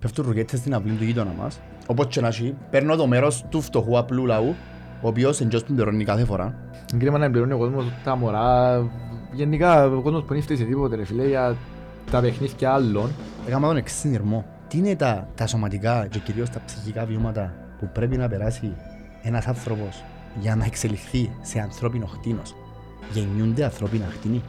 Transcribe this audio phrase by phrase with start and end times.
[0.00, 1.60] Πέφτουν ρουκέτες στην αυλή του γείτονα μας.
[1.86, 4.54] Όπως και να έχει, παίρνω το μέρος του φτωχού απλού λαού,
[5.00, 6.54] ο οποίος εντός που πληρώνει κάθε φορά.
[6.98, 8.82] Κρίμα να πληρώνει ο κόσμος τα μωρά.
[9.32, 11.56] Γενικά ο κόσμος που είναι σε τίποτε ρε φίλε για
[12.10, 13.10] τα παιχνίδια άλλων.
[13.46, 14.44] Έκανα τον εξής συνειρμό.
[14.68, 18.72] Τι είναι τα, τα σωματικά και κυρίως τα ψυχικά βιώματα που πρέπει να περάσει
[19.22, 20.04] ένας άνθρωπος
[20.40, 22.54] για να εξελιχθεί σε ανθρώπινο χτίνος;
[23.12, 24.42] Γεννιούνται ανθρώπινα χτίνη.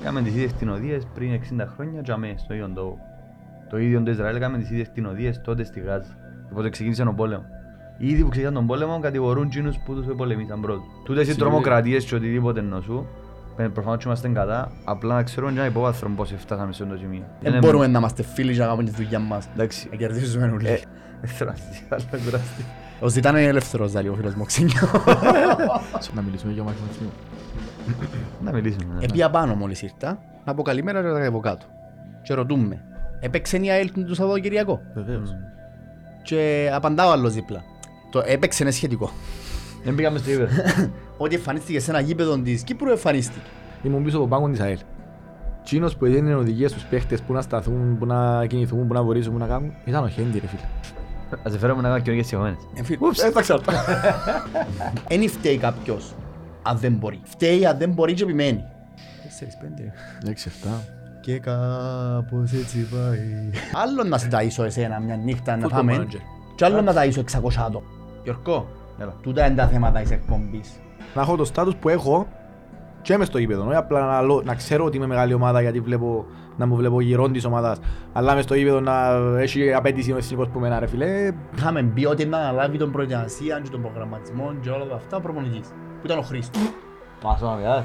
[0.00, 2.98] Έκαμε τις ίδιες κτηνοδίες πριν 60 χρόνια και αμέ στο ίδιο τόπο.
[3.74, 6.16] Το ίδιο το Ισραήλ έκαμε τις ίδιες κτηνοδίες τότε στη Γάζα.
[6.50, 7.46] Οπότε ξεκίνησε ο πόλεμος.
[7.98, 10.82] Ήδη που ξεκίνησαν τον πόλεμο κατηγορούν εκείνους που τους πολεμήσαν πρώτοι.
[11.04, 13.06] Τούτες οι τρομοκρατίες και οτιδήποτε νοσού
[13.56, 17.00] ε, Προφανώς και είμαστε κατά, απλά να ξέρουμε για υπόβαθρο πώς φτάσαμε σε αυτό το
[17.00, 17.22] σημείο.
[17.40, 19.48] Δεν μπορούμε να είμαστε φίλοι και να κάνουμε τη δουλειά μας.
[19.52, 19.88] Εντάξει.
[19.90, 20.68] Να κερδίσουμε όλοι.
[20.68, 20.78] Ε,
[21.20, 22.64] Εθραστή, αλλά κουραστή.
[23.00, 24.90] Ο Ζητάν είναι ελεύθερος, δηλαδή, ο φίλος μου ξένιο.
[26.14, 27.08] Να μιλήσουμε για μαθηματισμό.
[28.44, 28.94] Να μιλήσουμε.
[28.94, 29.04] ναι.
[29.04, 31.66] Επία πάνω μόλις ήρθα, να πω καλημέρα και τα από κάτω.
[32.22, 32.84] Και ρωτούμε,
[33.20, 34.80] έπαιξε η ΑΕΛ το Σαββατοκυριακό.
[34.94, 35.36] Βεβαίως.
[36.22, 37.62] Και απαντάω άλλος δίπλα.
[38.10, 39.10] Το έπαιξε είναι σχετικό.
[39.84, 40.62] Δεν πήγαμε στο ύπεδο.
[41.16, 43.46] Ότι εμφανίστηκε σε ένα γήπεδο της Κύπρου εμφανίστηκε.
[43.82, 44.78] Ήμουν πίσω από πάγκο της ΑΕΛ.
[45.64, 49.32] Τσίνος που έδινε οδηγίες στους παίχτες που να σταθούν, που να κινηθούν, που να βορήσουν,
[49.32, 50.62] που να κάνουν, ήταν ο Χέντι ρε φίλε.
[51.42, 53.24] Ας σε φέρουμε να κάνουμε κοινωνικές συγχωμένες.
[53.24, 53.72] Έταξα το.
[55.08, 56.14] Εν φταίει κάποιος
[56.62, 57.20] αν δεν μπορεί.
[57.24, 58.64] Φταίει αν δεν μπορεί και επιμένει.
[59.22, 59.92] Τέσσερις, πέντε.
[60.86, 60.93] 6-7.
[61.24, 63.50] Και κάπως έτσι πάει.
[63.84, 65.96] Άλλο να σε ταΐσω εσένα μια νύχτα να Football πάμε.
[65.98, 66.20] manager.
[66.54, 67.86] Και άλλο να ταΐσω 600 άτομα.
[68.24, 69.14] Γιώργο, Έλα.
[69.22, 70.72] τούτα είναι τα θέματα της εκπομπής.
[71.14, 72.26] Να έχω το στάτους που έχω
[73.02, 73.66] και μες στο γήπεδο.
[73.66, 76.24] Όχι απλά να, λο- να ξέρω ότι είμαι μεγάλη ομάδα γιατί βλέπω,
[76.56, 77.78] να μου βλέπω γυρών της ομάδας.
[78.12, 79.08] Αλλά μες στο γήπεδο να
[79.40, 81.32] έχει απέτηση ο εθνικός που μένα ρε φίλε.
[81.56, 85.68] Είχαμε μπει ότι να αναλάβει τον προετοιμασία και τον προγραμματισμό και όλα αυτά ο προπονητής.
[85.68, 86.62] Που ήταν ο Χρήστος.
[87.22, 87.84] Πάσο να μιλάς.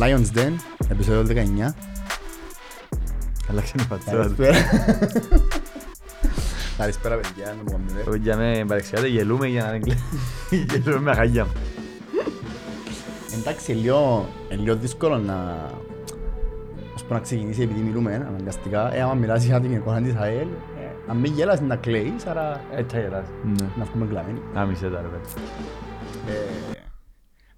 [0.00, 0.52] Lions Den,
[0.88, 1.72] επεισόδιο 19.
[3.50, 4.34] Αλλάξε η φατσούρα του.
[4.36, 4.58] Καλησπέρα.
[6.76, 8.00] Καλησπέρα παιδιά, να μου κάνετε.
[8.06, 9.98] Εγώ για με παρεξιάτε γελούμε για να μην κλε-
[10.70, 11.46] γελούμε με χαγιά.
[13.38, 15.66] Εντάξει, λίγο, είναι λίγο δύσκολο να...
[16.94, 18.94] Ως που να ξεκινήσει επειδή μιλούμε αναγκαστικά.
[18.94, 22.60] Ε, άμα μιλάς για την εικόνα της ΑΕΛ, ε, αν μην γέλας να κλαίεις, άρα
[22.74, 23.26] Έτσι θα γελάς.
[23.44, 23.66] Ναι.
[23.76, 24.40] να βγούμε κλαμμένοι.
[24.54, 25.24] Να μισέ τα ρε παιδί.
[26.28, 26.76] Ε,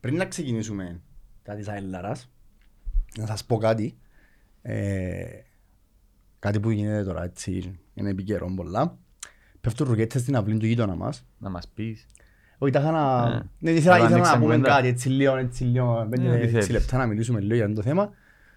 [0.00, 1.00] πριν να ξεκινήσουμε
[1.42, 2.28] τα της ΑΕΛ-λαράς,
[3.18, 3.96] να σας πω κάτι.
[4.62, 5.22] Ε,
[6.38, 8.96] κάτι που γίνεται τώρα έτσι, είναι επικαιρό πολλά.
[9.60, 11.24] Πέφτουν ρουκέτες στην αυλή του γείτονα μας.
[11.38, 12.06] Να μας πεις.
[12.58, 13.32] Όχι, τα είχα να...
[13.36, 13.42] Ε.
[13.58, 14.74] Ναι, ήθελα, Αλλά ήθελα να ανοίξαν πούμε κουβέντα.
[14.74, 16.68] κάτι, έτσι λίγο, έτσι λίγο, πέντε, Ναι, τι έξι θέλεις.
[16.70, 18.10] λεπτά να μιλήσουμε λίγο για το θέμα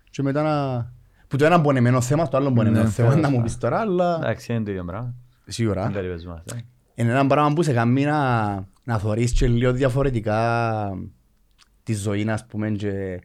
[0.10, 0.86] και μετά να...
[1.28, 3.44] Που το ένα πονεμένο θέμα, το άλλο πονεμένο Ναι, θέμα, τέλος να μου πάντων.
[3.52, 5.14] πεις τώρα, αλλά Εντάξει, είναι το ίδιο πράγμα.
[5.46, 5.84] σίγουρα.
[5.84, 6.44] Δεν κάτι παίζουμε.
[6.96, 10.90] Είναι ένα πράγμα που σε κάνει να, να θωρείς και λίγο διαφορετικά
[11.84, 13.20] τη ζωή, ας πούμε, και...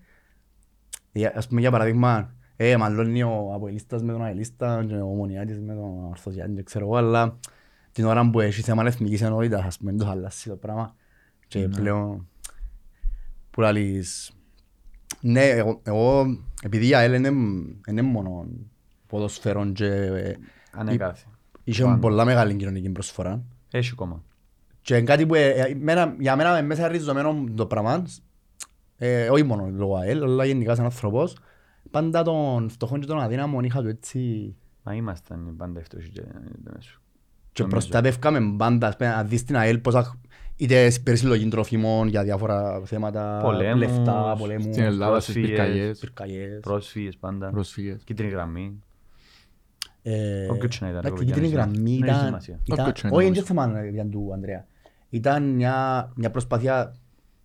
[1.12, 5.60] για- Ας πούμε, για παράδειγμα, ε, μαλλώνει ο Αποελίστας με τον Αελίστα και ο Ομονιάτης
[5.60, 7.38] με τον Ορθωσιάτη, και ξέρω εγώ, αλλά
[7.92, 10.94] την ώρα που έχει θέμα εθνικής ενότητας, ας πούμε, το χαλάσει το πράγμα.
[11.48, 12.28] Και πλέον,
[13.50, 14.30] που λαλείς,
[15.20, 16.26] ναι, εγώ, εγώ
[16.62, 17.28] επειδή η ΑΕΛ είναι,
[17.88, 18.46] είναι μόνο
[19.06, 20.34] ποδοσφαίρον και ε,
[20.72, 21.26] Ανεκάθι.
[21.64, 23.42] είχε πολλά μεγάλη κοινωνική προσφορά.
[23.70, 24.22] Έχει κόμμα.
[24.82, 28.06] Και είναι κάτι που ε, ε, εμένα- για μένα είναι μέσα ριζωμένο το πράγμα,
[29.02, 31.36] ε, όχι μόνο λόγω ΑΕΛ, αλλά γενικά σαν άνθρωπος,
[31.90, 36.22] πάντα τον φτωχόν και τον αδύναμον είχα του έτσι Μα ήμασταν πάντα φτωχοί και
[36.64, 37.00] δεν σου.
[37.52, 37.80] και Νομίζω.
[37.80, 40.20] προστατεύκαμε πάντα, ας πούμε, να δεις την ΑΕΛ πόσα
[40.56, 45.58] είτε περισυλλογή τροφίμων για διάφορα θέματα, Πολέμους, λεφτά, πολέμους, Στην Ελλάδα, στις πρόσφυγες.
[45.58, 46.60] πυρκαγιές, πυρκαγιές.
[46.60, 47.50] Πρόσφυγες πάντα.
[47.50, 48.02] πρόσφυγες.
[48.04, 48.82] Κίτρινη γραμμή.
[50.02, 52.58] Ε, Όποιο και να ήταν, εντάξει, εγώ η κίτρινη για να γραμμή έχει ήταν, σημασία.
[52.64, 54.66] ήταν- Όποιο και να όχι είναι είναι θέμα για του Ανδρέα.
[55.10, 56.94] Ήταν μια, μια προσπάθεια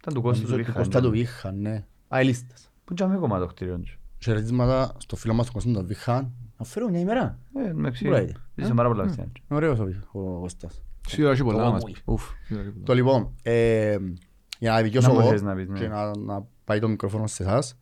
[0.08, 0.80] Ήταν του Κώστα του νομίζω, του Βίχα.
[0.84, 1.86] Κώστα του Βίχα, ναι.
[2.08, 2.72] Αελίστας.
[2.84, 6.32] Πού τζάμε κομμάτι το κτίριο τους; Χαιρετίσματα στο φίλο μας τον Κώστα τον Βίχα.
[6.58, 7.40] Αφαιρώ μια ημέρα.
[7.56, 8.08] Ε, με εξή.
[8.08, 8.28] Μπράβο.
[8.56, 9.32] Είσαι πάρα πολλά χριστιανοί.
[9.36, 10.82] Είναι ωραίος ο, ο Κώστας.
[11.08, 11.94] Σίγουρα έχει πολλά να μας Κόμμα.
[11.94, 12.02] πει.
[12.06, 12.86] Ουφ, σίγουρα έχει πολλά.
[12.86, 13.98] Το λοιπόν, ε,
[14.60, 15.80] για να δικαιώσω Να μου εγώ θες να πεις, ναι.
[15.80, 17.78] και να, να πάει το μικρόφωνο σε εσάς.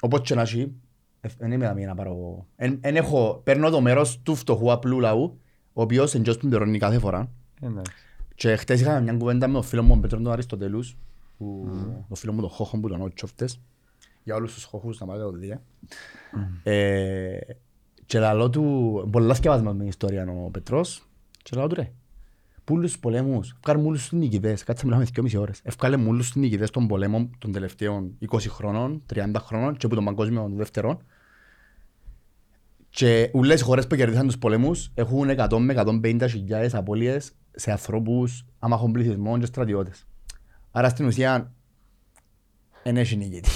[0.00, 0.72] Όπως και να έχει,
[1.20, 2.46] ε, δεν είμαι να να πάρω...
[2.56, 5.40] Εν, εν έχω, παίρνω το μέρος του φτωχού απλού λαού,
[5.72, 7.30] ο οποίος εντός που πληρώνει κάθε φορά.
[7.60, 7.92] Εντάξει.
[8.42, 10.96] Και χτες είχαμε μια κουβέντα με τον φίλο μου, τον Πέτρο τον Αριστοτέλους,
[11.38, 11.68] που,
[12.08, 13.60] τον φίλος μου τον Χόχο που τον ότσοφτες,
[14.22, 15.60] για όλους τους Χόχους να πάτε το δείτε.
[16.62, 17.38] Ε,
[18.06, 21.08] και λαλό του, πολλά σκευασμένη ιστορία ο Πετρός,
[21.42, 21.92] και λαλό του ρε,
[22.64, 26.86] πούλους πολέμους, ευκάλε μούλους τους νικητές, κάτσε μιλάμε 2,5 ώρες, ευκάλε μούλους τους νικητές των
[26.86, 31.02] πολέμων των τελευταίων 20 χρόνων, 30 χρόνων και που των παγκόσμιων δεύτερων
[32.94, 37.70] Και όλες οι χώρες που κερδίσαν τους πολέμους έχουν 100 με 150 χιλιάδες απώλειες σε
[37.70, 40.06] ανθρώπους, άμαχων πληθυσμών και στρατιώτες.
[40.70, 41.52] Άρα στην ουσία
[42.82, 43.48] δεν έχει νικητή.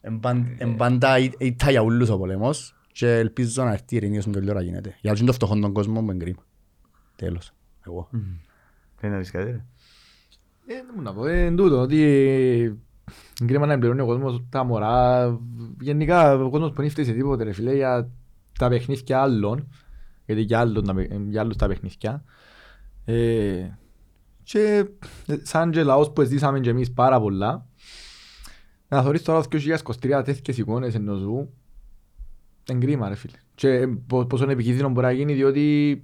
[0.00, 3.96] Εν παν- εν πάντα ή- ήττα για όλους ο πολέμος και ελπίζω να έρθει η
[3.96, 4.94] ειρήνης όσο το ώρα γίνεται.
[5.00, 6.44] Για τον φτωχόν τον κόσμο με κρίμα.
[7.16, 7.52] Τέλος.
[7.86, 8.08] Εγώ.
[8.96, 9.64] Θέλει να πεις κάτι ρε.
[10.66, 12.72] Ε, δεν μου να πω, ε, εν τούτο, ότι ε,
[13.46, 15.38] κρίμα να εμπληρώνει ο κόσμος τα μωρά.
[15.80, 18.10] Γενικά ο κόσμος που δεν φταίει σε τίποτε ρε φίλε για
[18.58, 19.68] τα παιχνίδια άλλων.
[20.26, 22.24] Γιατί για, άλλων, τα παι- για άλλους τα παιχνίδια.
[23.04, 23.68] Ε,
[24.42, 24.84] και
[25.26, 27.66] ε, σαν και λαός που ζήσαμε και εμείς πάρα πολλά.
[28.88, 29.48] Να θωρείς τώρα το
[30.00, 31.52] 2023 τέτοιες εικόνες ενώ σου.
[32.70, 33.36] Είναι κρίμα ρε φίλε.
[33.54, 36.02] Και ε, πο- πόσο επικίνδυνο μπορεί να γίνει διότι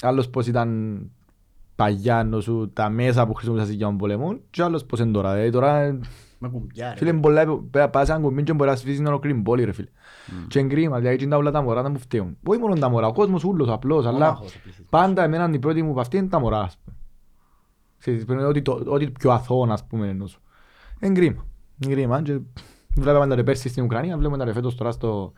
[0.00, 1.00] άλλος πως ήταν
[1.76, 5.34] παγιά ενώ σου τα μέσα που χρησιμοποιούσαν για τον πολεμό και άλλος πως είναι τώρα.
[5.34, 5.98] Ε, τώρα
[6.44, 6.96] Με κουμπιά ρε.
[6.96, 9.72] φίλε είναι πολλά, πέρα πας έναν κουμπί και μπορεί να σφίσεις ένα ολόκληρη πόλη ρε
[9.72, 9.88] φίλε.
[10.48, 12.36] Και είναι κρίμα, δηλαδή είναι όλα τα μωρά να μου φταίουν.
[12.46, 14.88] Όχι μόνο τα μωρά, ο κόσμος ούλος απλώς, αλλά Άμαχος ο πληθυσμός.
[14.90, 16.96] πάντα εμένα η πρώτη μου παυτή είναι τα μωρά ας πούμε.
[17.98, 20.40] Ξέρεις, πρέπει να είναι ό,τι το- Ό,τι πιο αθώο ας πούμε ενώ σου.
[21.00, 21.46] Είναι κρίμα.
[21.84, 22.38] Είναι κρίμα και
[22.96, 25.32] βλέπαμε τα ρε πέρσι στην Ουκρανία, βλέπουμε τα ρε φέτος τώρα στο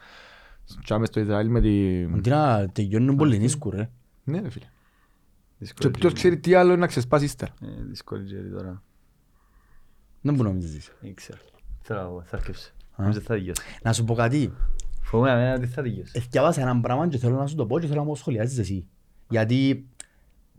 [0.84, 2.04] τσάμε στο Ισραήλ με τη...
[2.14, 3.90] Αντί να τελειώνουν πολύ νίσκου ρε.
[4.24, 4.64] Ναι ρε φίλε.
[4.64, 7.54] Και Δύσκολη ποιος και- ξέρει τι άλλο είναι να ξεσπάσει ύστερα.
[7.62, 8.82] Ε, Δύσκολη και τώρα.
[10.26, 10.92] Δεν μπορεί να νομίζεις.
[11.00, 11.38] Ήξερα.
[11.80, 12.72] Θέλω, θα αρκεύσει.
[12.92, 13.02] Α.
[13.02, 13.62] Νομίζω θα δικαιώσει.
[13.82, 14.52] Να σου πω κάτι.
[15.02, 16.12] Φοβούμαι εμένα ότι θα δικαιώσει.
[16.16, 18.86] Εθιάβασα έναν πράγμα και θέλω να σου το πω και θέλω να μου σχολιάζεις εσύ.
[19.28, 19.88] Γιατί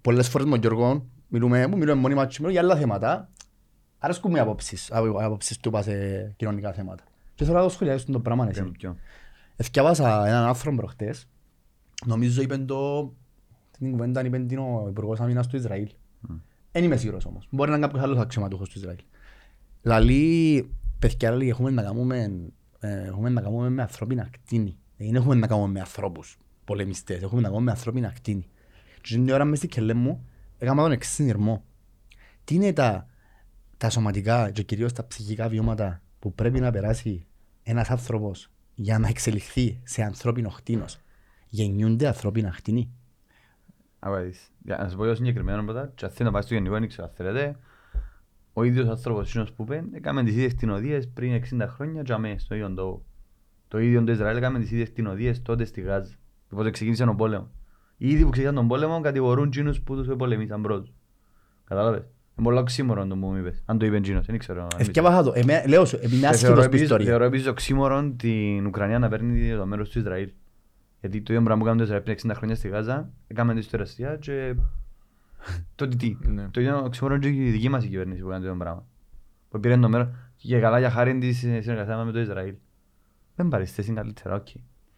[0.01, 3.29] πολλές φορές με τον Γιώργο μιλούμε, μου μιλούμε μόνοι μας και μιλούμε για άλλα θέματα.
[3.99, 7.03] Αρέσκουν μου οι απόψεις, απο- απόψεις του είπα σε κοινωνικά θέματα.
[7.35, 8.61] Και θέλω να το σχολιάζεις το πράγμα εσύ.
[8.61, 8.95] Ποιο, ποιο.
[9.55, 11.27] Εθιάβασα έναν άνθρωπο προχτές,
[12.05, 13.13] νομίζω είπε το,
[13.77, 15.89] την κουβέντα είπε την ο Υπουργός Αμήνας του Ισραήλ.
[16.71, 17.47] Δεν είμαι σίγουρος όμως.
[17.49, 18.99] Μπορεί να είναι κάποιος άλλος αξιωματούχος του Ισραήλ.
[19.85, 22.31] Λαλή, παιδιά, λέει, έχουμε να κάνουμε,
[22.79, 24.77] ε, έχουμε να κάνουμε με ανθρώπινα ακτίνη.
[24.97, 28.49] Δεν έχουμε να κάνουμε με ανθρώπους πολεμιστές, έχουμε να κάνουμε με ανθρώπινα ακτίνη.
[29.01, 30.27] Και την ώρα μες στην κελέ μου,
[30.57, 31.63] έκανα τον εξής συνειρμό.
[32.43, 33.07] Τι είναι τα,
[33.77, 37.25] τα σωματικά και κυρίως τα ψυχικά βιώματα που πρέπει να περάσει
[37.63, 40.99] ένας άνθρωπος για να εξελιχθεί σε ανθρώπινο κτίνος.
[41.49, 42.91] Γεννιούνται ανθρώπινα κτίνη.
[43.99, 44.51] Άκουα δεις.
[44.63, 46.79] Για να σου πω για το συγκεκριμένο πρώτα, και αν θέλει να πάει στο γενικό,
[46.79, 47.57] δεν ξέρω αν θέλετε.
[48.57, 52.35] Ο ίδιος άνθρωπος εκείνος που είπε, έκαμε τις ίδιες κτηνοδίες πριν 60 χρόνια και αμέ,
[52.37, 53.05] στο ίδιο τόπο.
[53.67, 56.11] Το ίδιο το Ισραήλ έκαμε τις ίδιες κτηνοδίες τότε στη Γάζα.
[56.49, 57.51] Οπότε ξεκίνησε ο πόλεμο.
[57.97, 60.93] Ήδη που ξεκίνησαν τον πόλεμο κατηγορούν εκείνους που τους πολεμήσαν πρώτους.
[61.63, 63.63] Κατάλαβες; Είναι πολύ οξύμορο το που μου είπες.
[63.65, 64.67] Αν το είπε εκείνος, δεν ξέρω.
[64.77, 65.31] Εθιάβασα το.
[65.35, 67.05] Εμέ, λέω σου, είμαι Και άσχετος θεωρώ που επίσης- ιστορία.
[67.05, 70.29] Θεωρώ επίσης οξύμορο την Ουκρανία να παίρνει το μέρος του Ισραήλ.
[70.99, 73.61] Γιατί το ίδιο πράγμα που κάνουν το Ισραήλ πριν 60 χρόνια στη Γάζα, έκαμε τη
[73.61, 74.55] στη Ρωσία και...
[75.75, 76.17] Τότε τι.
[76.27, 76.49] Ναι.
[76.49, 78.85] Το ίδιο οξύμορο και η δική μας η κυβέρνηση που κάνει το ίδιο πράγμα.
[79.49, 82.55] Που πήρε το μέρος και για καλά για χάρη της συνεργασίας με το Ισραήλ.
[83.35, 84.47] Δεν παριστές είναι καλύτερα, οκ.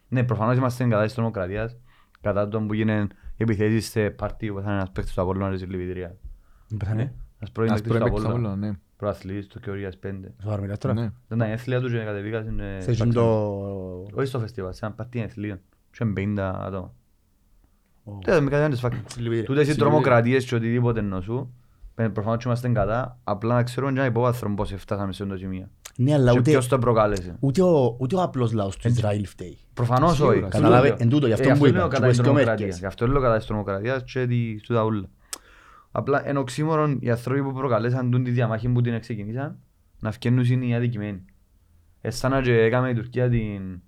[0.08, 1.76] Ναι, προφανώς είμαστε κατά της τρομοκρατίας,
[2.20, 5.66] κατά των που γίνουν επιθέσεις σε πάρτι που θα είναι ένας παίκτης του Απόλλωνα της
[5.66, 6.16] Λιβιδρία.
[6.78, 7.14] Πέθανε.
[7.38, 8.52] Ένας πρώην Ας παίκτης του πρώην παίκτης του Απόλλωνα.
[8.52, 8.78] Απόλλωνα, ναι.
[8.96, 10.34] Προαθλητής του και ορίας 5.
[10.42, 10.94] Σοβαρά μιλάς τώρα.
[10.94, 11.00] Ναι.
[11.00, 13.24] Δεν ήταν η έθλια τους και κατεβήκαν ε, Σε εκείνο το...
[14.12, 15.60] όχι στο φεστιβάλ, σε ένα πάρτι εθλίων.
[15.90, 16.94] Και 50 άτομα.
[18.08, 18.18] Ω.
[18.24, 18.98] Δεν με κάτι φάκελ.
[19.16, 19.42] Λιβύη.
[19.42, 21.54] Τούτες οι Στη τρομοκρατίες και οτιδήποτε ενώ σου,
[21.94, 25.34] παι- προφανώς και είμαστε κατά, απλά να ξέρουμε και ένα υπόβαθρο πώς φτάσαμε σε αυτό
[25.34, 25.68] το σημείο.
[25.96, 27.36] Ναι, αλλά Και ούτε, ποιος το προκάλεσε.
[27.40, 29.58] ούτε, ο, ούτε ο απλός λαός του Ισραήλ φταίει.
[29.74, 30.40] Προφανώς Σίγουρα, όχι.
[30.48, 30.96] Κατάλαβε, Τούτο λέω.
[31.00, 32.32] εν τούτο, γι' αυτό Ε, που είπα, λέω και κατά που της είναι και ο
[32.32, 32.58] τρομοκρατίας.
[32.60, 32.78] Μέρκες.
[32.78, 35.08] Γι' αυτό λέω κατά της τρομοκρατίας και τη- του τα ούλα.
[35.90, 39.58] Απλά εν οξύμορον οι άνθρωποι που προκαλέσαν τούν τη διαμάχη που την ξεκινήσαν
[40.00, 41.24] να φκαίνουν είναι οι αδικημένοι.
[42.00, 43.82] Ε, σαν να και έκαμε η Τουρκία την...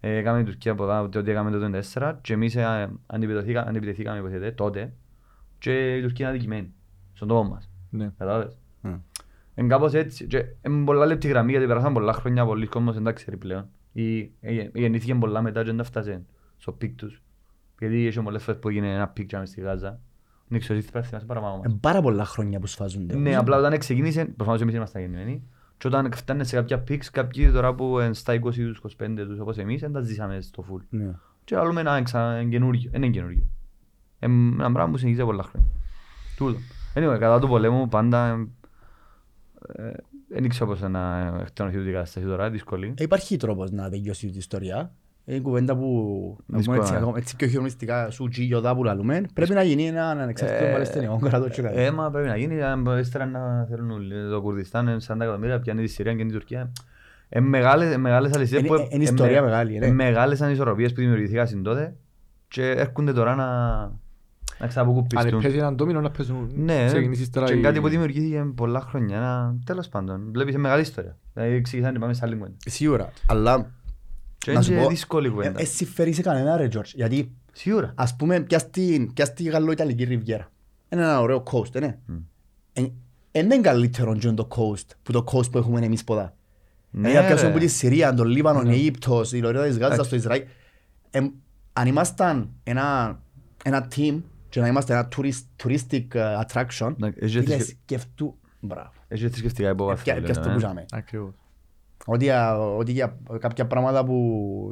[0.00, 4.18] ε, Έκαμε η Τουρκία από εδώ, ότι έκαμε το 2004 και εμείς ε, αντιπιτεθήκα- αντιπιτεθήκαμε
[4.18, 4.92] υποθέτω, τότε
[5.58, 6.72] και η Τουρκία είναι αδικημένη
[7.12, 7.70] στον τόπο μας.
[7.90, 8.12] Ναι.
[8.18, 8.98] Κατάλαβες; Mm.
[9.54, 10.26] Είναι κάπως έτσι.
[10.26, 13.68] Και είναι πολλά λεπτή γραμμή γιατί περάσαν πολλά χρόνια πολλοί κόσμος δεν τα ξέρει πλέον.
[13.92, 16.24] Ή ε, γεννήθηκε πολλά μετά και δεν τα φτάσε
[16.56, 17.22] στο peak τους.
[17.78, 20.00] Γιατί είχε πολλές φορές που έγινε ένα peak και μες στη Γάζα.
[20.48, 21.64] Δεν ξέρω τι πρέπει να παραπάνω μας.
[21.64, 23.16] Είναι πάρα πολλά χρόνια που σφάζονται.
[23.16, 25.42] Ναι, απλά όταν ξεκίνησε, προφανώς εμείς είμαστε γεννημένοι,
[25.80, 29.38] και όταν φτάνε σε κάποια πικς, κάποιοι τώρα που είναι στα 20 τους, 25 τους
[29.38, 30.80] όπως εμείς, δεν τα ζήσαμε στο full.
[30.88, 31.10] Ναι.
[31.44, 33.44] Και άλλουμε ένα εξα- εν καινούργιο, δεν είναι καινούργιο.
[34.20, 35.68] Είναι ένα πράγμα που συνεχίζει πολλά χρόνια.
[36.36, 36.58] Τούτο.
[36.94, 38.46] Anyway, κατά του πολέμου πάντα
[39.76, 39.92] ε,
[40.28, 42.94] δεν ήξερα πώς να εκτενωθεί την κατάσταση τώρα, δύσκολη.
[42.96, 44.92] Ε, Υπάρχει τρόπος να τελειώσει την ιστορία.
[45.30, 45.86] Είναι κουβέντα που
[46.38, 46.78] να πούμε Δύσκολα.
[46.80, 49.22] έτσι, ακόμα- έτσι πιο χειρονιστικά σου τζίγιοδα που λαλούμε.
[49.34, 51.80] Πρέπει να γίνει ένα ανεξάρτητο Ε, Παλαιστινιακό κράτος και κάτι.
[51.80, 54.14] Ε, μα πρέπει να γίνει, αν ύστερα να θέλουν όλοι.
[54.30, 56.72] Το Κουρδιστάν είναι 40 εκατομμύρια, πιάνει τη Συρία και την Τουρκία.
[57.28, 58.86] Ε, μεγάλες, μεγάλες αλυσίες Είναι- που...
[58.90, 59.86] είναι ιστορία ε, μεγάλη, ναι.
[59.86, 61.94] ε, Μεγάλες ανισορροπίες που δημιουργηθήκαν τότε
[62.48, 63.82] και έρχονται τώρα να, να
[64.58, 65.40] Αν ξαποκουπιστούν.
[65.42, 66.50] παίζει έναν ντόμινο να παίζουν.
[66.54, 69.16] Ναι, ξεκινήσεις τώρα και η- κάτι που δημιουργήθηκε πολλά χρόνια.
[69.16, 69.54] Ένα...
[69.64, 71.16] Τέλος πάντων, βλέπεις είναι μεγάλη ιστορία.
[71.34, 72.56] Δηλαδή εξηγήσαν ότι πάμε σε άλλη κουβέντα.
[72.66, 73.10] Σίγουρα.
[73.26, 73.64] Αλλά Και
[74.46, 75.60] Να σου είναι πω, δύσκολη ε, κουβέντα.
[75.60, 77.92] ε, συμφέρει σε κανένα ρε George, γιατί Σίγουρα.
[77.94, 80.50] ας πούμε πιάσ' την, πιάσ' τη γαλλο-ιταλική ριβιέρα.
[80.88, 81.98] Είναι ένα ωραίο coast, είναι.
[82.72, 82.82] Ε,
[83.32, 86.34] ε, Είναι καλύτερο και το coast, που το coast που έχουμε εμείς ποδά.
[86.90, 87.46] Ναι, Ναι, πιάσουμε ρε.
[87.48, 90.42] από τη Συρία, τον Λίβανο, η Αίγυπτος, η Λωρίδα της Γάζας, το Ισραήλ.
[91.10, 91.20] Ε,
[91.72, 93.18] αν ήμασταν ένα,
[93.64, 98.38] ένα team και να είμαστε ένα tourist, touristic uh, attraction, Ναι, έχει φίλε, έτσι- σκεφτού,
[98.60, 98.90] μπράβο.
[99.08, 100.14] Έχει θρησκευτικά υποβάθμια.
[100.14, 100.66] Πια- πιάσ' το λέμε, που ε.
[100.68, 100.84] ζάμε.
[100.90, 101.34] Ακριβώς.
[102.06, 104.14] Ότι, α, ότι για κάποια πράγματα που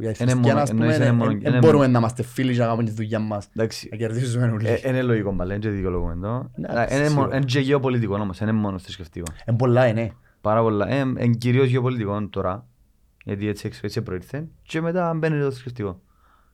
[0.01, 1.99] για Είναι θρησκεία, μόνο- ας πούμε, εννοείς είναι ε, μόνο- ε, είναι ε, μπορούμε να
[1.99, 3.49] είμαστε φίλοι και να κάνουμε τη δουλειά μας.
[3.57, 3.89] Εντάξει.
[3.91, 4.67] Να κερδίσουμε όλοι.
[4.69, 6.51] Ε, Είναι λογικό μπαλέ, είναι και δικαιολογούμε το.
[6.57, 7.37] Εντάξει, Είναι μόνο- σίγουρα.
[7.37, 9.27] Είναι και γεωπολιτικό όμως, είναι μόνο θρησκευτικό.
[9.45, 10.11] Ε, πολλά είναι.
[10.41, 10.89] Πάρα πολλά.
[10.89, 12.67] Ε, Είναι κυρίως γεωπολιτικό τώρα.
[13.25, 14.47] Γιατί έτσι, εξ- έτσι προήλθε.
[14.63, 16.01] Και μετά μπαίνει το θρησκευτικό.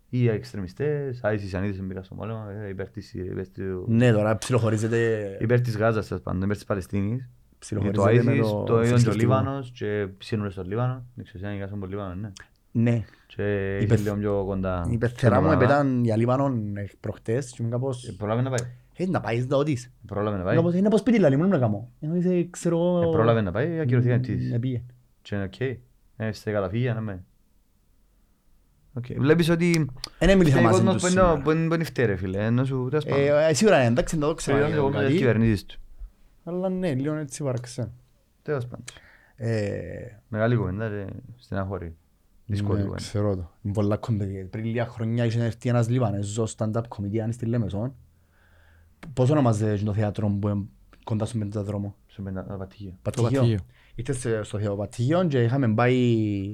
[0.09, 5.28] Οι εξτρεμιστές, ISIS ανίδες μπήκαν στον πόλεμο, ε, υπέρ της, υπέρ του- Ναι, τώρα ψιλοχωρίζεται,
[5.40, 7.28] υπέρ της Γάζας, τέλος πάντων, υπέρ της Παλαιστίνης.
[7.68, 9.23] Το ψιλοχωρίζεται με ISIS, το το ίδιο και ο θρησκευτικό.
[9.33, 11.04] Λίβανος και σύνορα στο Λίβανο.
[11.14, 12.33] Δεν ξέρω, αν νικάσαν από το Λίβανο, ναι.
[12.76, 13.04] Ναι.
[13.26, 14.87] Και είχε Υπερ- λίγο πιο κοντά.
[14.90, 15.75] Η πεθερά μου στο πράγμα.
[15.75, 18.09] επέταν για Λίβανον ε, προχτές και ήμουν κάπως...
[18.09, 18.66] Ε, Πρόλαβε να πάει.
[18.97, 19.92] Ε, να πάεις να δεις.
[20.06, 20.56] Πρόλαβε να πάει.
[20.56, 21.88] Κάπως, είναι από σπίτι λαλή, μόνο να κάνω.
[22.00, 23.02] Ενώ είσαι, ξέρω εγώ...
[23.09, 24.50] Ε, Πρόλαβε να πάει, ακυρωθήκαν τις.
[24.50, 24.83] Ναι, πήγε.
[25.23, 25.61] Και είναι οκ.
[25.61, 27.25] Ε, Είστε καταφύγια, ναι με.
[28.94, 29.04] Οκ.
[29.18, 31.33] Βλέπεις ότι Ε, ναι, μίλησα ο μαζί κόσμος τους που σήμερα.
[31.33, 32.44] είναι- που είναι που είναι φταίει, ρε φίλε.
[32.44, 33.21] Ενώ σου τέλος πάντων.
[33.21, 34.56] Ε, ε, Σίγουρα είναι, εντάξει, να το ξέρω.
[34.59, 35.78] Περιμένει ο κόσμος της κυβερνήσεις του.
[36.44, 37.90] Αλλά ναι, λίγο έτσι παραξέ.
[38.42, 38.84] Τέλος πάντων.
[39.36, 41.96] Ε, Μεγάλη κουβέντα και στεναχωρεί.
[42.46, 43.02] Δύσκολη ναι, κουβέντα.
[43.02, 43.50] Ξέρω το.
[43.62, 44.46] Είναι πολλά κομπαιδία.
[44.46, 47.94] Πριν λίγα χρόνια είχε έρθει ένας Λιβανέζος stand-up comedian στη Λέμεσον.
[49.14, 50.64] Πώς ονομάζεται το θέατρο που είναι
[51.04, 52.98] κοντά στον πενταδρόμο; Στο πεντα- τα πατήγια.
[53.02, 53.30] Πατηγείο.
[53.30, 53.58] Πατηγείο.
[53.94, 55.96] Ήρθε σε- στο Θεοπατηγείο και είχαμε πάει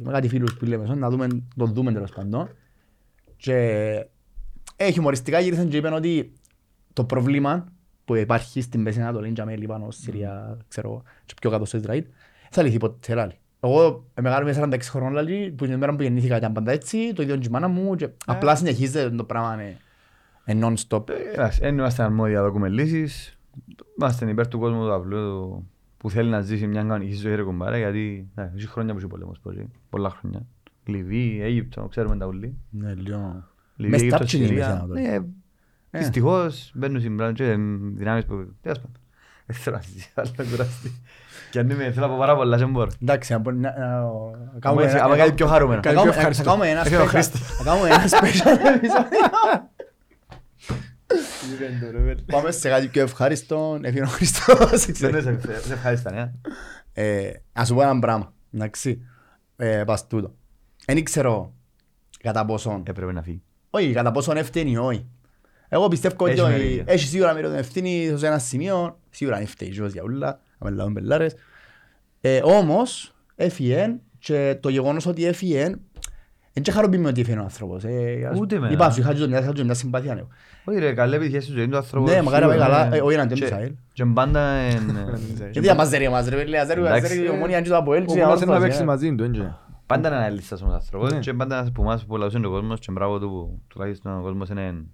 [0.02, 2.48] με κάτι φίλους που λέμε να δούμε, τον δούμε τέλος πάντων.
[3.36, 3.54] Και
[4.76, 6.32] ε, χιουμοριστικά γύρισαν και είπαν ότι
[6.92, 7.66] το πρόβλημα
[8.10, 11.76] που υπάρχει στην Μέση Ανατολή και με Λίβανος, Συρία, ξέρω εγώ, και πιο κάτω στο
[11.76, 12.04] Ισραήλ,
[12.50, 13.38] θα λυθεί ποτέ λάλη.
[13.60, 17.12] Εγώ ε, μεγάλο με 46 χρόνων λάλη, που την ημέρα που γεννήθηκα ήταν πάντα έτσι,
[17.12, 19.76] το ίδιο και η μάνα μου και απλά συνεχίζεται το πράγμα ναι,
[20.44, 21.02] ε, non-stop.
[21.32, 23.38] Εντάξει, Δεν είμαστε αρμόδιοι να δούμε λύσεις.
[23.98, 27.42] Είμαστε υπέρ του κόσμου του απλού του- που θέλει να ζήσει μια κανονική ζωή ρε
[27.42, 29.68] κουμπάρα γιατί εντάξει, έχει χρόνια που έχει πόλεμος πολύ.
[29.90, 30.46] Πολλά χρόνια.
[30.84, 32.56] Λιβύη, Αίγυπτο, ξέρουμε τα ούλοι.
[32.70, 33.44] Ναι, λίγο.
[33.76, 35.26] Λιβύη, Μες Αίγυπτος, τάψινη η Μέση Συρία.
[35.90, 35.98] Ανατολή.
[35.98, 36.02] Ναι, Ε.
[36.02, 37.44] δυστυχώς μπαίνουν στην πράγμα και
[37.94, 38.34] δυνάμεις που...
[38.62, 38.96] Τέλος πάντων.
[39.46, 41.02] Δεν θέλω να ζήσει, αλλά κουραστεί.
[41.50, 42.90] Και αν είμαι, θέλω να πω πάρα πολλά, δεν μπορώ.
[43.02, 45.82] Εντάξει, να πω- να- να- Άμα κάνουμε είσαι- ένα- άμα κάτι πιο χαρούμενο.
[45.82, 46.44] Θα Κάτι κάνουμε- πιο ευχαριστώ.
[46.44, 47.40] θα κάνουμε ένα Έχει ο special- Χρήστος.
[47.40, 49.20] θα κάνουμε ένα special επεισόδιο.
[52.26, 53.78] Πάμε σε κάτι πιο ευχάριστο.
[53.82, 54.84] Έφυγε ο Χριστός.
[54.84, 55.18] Δεν ξέρω.
[55.18, 56.30] είναι σε- σε ευχάριστα, ναι.
[56.92, 58.32] Ε, Ας σου πω ένα πράγμα.
[58.54, 59.02] Εντάξει.
[59.56, 60.34] Ε, Πας τούτο.
[60.86, 61.54] Δεν ξέρω
[62.22, 62.82] κατά πόσον.
[62.86, 63.42] Έπρεπε να φύγει.
[63.70, 65.06] Όχι, κατά πόσον ευθύνη όχι.
[65.72, 66.52] Εγώ πιστεύω ότι Έχεις όχι.
[66.52, 66.82] μερίδιο.
[66.86, 68.98] έχεις σίγουρα μερίδιο ευθύνη σε ένα σημείο.
[69.10, 70.40] Σίγουρα είναι φταίει και για ούλα.
[70.58, 71.34] Να μιλάμε μπελάρες.
[72.20, 75.74] Ε, όμως, έφυγε και το γεγονός ότι έφυγε
[76.52, 77.84] δεν και χαροποιούμε ότι έφυγε ο άνθρωπος.
[77.84, 78.72] Ε, ας- Ούτε εμένα.
[78.72, 80.14] Είπα σου, είχα και μια- είχα και μια συμπάθεια.
[80.14, 80.22] ναι.
[80.64, 82.06] Όχι ρε, καλή επιτυχία στη ζωή του άνθρωπου.
[82.08, 82.88] Ναι, μακάρι να πάει σίγουρα, καλά.
[82.88, 82.96] ναι.
[82.96, 83.72] Ε, όχι εναντίον Και- του Ισραήλ.
[83.92, 84.96] Και πάντα εν-
[85.52, 87.04] Γιατί θα μας δέρει εμάς ρε φίλε, αζέρι, Εντάξει.
[87.04, 88.84] αζέρι, η ομόνια και το Αποέλ και Ο Κούλας είναι να όρθος, παίξει ε.
[88.84, 89.58] μαζί του, έντια.
[89.86, 91.18] Πάντα είναι αναλύστας ο άνθρωπος Ναι.
[91.18, 94.22] και πάντα ένας που μας που λαούσε ο κόσμος και μπράβο του που τουλάχιστον ο
[94.22, 94.84] κόσμος είναι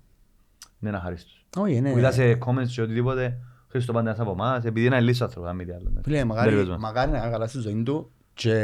[0.80, 1.46] είναι ένα χαρίστος.
[1.56, 1.92] Όχι, είναι.
[1.92, 5.28] Που είδα σε comments και οτιδήποτε Χρήστο πάντα ένας από εμάς επειδή είναι αλήθεια ο
[5.28, 5.90] άνθρωπος, αν μη τι άλλο.
[5.94, 6.00] ναι.
[6.02, 6.76] Φίλε, Δεν μακάρι, παίζουμε.
[6.78, 8.54] μακάρι να κάνει καλά στη ζωή του και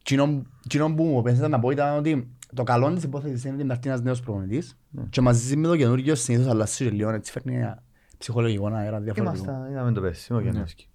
[0.00, 3.62] εκείνο εκείνο που μου πέντε να πω ήταν ότι το καλό της υπόθεσης είναι ότι
[3.62, 5.02] είναι ένας νέος προπονητής Ναι.
[5.10, 7.82] και μαζί με το καινούργιο συνήθως αλλάζει και λίγο, έτσι φέρνει ένα
[8.18, 9.44] ψυχολογικό αέρα διαφορετικό.
[9.44, 10.86] Είμαστε, είδαμε το πέρσι, ο Γιάννευσκι.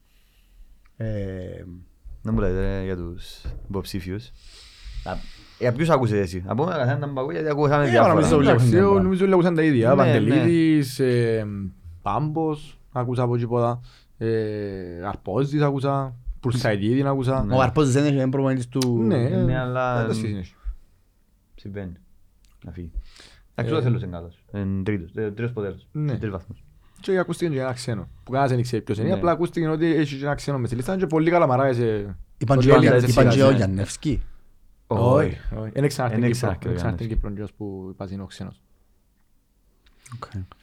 [0.98, 1.64] Ε,
[2.22, 4.32] Δεν μου λέτε ρε, για τους υποψήφιους.
[5.58, 8.14] Α, Για ποιους ακούσες εσύ; Από μένα καθέναν που ακούω γιατί ακούσαμε Ε, διάφορα.
[8.14, 9.90] νομίζω όλοι Εντάξει, έχουν εγώ μια νομίζω ότι ακούσαν τα ίδια.
[9.90, 11.46] Ναι, Παντελίδης, ε,
[12.02, 13.80] Πάμπος, άκουσα από εκεί πολλά.
[14.18, 14.28] Ε,
[15.08, 17.44] Αρπόζης άκουσα, Πουρσαϊτίδη άκουσα.
[17.44, 17.56] Ναι.
[17.56, 19.04] Ο Αρπός δεν είναι προπονητής του...
[19.04, 20.54] Ναι, Ναι, αλλά- δεν τα σχέση έχει.
[21.56, 21.92] Συμβαίνει.
[22.66, 22.92] Να φύγει.
[23.56, 24.30] Εντάξει, το θέλω σε κάτω.
[24.54, 25.88] Είναι τρίτος, ε, τρίτος ποδέρος.
[25.92, 26.12] Ναι.
[26.12, 26.64] Σε τρεις βαθμούς.
[27.02, 28.08] Και ακούστηκε και ένα ξένο.
[28.24, 29.08] Που κανένας δεν ξέρει ποιος είναι.
[29.08, 29.14] Ναι.
[29.14, 32.16] Απλά ακούστηκε ότι έχει και ένα ξένο με στη λίστα και πολύ καλά μαράγεσαι.
[32.38, 33.88] Είπαν Ότι και ο όλοι Γιαν-
[34.88, 35.72] Όχι, όχι.
[35.76, 36.38] Είναι ξανάρθει Είναι Κύπρο.
[36.38, 37.08] ξανάρθει ο Είναι ξανάρθει Γιάννης.
[37.08, 38.62] Κύπρο γιος που είπα είναι ο ξένος.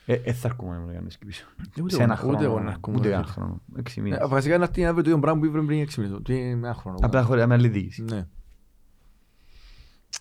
[0.06, 1.46] Ε, ε, θα αρκούμε να κάνεις και πίσω.
[1.82, 2.66] Ούτε Σε ένα εγώ- ούτε εγώ χρόνο.
[2.68, 3.32] να αρκούμαι, Ούτε ρε ένα φίλε.
[3.34, 3.60] χρόνο.
[3.76, 4.18] Έξι Ε, μήνες.
[4.28, 6.18] Βασικά είναι αυτή να βρει το ίδιο πράγμα που είπε πριν έξι μήνες.
[6.22, 6.98] Τι είναι ένα χρόνο.
[7.02, 8.02] Απλά χωρίς με άλλη διοίκηση.
[8.02, 8.26] Ναι.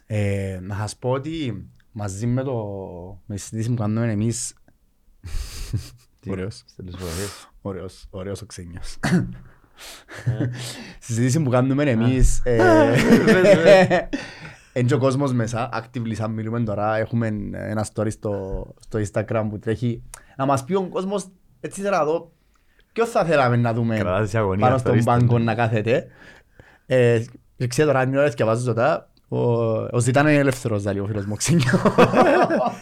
[0.06, 2.54] Ε, να σας πω ότι μαζί με το
[3.26, 4.54] με τη συζήτηση που κάνουμε εμείς
[6.20, 6.64] Τι, Ωραίος.
[6.66, 7.50] στέλνεις φωτογραφίες.
[7.62, 8.98] Ωραίος, ωραίος ο ξένιος.
[11.00, 12.62] Στη συζήτηση που κάνουμε εμείς ε,
[14.76, 19.48] Εν και ο κόσμος μέσα, actively σαν μιλούμε τώρα, έχουμε ένα story στο, στο Instagram
[19.50, 20.04] που τρέχει
[20.38, 21.26] να μας πει ο κόσμος
[21.60, 22.32] έτσι θέλω να δω
[22.94, 25.12] ποιο θα θέλαμε να δούμε Κρατάτε σε αγωνία, πάνω στον θεωρήστε.
[25.12, 26.08] πάγκο να κάθεται.
[26.86, 27.24] Ε,
[27.58, 31.00] και ξέρω τώρα αν είναι ώρα και βάζω ζωτά, Ο- Ο Ζητάν είναι ελεύθερος, λέει
[31.00, 31.80] ο φίλος μου, ξύνιο.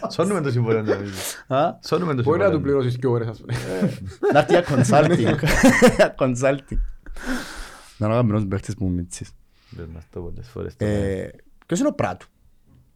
[0.09, 1.13] Σώνουμε το συμβόλαιο του νομίζω.
[1.47, 2.59] Α, Σώνουμε το Μπορεί να του συμβόλαιο.
[2.61, 3.53] πληρώσεις και ώρες ας πούμε.
[4.33, 5.17] Να έρθει για consulting.
[5.95, 6.77] Για consulting.
[7.97, 9.31] Να είναι ο αγαπημένος παίχτης μου Μίτσης.
[9.75, 10.91] Πες μας το πολλές φορές τώρα.
[10.91, 11.31] Ε,
[11.65, 12.27] Ποιος είναι ο Πράτου;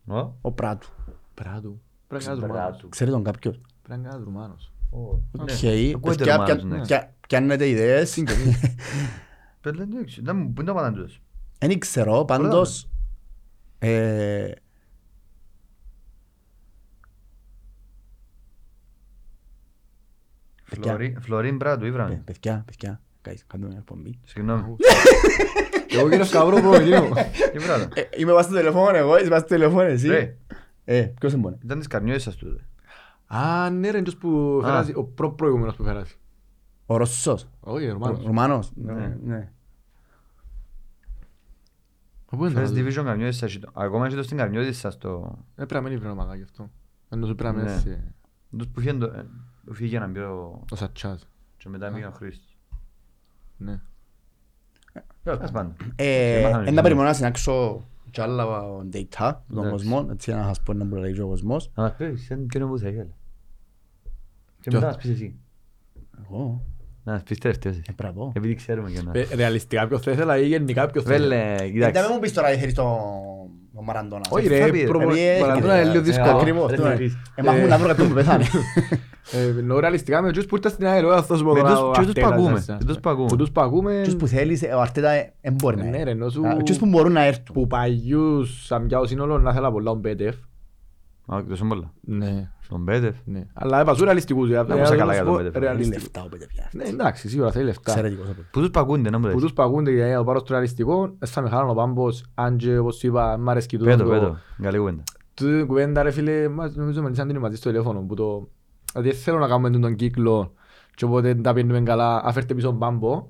[0.07, 0.87] Ω, Ο Πράτου.
[1.33, 1.81] Πράτου.
[2.07, 2.67] Πρέπει να είναι Ρουμάνος.
[2.69, 2.89] Πράτου.
[2.89, 3.59] Ξέρει τον κάποιος.
[3.81, 4.71] Πρέπει να είναι Ρουμάνος.
[4.91, 5.19] Ω, Οκ.
[5.31, 5.43] ναι.
[5.45, 6.81] παιδιά, Ακούεται Ρουμάνος, ποια- ναι.
[6.85, 8.15] ποια- Πιάνετε ιδέες.
[9.61, 10.25] Πες, δεν το ήξερα.
[10.25, 11.21] Δεν μου- Πού είναι το απαντούς.
[11.57, 12.87] Δεν ξέρω, πάντως...
[13.87, 14.51] ε,
[20.69, 20.91] Παιδιά.
[20.91, 22.21] Φλωρί- Φλωρίν Πράτου, ε, ήβραμε.
[22.25, 24.19] Παιδιά, παιδιά, guys, κάντε μια εκπομπή.
[24.23, 24.75] Συγγνώμη.
[25.87, 27.13] Και εγώ κύριος Καβρό προπονητή μου.
[27.51, 27.87] Τι πράγμα.
[27.93, 30.07] Ε, Είμαι πας στο τηλεφώνο εγώ, είσαι πας στο τηλεφώνο εσύ.
[30.07, 30.37] Ρε,
[30.85, 31.57] Ε, ποιος είναι πόνε.
[31.63, 32.65] Ήταν τις καρνιώσεις σας τούτε.
[33.27, 34.65] Α, ναι ρε, εντός που Α.
[34.65, 36.13] φεράζει, ο προ προηγούμενος που φεράζει.
[36.85, 37.47] Ο Ρωσός.
[37.59, 38.23] Όχι, Ο Ρουμάνος.
[38.25, 38.71] Ρουμάνος.
[38.75, 38.93] Ναι.
[38.93, 39.37] Ναι, ναι.
[39.37, 39.51] Πού είναι
[42.31, 43.53] First το Division καρνιώσεις σας.
[43.53, 43.71] ήταν.
[43.73, 45.37] Ακόμα και το στην καρνιώσεις σας το...
[45.55, 46.69] Ε, πρέπει να μην είναι ομάδα γι' αυτό.
[47.09, 47.67] Ενώ σου πρέπει να Ναι.
[47.69, 48.13] μείνεις σε-
[48.57, 49.05] Τους που φύγαν το...
[49.05, 49.25] ε,
[49.65, 50.63] που φύγε να μπει ο...
[50.67, 51.21] το Σατσάζ.
[51.57, 52.57] Και μετά πήγε ο Χρήστος.
[53.57, 53.79] Ναι.
[55.23, 55.73] Ας πάντα.
[55.95, 58.45] Ε, μάθαμε Ένα και περιμένω να συνάξω κι άλλα
[58.93, 59.69] data τον Εντάξει.
[59.71, 61.71] κόσμο, έτσι να σας πω να μπορεί να λέει και ο κόσμος.
[61.75, 63.09] Να μας πεις, εσένα ποιο είναι που θα ήθελε.
[64.61, 65.35] Και Ποιο; μετά να μας πεις εσύ.
[66.23, 66.61] Εγώ,
[67.07, 67.93] Να μας πεις τελευταίος ε, εσύ.
[67.95, 68.31] πρέπει να πω.
[68.35, 69.11] Επειδή ξέρουμε και να...
[69.19, 71.27] Ε, Ρεαλιστικά ποιο θα ήθελα ή γενικά ποιο θα ήθελα.
[71.35, 72.13] Βέλε, Δεν κοιτάξτε.
[72.13, 72.85] μου πεις τώρα θέλεις τον
[73.75, 74.21] τον Μαραντώνα.
[74.29, 74.85] Όχι θα ρε, πει, ρε.
[74.85, 76.37] προπο- Επειδή Μαραντώνα έχει- είναι λίγο ε, δύσκολο.
[76.37, 76.71] Ακριβώς.
[76.71, 76.89] Δεν ναι.
[76.89, 77.17] θα πεις.
[77.35, 78.43] Ε, μάχουμε να βρω κάποιον που πεθάνει.
[79.31, 81.79] Ε, εννοώ ρεαλιστικά με τους που ήρθαν στην ΑΕΛ, όχι αυτός που Με τώρα τους-
[81.81, 82.77] ο και τους Αρτέτας, παγούμε, ας πούμε.
[82.77, 83.27] και τους παγούμε.
[83.27, 85.09] Που τους παγούμε, Τους που θέλεις, ε, ο Αρτέτα
[85.41, 86.03] δεν μπορεί να Ναι, είναι.
[86.03, 87.53] ρε, ενώ σου- Α, Τους που μπορούν να έρθουν.
[87.53, 90.35] που παγιούς σαν πιάω σύνολο να θέλα πολλά ο Μπέτεφ.
[91.27, 91.91] Α, τόσο πολλά.
[92.01, 93.15] Ναι, Τον Μπέτεφ.
[93.25, 93.43] ναι.
[93.53, 94.49] Αλλά έβαζω ρεαλιστικούς.
[94.49, 95.53] ε, Να πόσα καλά για τον πω Μπέτεφ.
[95.53, 96.01] Θέλει ρεαλιστικούς.
[96.03, 96.69] λεφτά ο Πέτεφια.
[96.73, 97.91] Ναι, εντάξει, σίγουρα θέλει λεφτά.
[97.91, 98.45] Εξαιρετικός ο Πέτεφ.
[98.51, 99.41] Πού τους παγούνται, να μου Που δεις.
[99.41, 102.77] τους παγούνται για να πάρω στο ρεαλιστικό, ε, θα με χάλανε ο Πάμπος, αν και
[102.77, 104.37] όπως σου είπα, μ' αρέσκει τούτο Πέτω, το- πέτω.
[104.61, 105.03] Καλή κουβέντα.
[105.33, 108.47] Τούτη την κουβέντα ρε φίλε, μας- νομίζω μιλήσαν την μαζί στο τηλέφωνο που το...
[108.93, 110.53] Δηλαδή θέλω να κάνουμε τον κύκλο
[110.95, 113.27] και οπότε τα πιένουμε καλά, αφέρτε πίσω τον Πάμπο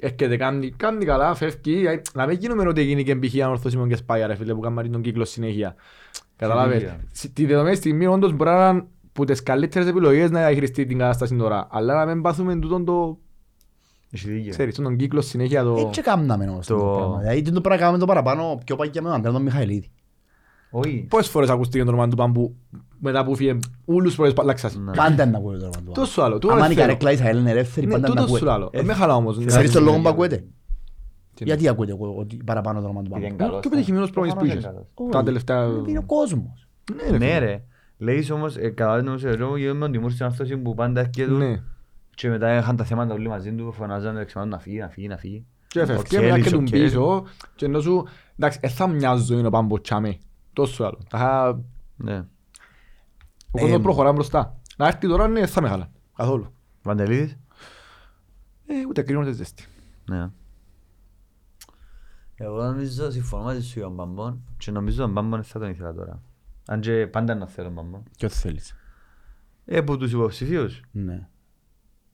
[0.00, 3.96] Έρχεται, κάνει, κάνει καλά, φεύγει, ε, να μην γίνουμε ότι γίνει και εμπιχεία ανορθώσιμο και
[3.96, 5.74] σπάγια ρε φίλε που κάνουμε τον κύκλο συνέχεια.
[6.38, 6.78] Καταλάβες.
[6.80, 7.00] Συνέχεια.
[7.12, 10.98] Στη- Τη δεδομένη στιγμή όντως μπορεί να είναι που τις καλύτερες επιλογές να διαχειριστεί την
[10.98, 11.66] κατάσταση τώρα.
[11.70, 13.18] Αλλά να μην πάθουμε τούτον το,
[14.10, 14.50] Έχει δίκιο.
[14.50, 15.74] ξέρεις, τον κύκλο συνέχεια το...
[15.88, 17.18] Έτσι κάμναμε όμως Το- το πράγμα.
[17.18, 19.90] Δηλαδή τι το πράγμα κάνουμε το παραπάνω πιο παγιά με τον Αντρέα τον Μιχαηλίδη.
[20.70, 21.06] Όχι.
[21.10, 22.56] Πόσες φορές ακούστηκε το όνομα του Πάμπου
[23.00, 24.76] μετά που φύγε όλους φορές αλλάξας.
[24.76, 24.92] Ναι.
[24.92, 25.92] Πάντα να ακούει το όνομα του.
[25.92, 26.86] Τόσο άλλο, τούτο Άμα είναι η θέλω.
[26.86, 28.48] καρέκλα Ισραήλ είναι ελεύθερη, Ναι, πάντα να τούτο σου ακούει.
[28.48, 28.68] λάλλω.
[28.72, 29.38] Ε, με χαλά όμως.
[29.44, 30.44] Ξέρεις τον λόγο που ακούετε.
[31.38, 33.34] Τι Γιατί ακούετε εγώ ότι παραπάνω το όνομα του Επειδή Πάμπου.
[33.34, 33.60] είναι καλός.
[33.60, 34.78] πιο πετυχημένος προπονητής που Προφανώς είχες.
[34.80, 35.12] είναι καλός.
[35.12, 35.88] Τα τελευταία...
[35.88, 36.68] Είναι ο κόσμος.
[36.94, 37.38] Ναι, ρε, Ναι φίλε.
[37.38, 37.62] ρε.
[37.98, 41.30] Λέεις όμως, ε, κατά την όμως εγώ γίνομαι ο Τιμούρ στην αυτός που πάντα έρχεται
[41.30, 41.62] Ναι.
[42.14, 45.16] και μετά είχαν τα θέματα όλοι μαζί του, φωνάζαν εξημάτων να φύγει, να φύγει, να
[45.16, 45.46] φύγει.
[45.68, 46.84] Και Ο έφευκε, Κέλλης, μετά και ο τον Κέλλης.
[46.92, 47.24] πίσω
[47.54, 48.06] και ενώ σου...
[48.38, 50.18] Εντάξει, ε, θα μοιάζω είναι ο Πάμπος τσάμε.
[50.52, 50.98] Τόσο άλλο.
[51.08, 51.60] Θα-
[51.96, 52.16] Ναι.
[53.50, 54.56] Ο κόσμος Ε, προχωρά μπροστά.
[54.76, 55.90] Να έρθει τώρα, ναι, θα με χαλά.
[56.16, 56.52] Καθόλου.
[56.82, 57.36] Βαντελίδης;
[58.66, 59.64] Ε, ούτε κρίνω ούτε ζέστη.
[60.10, 60.30] Ναι.
[62.40, 65.94] Εγώ νομίζω συμφωνώ μαζί σου για τον Μπαμπόν και νομίζω τον Μπαμπόν θα τον ήθελα
[65.94, 66.22] τώρα.
[66.66, 68.02] Αν και πάντα να θέλω τον Μπαμπόν.
[68.18, 68.74] Ποιο θέλεις.
[69.64, 70.80] Ε, από τους υποψηφίους.
[70.92, 71.28] Ναι.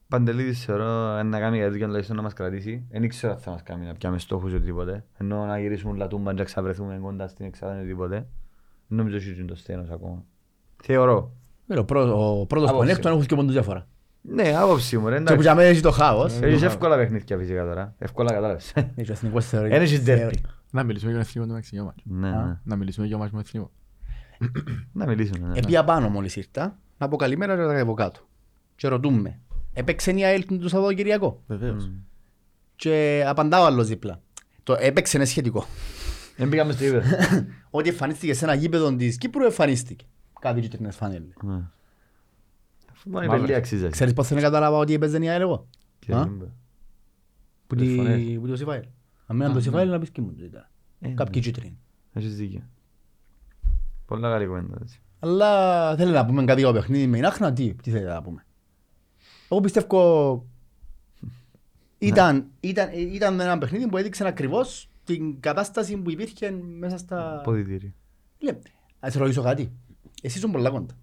[0.09, 2.87] Παντελίδης θεωρώ να κάνει κάτι και τουλάχιστον να μας κρατήσει.
[2.91, 5.05] Δεν ήξερα αν θα μας κάνει να πιάμε στόχους ή οτιδήποτε.
[5.19, 8.15] Ενώ να γυρίσουμε λατούμπα και να ξαβρεθούμε κοντά στην εξάδα ή οτιδήποτε.
[8.89, 10.25] Δεν νομίζω ότι είναι το στένος ακόμα.
[10.83, 11.33] Θεωρώ.
[11.67, 13.01] Ε, Ο πρό- ο πρώτος που Άποψη.
[13.01, 13.87] είναι έχουν και πόντους διαφορά.
[14.29, 15.17] Ναι, άποψη μου ρε.
[15.17, 15.43] Και που εντάξει.
[15.43, 16.41] για μένα έχει το χάος.
[16.41, 17.95] Έχεις εύκολα παιχνίδια φυσικά τώρα.
[17.99, 18.73] Εύκολα κατάλαβες.
[18.97, 19.71] Έχει ο εθνικός θεωρεί.
[19.75, 20.21] Εν έχεις θεωρεί.
[20.21, 20.41] δέρτη.
[20.71, 22.03] Να μιλήσουμε για τον εθνικό του Μεξικό μάτσο.
[22.05, 22.47] Ναι, Α.
[22.47, 22.59] ναι.
[22.65, 23.71] Να μιλήσουμε για ο μάτσο με εθνικό.
[24.93, 25.49] Να μιλήσουμε.
[25.49, 25.59] ναι.
[25.59, 28.21] Επία πάνω μόλις ήρθα, να πω καλημέρα και να τα κατεβώ κάτω.
[28.77, 29.41] Και ρωτούμε,
[29.73, 31.87] έπαιξε η ΑΕΛ το Σαββατοκυριακό; Βεβαίως.
[31.89, 31.93] Μμ.
[32.77, 34.21] Και απαντάω άλλος δίπλα.
[34.63, 35.67] Το έπαιξε είναι σχετικό.
[36.37, 37.17] Δεν πήγαμε στο ύπεδο.
[37.71, 40.05] Ότι εμφανίστηκε σε ένα γήπεδο της Κύπρου εμφανίστηκε.
[40.41, 41.35] Κάτι κίτρινες φανέλες.
[43.05, 43.11] Ναι.
[43.11, 43.41] Αφού μόνο η Μαύρες.
[43.47, 43.89] πελή αξίζει.
[43.89, 46.45] Ξέρεις πώς δεν κατάλαβα ότι έπαιζε η ΑΕΛ εγώ; Και Α; δεν είπε.
[47.67, 48.39] Που Τις τη- φωνές.
[48.41, 48.83] που το Σιφάιλ.
[49.27, 50.69] Αν μέναν το Σιφάιλ να πεις και μου το ήταν.
[51.01, 51.79] Ε, Κάποιοι κίτρινοι.
[52.13, 52.63] Έχεις δίκιο.
[54.07, 54.79] Πολλά καλή κουβέντα.
[54.83, 55.01] έτσι.
[55.19, 58.23] Αλλά θέλει να πούμε κάτι για το παιχνίδι με η Νάχνα, τι, τι θέλει να
[58.23, 58.45] πούμε.
[59.49, 60.47] Εγώ πιστεύω
[61.99, 67.41] ήταν, ήταν, ήταν ένα παιχνίδι που έδειξε ακριβώς την κατάσταση που υπήρχε μέσα στα...
[67.45, 67.95] Ποδητήρι.
[68.39, 68.59] Λέει,
[69.01, 69.73] ας σε ρωτήσω κάτι.
[70.23, 70.95] Εσύ ήσουν πολλά κοντά.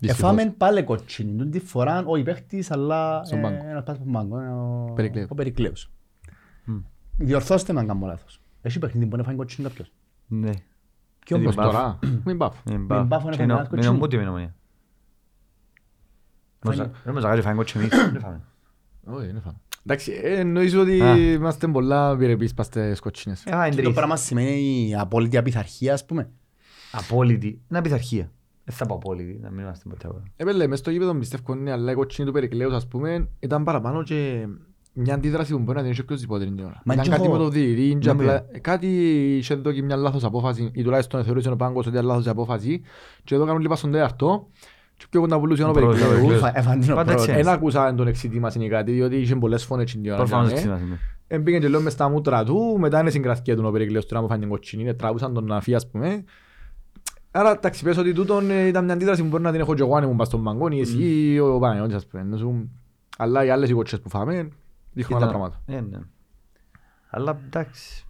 [0.00, 0.32] Δυστυχώς.
[0.32, 1.36] Εφάμε πάλι κοτσίνη.
[1.38, 3.68] Τον τη φορά όχι παίχτης, αλλά Στον ε, πάγκο.
[3.68, 4.40] ένας πας στον πάγκο.
[4.40, 5.26] ε, ο- Περικλέου.
[5.28, 5.90] Ο Περικλέους.
[6.64, 6.76] Μμ.
[7.16, 8.40] Διορθώστε με αν κάνω λάθος.
[8.62, 9.92] Έχει παιχνίδι που είναι φάει κοτσίνη κάποιος.
[10.26, 10.50] Ναι.
[11.24, 11.64] Ποιο Ε, Ως μπαφ.
[11.66, 11.98] τώρα.
[12.24, 12.50] Μην πάω.
[12.70, 13.22] Είναι μπαφ μπαφ.
[13.24, 13.98] είναι Και είναι ο- φανάτικο είναι ο τσίνο.
[14.04, 14.54] Μούτι με νομία.
[16.60, 16.90] Φάνηκε.
[17.04, 17.88] Δεν μας αγάζει φάει κότσι εμείς.
[18.12, 18.40] Δεν φάμε.
[19.04, 19.56] Όχι, δεν φάμε.
[19.86, 21.16] Εντάξει, ε, εννοείς ότι Α.
[21.16, 23.44] είμαστε πολλά πυρεπείς παστές κοτσίνες.
[23.46, 23.94] Ε, άι, Και το τρεις.
[23.94, 26.30] πράγμα σημαίνει η απόλυτη απειθαρχία, ας πούμε;
[26.92, 27.60] Απόλυτη.
[27.70, 28.30] Είναι πειθαρχία.
[28.68, 31.54] Δεν θα πω απόλυτη, να μην είμαστε ποτέ από Ε, πέλε, μες στο γήπεδο πιστεύω
[31.54, 34.46] ναι, αλλά η κοτσίνη του Περικλέους ας πούμε ήταν παραπάνω και
[34.92, 36.80] μια αντίδραση που μπορεί να την έχει οποιοςδήποτε την ώρα.
[36.84, 37.32] Μα Ήταν και κάτι εγώ.
[37.32, 38.86] με το διαιτητή, και Ναι, απλά- κάτι
[39.36, 42.28] είχε εδώ και μια λάθος απόφαση ή τουλάχιστον θεωρούσε ο Πάγκος ότι ήταν λάθος η
[42.28, 42.82] απόφαση
[43.24, 44.48] και εδώ κάνουν λίγα στον τέταρτο
[44.96, 46.14] και πιο κοντά πουλούσε ο Πρώτος, Περικλέους.
[46.14, 46.42] Περικλέους.
[46.42, 47.46] Εφα- Εφαντίνο Πάντα έτσι πρώτος.
[47.46, 50.16] Εν άκουσα τον εξητή μας είναι κάτι, διότι είχε πολλές φωνές την ώρα.
[50.16, 50.52] Προφανώς ναι.
[50.52, 50.98] εξήμας είμαι.
[51.26, 54.28] Έμπαιγε και λέω μες στα μούτρα του, μετά είναι συγκρατική του ο Περικλέος τώρα μου
[54.28, 56.24] φάνηκε κοτσινή, είναι τράβουσαν τον αφή ας πούμε.
[57.38, 59.82] Άρα εντάξει πες ότι τούτον ε, ήταν μια αντίδραση που μπορεί να την έχω και
[59.82, 60.96] εγώ αν ήμουν πας στον Μαγκόνη, εσύ
[61.32, 62.22] ή ο Παναγιώτης ας πούμε.
[62.22, 62.70] Να σου-
[63.16, 64.48] Αλλά οι άλλες οι κοτσές που φάμε
[64.92, 65.62] δείχνουν άλλα Ήταν- πράγματα.
[65.66, 65.98] Ε, ναι.
[67.10, 68.06] Αλλά εντάξει.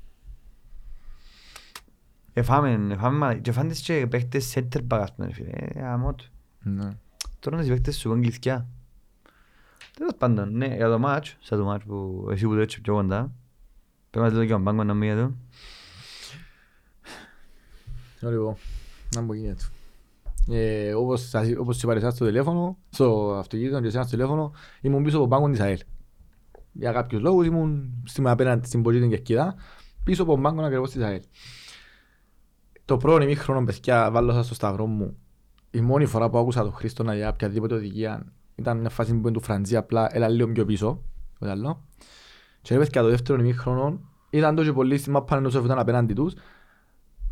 [2.32, 5.50] Εφάμε, εφάμε, μα- και φάντες και παίχτες center back, ας πούμε, φίλε.
[5.52, 6.24] Ε, γαμώ του.
[6.62, 6.90] Ναι.
[7.40, 8.66] Τώρα είναι οι παίχτες σου έχουν κλειθκιά.
[9.96, 12.94] Τέλος πάντων, ναι, για το μάτς, σαν το μάτς που εσύ που το έτσι πιο
[12.94, 13.32] κοντά.
[14.10, 15.32] Πρέπει να το και ο Μπάγκο να μην εδώ.
[18.20, 18.56] Λοιπόν,
[19.18, 19.64] να μου γίνεται.
[20.50, 25.02] Ε, όπως, σας- όπως είπα εσάς στο τηλέφωνο, στο αυτοκίνητο και εσάς στο τηλέφωνο, ήμουν
[25.02, 25.78] πίσω από τον πάγκο της ΑΕΛ.
[26.72, 29.54] Για κάποιους λόγους ήμουν στην απέναντι στην πορεία την Κερκίδα,
[30.04, 31.20] πίσω από τον πάγκο ακριβώς της ΑΕΛ.
[32.84, 35.16] Το πρώτο ημίχρονο, παιδιά, βάλω σας στο σταυρό μου.
[35.70, 39.18] Η μόνη φορά που άκουσα τον Χρήστο να για οποιαδήποτε οδηγία ήταν μια φάση που
[39.18, 41.02] είναι του Φραντζή, απλά έλα λίγο πιο πίσω.
[41.38, 41.84] το άλλο.
[42.62, 44.00] Και ρε παιδιά, το δεύτερο ημίχρονο
[44.30, 46.34] ήταν τόσο πολύ στη μάπα ενώ ήταν απέναντι τους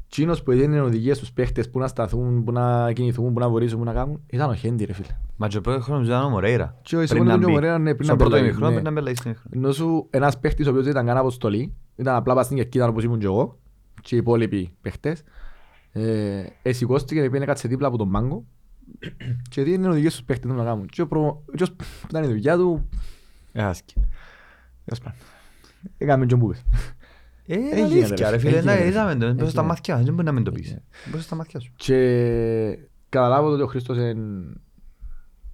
[0.08, 3.78] Τσίνος που έδινε οδηγίες στους παίχτες που να σταθούν, που να κινηθούν, που να βορήσουν,
[3.78, 5.16] που να κάνουν, ήταν ο Χέντι ρε φίλε.
[5.36, 6.78] Μα και ο πρώτος χρόνος ήταν ο Μορέιρα.
[6.82, 7.52] Και ο Πριν Ισabel να ήταν και ο μπει.
[7.54, 8.72] Μορέιρα, ναι, πριν Στο να πρώτο μπει, ημίχρονο, ναι.
[8.72, 9.64] πριν να μπει λαϊκή στην ημίχρονο.
[9.66, 12.88] Ενώ σου ένας παίχτης ο οποίος δεν ήταν καν αποστολή, ήταν απλά πας στην κερκίδα
[12.88, 13.58] όπως ήμουν και εγώ
[14.02, 15.22] και οι υπόλοιποι παίχτες,
[15.92, 18.44] ε, εσηκώστηκε και πήγαινε κάτσε δίπλα από τον μάγκο
[19.50, 20.86] και δίνει οδηγίες στους παίχτες να κάνουν.
[20.86, 21.42] Και ο προ...
[21.56, 22.88] και ως- που ήταν η δουλειά του,
[23.52, 23.94] Έχασκε.
[24.84, 25.18] τέλος πάντων.
[25.98, 26.64] Έκαμε και μπούβες.
[27.46, 28.86] Ε, Έγινε, είναι αλήθεια ρε, ρε φίλε, έγινε, ναι, ρε.
[28.86, 29.62] είδαμε το, μπροστά στα Έγινε.
[29.66, 30.76] μάτια, δεν μπορεί να μην το πεις.
[31.04, 31.72] Μπροστά στα μάτια σου.
[31.76, 32.78] Και
[33.08, 34.14] καταλάβω ότι ο Χρήστος είναι...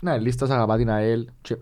[0.02, 1.56] Ναι, λίστας αγαπά την ΑΕΛ και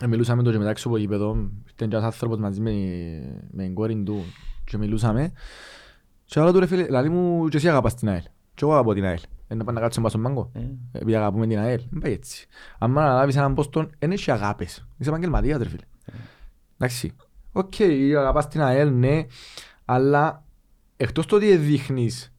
[0.00, 1.50] ε, μιλούσαμε το και μεταξύ από γήπεδο.
[1.74, 2.70] Ήταν και ένας άνθρωπος μαζί με,
[3.50, 4.24] με την κόρη του
[4.64, 5.32] και μιλούσαμε.
[6.24, 8.22] Και άλλο του ρε φίλε, δηλαδή μου και εσύ αγαπάς την ΑΕΛ.
[8.54, 9.18] Και εγώ αγαπώ την ΑΕΛ.
[9.48, 10.50] Ε, να πάμε να κάτσουμε στον πάγκο.
[10.54, 10.60] Ε,
[10.92, 11.80] Επειδή αγαπούμε την ΑΕΛ.
[11.90, 12.46] Δεν πάει έτσι.
[12.78, 14.86] Αν αναλάβεις έναν πόστον, δεν έχει αγάπες.
[14.98, 15.82] Είσαι επαγγελματίας ρε φίλε.
[16.78, 17.12] Εντάξει.
[17.52, 17.74] Οκ,
[18.18, 19.26] αγαπάς την ΑΕΛ, ναι.
[19.84, 20.44] Αλλά
[20.96, 22.32] εκτός το ότι δείχνεις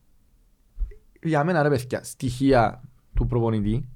[1.21, 2.81] για μένα ρε παιδιά, στοιχεία
[3.13, 3.87] του προπονητή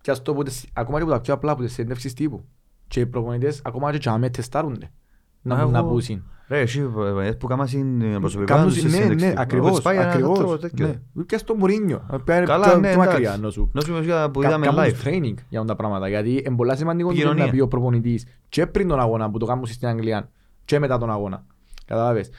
[0.00, 2.44] και ας το πω, τις- ακόμα και από τα πιο απλά από τις συνέντευξεις τύπου
[2.88, 4.90] και οι προπονητές ακόμα και τζάμε τεστάρονται
[5.42, 6.22] να, Μα να εγώ- πούσουν.
[6.48, 6.80] Ρε, εσύ
[7.22, 9.26] ε, που κάμας είναι προσωπικά Κάνουν- τους ναι, συνέντευξη.
[9.26, 10.38] ναι, Ο ακριβώς, Σπάγια είναι ένας ακριβώς.
[10.38, 10.86] άνθρωπος τέτοιο.
[11.12, 11.22] Ναι.
[11.24, 12.20] Και στο Μουρίνιο.
[12.24, 13.08] Πέρα Καλά, πιο- ναι, πιο εντάξει.
[13.08, 13.70] μακριά να σου.
[13.74, 15.06] Να σου πω για που Κα- είδαμε κάνουν live.
[15.06, 16.08] training για τα πράγματα.
[16.08, 17.44] Γιατί είναι πολύ σημαντικό το Επικοινωνία.
[17.44, 20.30] να πει ο προπονητής και πριν τον αγώνα που το κάνουν στην Αγγλία
[20.64, 21.44] και μετά τον αγώνα.
[21.86, 22.30] Καταλάβες.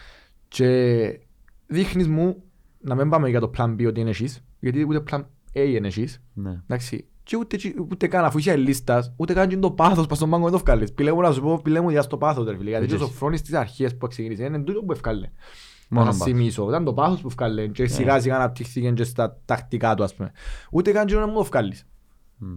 [0.47, 1.19] Και
[1.67, 2.43] δείχνεις μου
[2.79, 5.19] να μην πάμε για το plan B ότι είναι εσείς, γιατί ούτε plan
[5.53, 6.21] A είναι εσείς.
[6.33, 6.61] Ναι.
[6.67, 7.07] Εντάξει.
[7.29, 10.29] Και ούτε, τσι- ούτε καν αφού είσαι λίστας, ούτε καν και το πάθος πας στον
[10.29, 10.93] πάγκο δεν το βγάλεις.
[10.93, 12.69] Πηλέμου να σου πω, πηλέμου για στο πάθος ρε φίλε.
[12.69, 12.97] Γιατί Έτσι.
[12.97, 15.29] και ο Σοφρόνης στις αρχές που ξεκίνησε είναι τούτο που ευκάλε.
[15.89, 16.27] Μόνο Να πάθος.
[16.27, 16.69] θυμίσω.
[16.69, 20.31] Ήταν το πάθος που ευκάλε και σιγά σιγά αναπτύχθηκε και στα τακτικά του ας πούμε.
[20.71, 21.85] Ούτε καν και να μου το βγάλεις.
[22.37, 22.47] Μμ.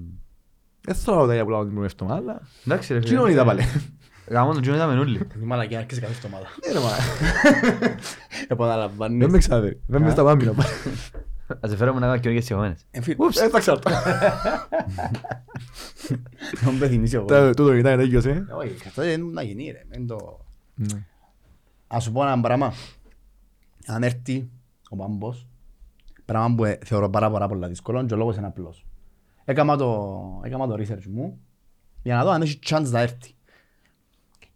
[0.80, 3.11] Δεν θέλω να τα για πολλά την προηγούμενη εβδομάδα, αλλά Εντάξει ρε φίλε.
[3.11, 3.62] κοινωνί τα πάλι.
[4.28, 5.18] Γάμο το κοινωνί είδαμε όλοι.
[5.42, 6.46] Η μαλακία άρχισε κάθε εβδομάδα.
[6.66, 6.90] Ναι ρε μα,
[8.48, 9.18] Επαναλαμβάνεις.
[9.18, 9.80] δεν με ξάδερει.
[9.87, 10.52] Δεν με στα πάμε να
[11.53, 11.61] πάει.
[11.62, 12.87] Ας σε φέρουμε να κάνω κοινωνικές συγχωμένες.
[12.91, 13.79] Ε, φίλε, Ούψ, δεν τα ξέρω.
[16.65, 17.25] να με θυμίσει εγώ.
[17.25, 18.47] Τα- Τούτο ήταν τέτοιος, ε.
[18.59, 19.83] Όχι, αυτό δεν είναι να γίνει ρε.
[19.88, 21.05] Εν το- Ναι.
[21.87, 22.73] Ας σου πω ένα πράγμα.
[23.87, 24.49] Αν έρθει
[24.88, 25.47] ο Πάμπος,
[26.25, 28.87] πράγμα που ε, θεωρώ πάρα πάρα πολλά δύσκολο και ο λόγος είναι απλός.
[29.45, 30.11] Έκανα το,
[30.45, 31.41] έκανα το research μου
[32.03, 33.35] για να δω αν έχει chance να έρθει.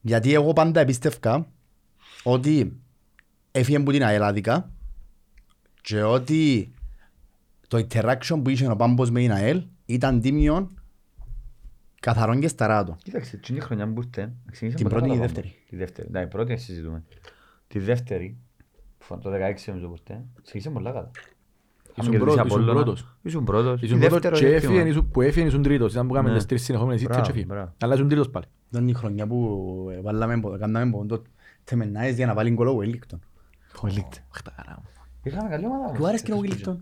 [0.00, 1.46] Γιατί εγώ πάντα επίστευκα
[2.22, 2.80] ότι
[3.52, 4.42] έφυγε από την ΑΕΛ
[5.82, 6.72] και ότι
[7.68, 10.80] το interaction που είχε ο Πάμπος με την ΑΕΛ ήταν τίμιον
[12.00, 12.96] καθαρόν και σταράτο.
[13.02, 15.66] Κοίταξε, την χρονιά που ήρθε, ξεκίνησε Την από πρώτη τα ή κάτω δεύτερη; πάνω.
[15.68, 17.02] Τη δεύτερη, ναι, η πρώτη να συζητούμε.
[17.68, 18.36] Τη δεύτερη,
[18.98, 21.10] που το 16 νομίζω που ήρθε, ξεκίνησε πολλά κάτω.
[21.98, 23.16] Ήσουν Αν κερδίσει πρώτος, ήσουν Απόλλωνα, πρώτος.
[23.22, 23.82] Ήσουν πρώτος.
[23.82, 25.92] Ήσουν Η πρώτος δεύτερο και είναι έφυγε, πιο- ήσουν- που έφυγε ήσουν τρίτος.
[25.92, 26.36] Ήταν που κάναμε Ναι.
[26.36, 27.54] τις τρεις συνεχόμενες ήττες Μπράβο, και έφυγε.
[27.54, 27.72] μπράβο.
[27.80, 28.46] Αλλά ήσουν τρίτος πάλι.
[28.70, 31.22] Ήταν η χρονιά που ε, βάλαμε, πο- κάναμε πόντο
[31.64, 33.18] τεμενάες για να βάλει γκολ ο Wellington.
[33.82, 34.14] Ο Ελίκτ.
[34.34, 34.88] Αχτάρα μου.
[35.22, 35.92] Είχαμε καλή ομάδα.
[35.92, 36.76] Του άρεσε και ο Wellington.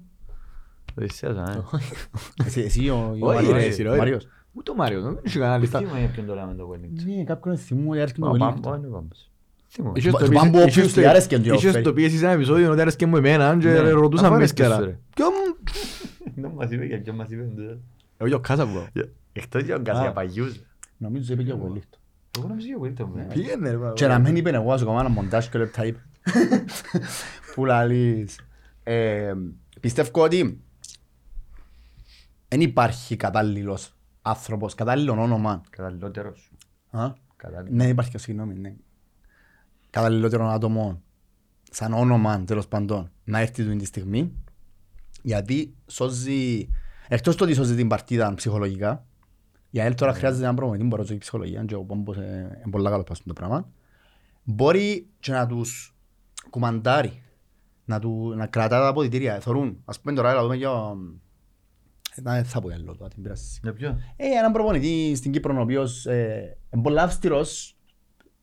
[0.94, 1.62] Το Οδυσσέας, ε.
[2.46, 3.52] Εσύ, εσύ ο, ο Όχι, Μάριος.
[3.52, 3.98] ρε, εσύ, ρε, ο ρε.
[3.98, 4.26] Μάριος.
[4.52, 5.78] Ούτε ο Μάριος, δεν είχε κανένα λίστα.
[5.78, 7.16] Τι μου είναι ποιον το λέμε το Wellington.
[7.16, 8.38] Ναι, κάποιον θυμού ότι άρεσε και Μα ο ο Wellington.
[8.62, 9.30] Πάμπο είναι ο Πάμπος.
[9.74, 11.54] Τι μου Είχες Του- το του πει- Πάμπου είχες όποιος το- του άρεσκε και ο
[11.54, 11.84] είχες Φέρι.
[11.84, 13.78] το πει εσύ σε ένα επεισόδιο ότι άρεσκε μου εμένα και Ναι.
[13.90, 14.80] ρωτούσαν Αφού μες άρεσκες σκέρα.
[14.80, 14.98] σου, ρε.
[15.14, 15.30] Ποιον...
[16.34, 17.48] Δεν μας είπε για ποιον μας είπε.
[18.16, 18.86] Εγώ και ο Κάσα που
[19.32, 20.60] Εκτός για τον Κασιαπαγιούς.
[20.96, 21.98] Νομίζω είπε και ο Βελίχτο.
[22.38, 23.26] Εγώ νομίζω και ο Βίλτον μου.
[23.34, 23.78] Πήγαινε ρε.
[23.94, 25.98] Και να μην είπε εγώ, ας κάνω ένα μοντάζ και λεπτά είπε.
[27.54, 28.38] Που λαλείς.
[28.82, 29.32] Ε,
[29.80, 30.60] Πιστεύω ότι
[32.54, 35.62] δεν υπάρχει κατάλληλος άνθρωπος, κατάλληλο όνομα.
[35.70, 36.52] Καταλληλότερος.
[36.90, 37.76] Α; Κατάλληλο.
[37.76, 38.74] Ναι, υπάρχει, συγγνώμη, ναι.
[39.90, 41.02] Καταλληλότερο άτομο,
[41.70, 44.32] σαν όνομα τέλος πάντων, να έρθει του τη στιγμή,
[45.22, 46.68] γιατί σώζει,
[47.08, 49.06] εκτός το ότι σώζει την παρτίδα ψυχολογικά,
[49.70, 52.60] για ελ τώρα χρειάζεται έναν προμονητή που μπορεί να σώζει ψυχολογία, και ο Πόμπος ε,
[52.62, 53.68] είναι πολύ καλό πάνω στο πράγμα,
[54.42, 55.96] μπορεί και να τους
[56.50, 57.22] κουμαντάρει,
[57.84, 59.82] να, του, να κρατά τα αποδητήρια, θωρούν.
[59.84, 60.70] Ας πούμε τώρα, έλα δούμε για...
[62.14, 63.58] ε, Δεν θα πω για άλλο τώρα, την πειράση.
[63.62, 67.76] Για ποιο; Ε, έναν προπονητή στην Κύπρο ο οποίος ε, είναι πολύ αυστηρός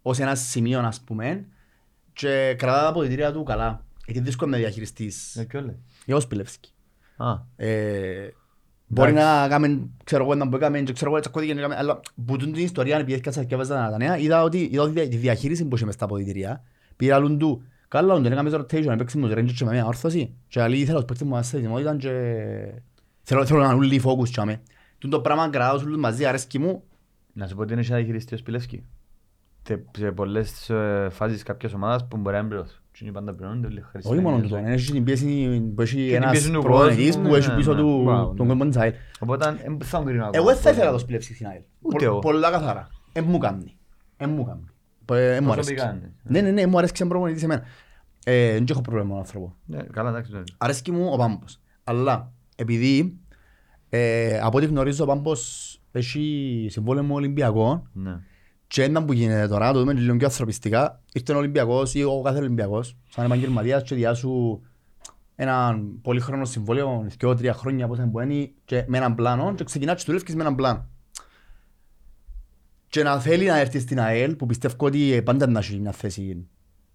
[0.01, 1.45] ως ένα σημείο ας πούμε
[2.13, 3.85] και κρατά τα αποδητήρια του καλά.
[4.05, 5.31] Γιατί είναι δύσκολο να διαχειριστείς.
[5.33, 6.73] Για ποιο λέει; Για ο Σπιλεύσκη.
[7.17, 8.33] Α, Ε,
[8.87, 11.99] μπορεί να κάνουμε, ξέρω εγώ, να που έκαμε, και ξέρω εγώ, τσακώθηκε, να κάνουμε, αλλά
[12.25, 15.17] που τούτη την ιστορία, επειδή έφτιαξα και έβαζα τα νέα, είδα ότι, είδα ότι τη
[15.17, 16.63] διαχείριση που είχε μες στα αποδητήρια,
[16.95, 20.61] πήρα άλλον του, καλά, τον έκαμε rotation, έπαιξε μου ρέντζο και με μια όρθωση, και
[20.61, 22.11] αλλή ήθελα ως παίκτης μου να σε ετοιμότητα και
[23.23, 24.61] θέλω, θέλω να είναι όλοι focus και αμέ.
[24.97, 26.83] Τούν το πράγμα κρατάω όλους μαζί, αρέσκει μου,
[27.33, 28.85] να σου πω ότι είναι και διαχειριστή ο Σπιλεύσκη.
[29.63, 32.79] Τε- Σε πολλές ε, φάσεις κάποιας ομάδας που μπορεί να εμπληρώσουν.
[32.91, 34.21] Και είναι πάντα πληρώνονται όλοι όχι χαρισμένοι.
[34.21, 37.37] μόνο τούτο, έχει την πίεση που έχει την ένας πίεση του προπονητής κόσμου, που ναι,
[37.37, 37.79] έχει ναι, πίσω ναι.
[37.79, 38.53] του Μπράβο, τον ναι.
[38.53, 38.93] κόσμο της ΑΕΛ.
[39.19, 40.37] Οπότε δεν θα τον κρίνω ακόμα.
[40.37, 41.61] Εγώ δεν θα ήθελα να το σπηλεύσει στην ΑΕΛ.
[41.81, 42.19] Ούτε Πο- εγώ.
[42.19, 42.87] Πολλά καθαρά.
[43.13, 43.77] Εν μου κάνει.
[44.17, 44.63] Εν μου κάνει.
[45.21, 45.73] Ε, εν μου αρέσει.
[45.73, 46.49] Προσωπικά, Ναι, ναι.
[46.51, 47.61] ναι, ναι, μου αρέσει σαν προπονητής εμένα.
[48.25, 49.55] Ε, Δεν έχω πρόβλημα με τον άνθρωπο.
[49.65, 50.31] Ναι, Καλά, εντάξει.
[50.33, 50.41] ναι.
[50.57, 51.59] Αρέσκει μου ο Πάμπος.
[51.83, 53.19] Αλλά επειδή
[53.89, 58.19] ε, από ό,τι γνωρίζω ο Πάμπος έχει συμβόλαιο με Ολυμπιακό Ναι.
[58.67, 62.21] και ένα που γίνεται τώρα, το δούμε λίγο πιο ανθρωπιστικά, ήρθε ο Ολυμπιακός ή ο
[62.21, 64.61] κάθε Ολυμπιακός, σαν επαγγελματίας και διάσου
[65.35, 69.95] ένα πολύχρονο συμβόλαιο, δύο-τρία χρόνια πώς είναι που είναι, και με έναν πλάνο και ξεκινά
[69.95, 70.89] και δουλεύεις με έναν πλάνο.
[72.87, 76.47] Και να θέλει να έρθει στην ΑΕΛ, που πιστεύω ότι πάντα να έχει μια θέση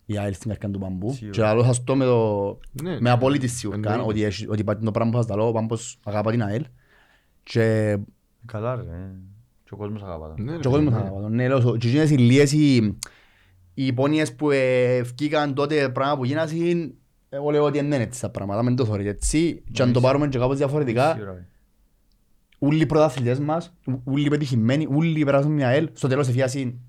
[0.07, 1.13] η ΑΕΛ στην καρκιά του Παμπού.
[1.13, 1.31] Σίγουρα.
[1.33, 4.03] Και άλλος θα το με, το, Ναι, με απόλυτη σίγουρα, εννοείται.
[4.09, 6.65] ότι, έχει- ότι υπάρχει το πράγμα που θα στα λέω, ο Πάμπος αγαπά την ΑΕΛ.
[7.43, 7.97] Και
[8.47, 8.83] Καλά ρε.
[9.65, 10.45] Και ο κόσμος αγαπά τον.
[10.45, 10.99] Ναι, ρε, και ο κόσμος ναι.
[10.99, 11.35] θα αγαπά τον.
[11.35, 12.77] Ναι, λέω σου, και εκείνες οι λίες, οι,
[13.75, 16.95] οι υπόνοιες που ε, βγήκαν τότε πράγμα που γίνασαν,
[17.29, 19.63] εγώ λέω ότι δεν είναι έτσι τα πράγματα, μην το θεωρείτε έτσι.
[19.73, 21.47] Και αν το πάρουμε και κάπως διαφορετικά, Σίγουρα, ρε.
[22.59, 26.81] όλοι οι πρωταθλητές μας, όλοι οι πετυχημένοι, όλοι περάσουν μια ΑΕΛ, στο τέλος εφιάσει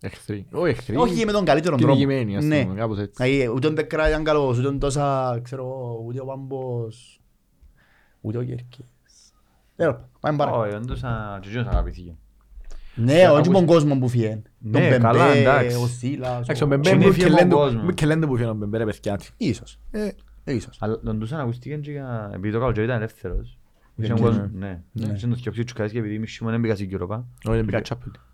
[0.00, 0.46] Εχθροί.
[0.50, 0.96] Όχι εχθροί.
[0.96, 1.92] όχι με τον καλύτερο τρόπο.
[1.92, 2.62] Κυνηγημένοι, ας Ναι.
[2.62, 3.22] πούμε, κάπως έτσι.
[3.24, 7.20] Δηλαδή, ούτε ο Ντεκρά ήταν καλός, ούτε ο τόσα, ξέρω εγώ, ούτε ο Πάμπος,
[8.20, 8.86] ούτε ο Γερκής.
[9.76, 10.50] Τέλος, πάμε παρά.
[10.52, 12.16] Όχι, όντως α, και εκείνος αγαπήθηκε.
[12.96, 14.42] Ναι, όχι ακούς- τον κόσμο που φύγε.
[14.72, 15.76] Τον Ναι, καλά, Μπεμπέ, εντάξει.
[15.76, 17.82] ο Σίλας, Εντάξει, ο ο- Μπεμπέ είναι μου φιέμα και λένε ο του- κόσμος.
[17.84, 19.24] μου και λένε που φύγει ο Μπεμπέ ρε παιδιά του.
[19.36, 19.78] Ίσως.
[19.90, 20.10] Ε,
[20.44, 20.76] ίσως.
[20.80, 22.30] Αλλά τον τούσαν ακούστηκε και για...
[22.34, 23.58] Επειδή το καλοκαίρι ήταν ελεύθερος.
[23.94, 24.30] Δεν Είχαν ξέρω.
[24.30, 24.82] κόσμο- Ναι.
[24.92, 25.12] Ναι.
[25.16, 27.16] Είχαν το σκεφτεί τσουκάδες και επειδή είμαι χειμώνα δεν μπήκα στην Europa.
[27.46, 28.10] Όχι, δεν πήγα τσάπελ.
[28.10, 28.33] Ναι, Δεν μπήκα στην Europa,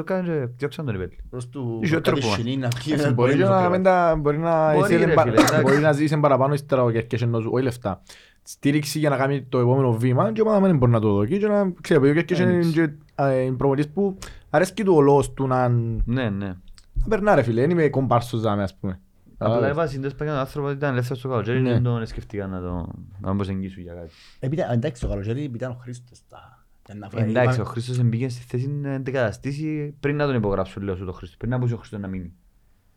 [0.00, 1.08] έκαναν και διώξαν τον Ιβέλ.
[1.30, 2.32] Προς του Είχε κάτι τρόπος.
[2.32, 3.84] σινή να βγει, Εντάξει, να Μπορεί μπορεί και να να το μην κρύβει.
[3.84, 5.60] τα- μπορεί να Μπορεί, ήθελε ρε, πα- φίλε, εντάξει.
[5.60, 8.02] μπορεί να ζήσει παραπάνω ύστερα ο Κέρκες ενώ σου, όχι λεφτά.
[8.42, 11.46] Στήριξη για να κάνει το επόμενο βήμα και ομάδα δεν μπορεί να το δοκεί και
[11.46, 12.72] να ξέρεις, επειδή ο Κέρκες είναι Εντάξει.
[12.72, 14.18] και, ε, είναι προπονητής που
[14.50, 15.68] αρέσκει του ο λόγος του να
[16.04, 16.46] Ναι, ναι.
[16.92, 19.00] να περνά ρε φίλε, δεν είμαι κομπάρσος ζάμε ας πούμε.
[19.38, 21.66] Απλά είπα συνδέσεις παγιάν τον άνθρωπο ότι ήταν ελεύθερος στο καλοκαίρι Ναι.
[21.68, 24.10] και δεν τον σκεφτήκα να τον να τον προσεγγίσουν για κάτι.
[24.38, 26.18] Επίτα- Εντάξει, το καλοκαίρι ήταν ο Χρήστος.
[26.28, 30.26] τα- για να φέρει- Εντάξει, ο είπαμε- Χρήστος μπήκε στη θέση να αντικαταστήσει πριν να
[30.26, 31.36] τον υπογράψουν, λέω σου το Χρήστο.
[31.38, 32.32] Πριν να πούσει ο Χρήστος να μείνει.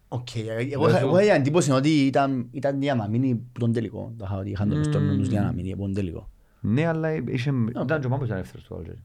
[0.07, 3.59] Οκ, εγώ Λέω είχα- σου- εγώ είχα εντύπωση ότι ήταν ήταν για να μείνει που
[3.59, 4.13] τον τελικό.
[4.17, 6.29] Τα είχα ότι είχαν το στο νου τους για να μείνει από τον τελικό.
[6.61, 7.53] Ναι, αλλά είχε...
[7.69, 9.03] ήταν και ο Μάμπος ήταν ελεύθερος στο καλοκαίρι.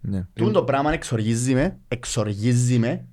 [0.00, 0.26] Ναι.
[0.34, 3.06] Τούν το πράγμα εξοργίζεις με, εξοργίζεις με,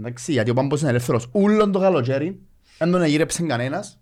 [0.00, 2.40] εντάξει, γιατί ο Πάμπος είναι ελεύθερος ούλον το καλοκαίρι,
[2.78, 3.98] δεν τον εγύρεψε κανένας.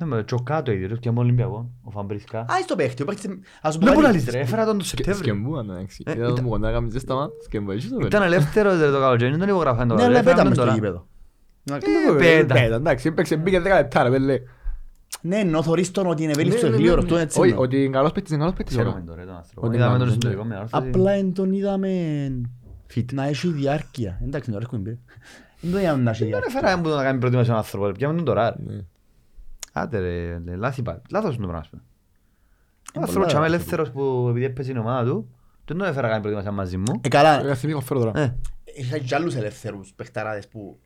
[0.00, 2.40] Ναι, με το κάτω ίδιο, και με Ολυμπιακό, ο Φαμπρίσκα.
[2.40, 3.28] Α, στο παίχτη, ο παίχτης,
[3.62, 4.24] ας σου πω Δεν μπορεί να κάτι.
[4.24, 5.32] λες ρε, έφερα τον το Σεπτέμβριο.
[5.34, 6.02] Σκεμπούαν το εντάξει.
[6.06, 7.28] Ε, Είδα τον ήταν- που κοντά έκαμε ζέσταμα.
[7.44, 8.24] Σκεμπούαν, είσαι το Ήταν πέρα.
[8.24, 10.64] ελεύθερος ρε, το καλοκαίρι, δεν τον υπογράφαν το Ναι, αλλά καλοκαίρι, πέταμε έφεραν στο τον
[10.64, 10.74] τώρα.
[10.74, 11.06] γήπεδο.
[12.08, 12.54] Ε, πέτα.
[12.54, 14.40] πέτα, εντάξει, έπαιξε, μπήκε 10 λεπτά ρε πέλε.
[15.22, 17.20] Ναι, ενώ θωρείς τον ότι είναι ευέλικτος Ναι, ναι, γλύωρος, ναι, του ναι.
[17.22, 17.64] έτσι Όχι, εννοώ.
[17.64, 18.74] ότι είναι καλός παίκτης, είναι καλός παίκτης.
[18.76, 19.06] Ξέρουμε ωραία.
[19.06, 19.66] τον ρε, τον άνθρωπο.
[19.66, 20.54] Ότι Είδαμε να- τον ναι, συντηρητικό ναι.
[20.54, 20.88] με όρθωση.
[20.88, 21.90] Απλά εν τον είδαμε
[22.94, 23.04] Fit.
[23.12, 24.20] να έχει διάρκεια.
[24.24, 24.98] Εντάξει, τώρα έχουμε πει.
[25.60, 26.58] Δεν το είδαμε να έχει Δεν διάρκεια.
[26.58, 28.50] έφερα που να κάνει προετοιμασία έναν άνθρωπο, πιάμε τον τώρα.
[28.50, 28.74] ρε.
[28.74, 28.80] Ναι.
[29.72, 31.00] Άντε ρε, ρε, λάθη πάλι.
[31.10, 31.64] Λάθος είναι το πράγμα.
[31.64, 31.76] σου.
[31.76, 33.54] Ο πολλά άνθρωπος τσάμε λάθη.
[33.54, 35.28] ελεύθερος που επειδή έπαιζε η ομάδα του,
[35.64, 37.00] δεν τον έφερα να κάνει προετοιμασία μαζί μου.
[37.00, 38.20] Ε, καλά, Ε, θυμήθηκα φέρω τώρα.
[38.20, 38.36] Ε,
[38.74, 40.78] είχα και άλλους ελεύθερους παιχταράδες που...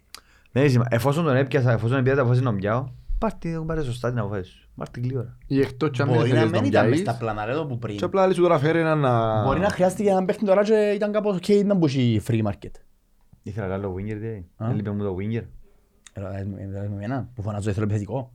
[0.53, 0.97] δεν έχει σημασία.
[0.97, 2.85] Εφόσον τον έπιασα, εφόσον έπιασα αποφάση να τον πιάω,
[3.19, 4.69] πάρτε, πάρτε σωστά την αποφάση σου.
[4.77, 5.37] Πάρτε γλύωρα.
[5.47, 7.45] Ή εκτός και αν μην Μπορεί να θέλεις μην να ήταν μες πιάσεις, στα πλάνα
[7.45, 7.97] ρε, το που πριν.
[7.97, 9.43] και απλά λες σου τώρα φέρει ένα να...
[9.45, 12.71] Μπορεί να χρειάστηκε έναν παίχτη τώρα και ήταν κάπως ok να μπούσει free market.
[13.46, 14.46] Ήθελα καλό winger, δηλαδή.
[14.57, 14.70] Α.
[14.70, 15.42] Έλειπε μου το winger.
[16.14, 18.33] Ρωτάς με ρωτάς με εμένα που φωνάζω θέλω επιθετικό.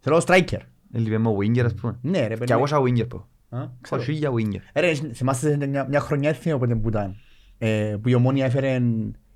[0.00, 0.58] Θέλω striker.
[0.92, 1.98] Έλειπε μου ο winger ας πούμε.
[2.02, 2.52] Ναι ρε Και παιδί.
[2.52, 3.26] εγώ σαν winger πω.
[3.48, 4.02] Α, Έχω ξέρω.
[4.02, 4.60] χίλια winger.
[4.72, 7.16] Ε, Ρε, θυμάστε μια, μια χρονιά έτσι όποτε που ήταν.
[7.58, 8.82] Ε, που η ομόνια έφερε,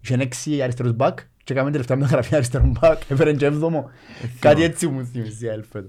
[0.01, 3.91] είχε έξι αριστερούς μπακ και έκαμε τελευταία μεταγραφή αριστερών μπακ, έφερε και έβδομο.
[4.41, 5.89] Κάτι έτσι μου θυμίζει η Ελφέτο.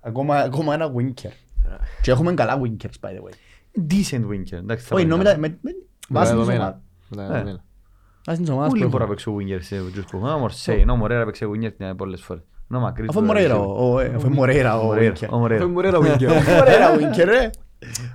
[0.00, 1.30] Ακόμα, ακόμα ένα winker.
[2.02, 3.32] Και έχουμε καλά winkers, by the way.
[3.90, 4.52] Decent winger.
[4.52, 5.12] εντάξει, θα Όχι, πω
[6.50, 6.82] ενώ
[8.28, 8.40] καλά.
[8.40, 8.68] με, με, με Με τα βάση της δεδομένα.
[8.68, 8.68] ομάδας.
[8.68, 8.68] Με τα Ε.
[8.68, 8.68] δεδομένα.
[8.68, 9.14] Βάση της ομάδας Όλοι που μπορούν να έχουμε.
[9.14, 10.28] παίξουν winger σε τους που έχουν.
[10.28, 12.42] Ο Μορσέι, ο Μορέρα παίξε winger την πολλές φορές.
[12.74, 13.70] Ο Μακρύς Αφού που Μορέιρα, έπαιξε.
[13.70, 15.28] ο- ο- αφού Μορέιρα ο Μορέρα, winker.
[15.30, 15.60] ο Μορέρα.
[15.60, 16.28] Φε μου ρε το winger.
[16.58, 17.50] Μορέιρα winker, ρε.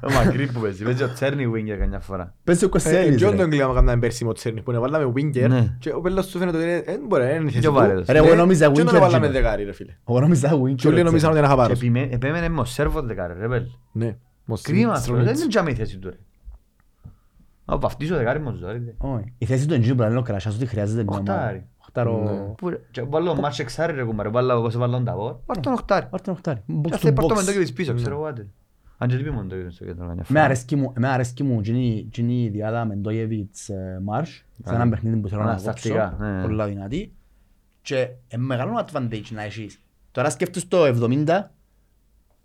[0.07, 0.83] Ο Μακρύ που παίζει.
[0.83, 2.33] Παίζει ο Τσέρνι winger καμιά φορά.
[2.43, 3.31] Πες ο Ε, Κοσέλης, Και ρε.
[3.31, 5.75] όντων κλείσαμε κάναμε πέρσι με ο Τσέρνης που είναι βάλαμε winger Ναι.
[5.79, 7.75] και ο πέλος του φαίνεται ότι είναι- δεν μπορεί, είναι θέση Πιο του.
[7.75, 8.05] βαρέτος.
[8.07, 9.39] Ρε, εγώ νόμιζα Και winger όντων βάλαμε γίνω.
[9.39, 9.91] δεκάρι ρε φίλε.
[10.09, 10.75] Εγώ νόμιζα winker.
[10.75, 11.77] Και όλοι νομίζαν ότι είναι Και χαπάρος.
[11.77, 13.63] επιμέ- Επέμενε με ο Σέρβος δεκάρι, ρε πέλ.
[13.91, 14.15] Ναι.
[14.45, 15.25] Μος Κρίμα, Στρονίτς.
[15.25, 16.15] δεν είναι τζάμε η θέση του ρε.
[17.65, 18.83] Ο Παυτής ο δεκάρι μου ζόρι.
[18.85, 18.93] ρε.
[18.97, 19.33] Όχι.
[19.37, 21.33] Η θέση του εντζίνου πρέπει να είναι ο Κρασιάς ότι χρειάζεται μια ομάδα.
[21.33, 21.65] Οχτάρι.
[21.77, 22.23] Οχτάρο...
[22.23, 22.53] Ναι.
[22.53, 25.35] Πού ρε, και βάλω μάτς εξάρι ρε κουμπάρε, βάλω εγώ σε βάλω τα βόρ.
[25.45, 26.05] Πάρ' τον οχτάρι.
[26.09, 26.61] Πάρτε ένα οχτάρι.
[26.67, 27.37] Και Box αυτό to πάρ' το box.
[27.37, 28.47] μεντόκι της πίσω, ξέρω εγώ άντε.
[28.97, 30.43] Αν και λείπει μοντόκι στο κέντρο καμιά Με φορά.
[30.43, 34.89] αρέσκει μου, με αρέσκει μου εκείνη- εκείνη η διάδα Μεντόγεβιτς ε, Μάρς σε Α, έναν
[34.89, 36.41] παιχνίδι που θέλω να αναστατικά, κόψω, ναι.
[36.41, 37.13] πολλά δυνατή
[37.81, 37.95] και
[38.27, 39.79] είναι μεγάλο advantage να έχεις.
[40.11, 41.25] Τώρα σκέφτεσαι το 70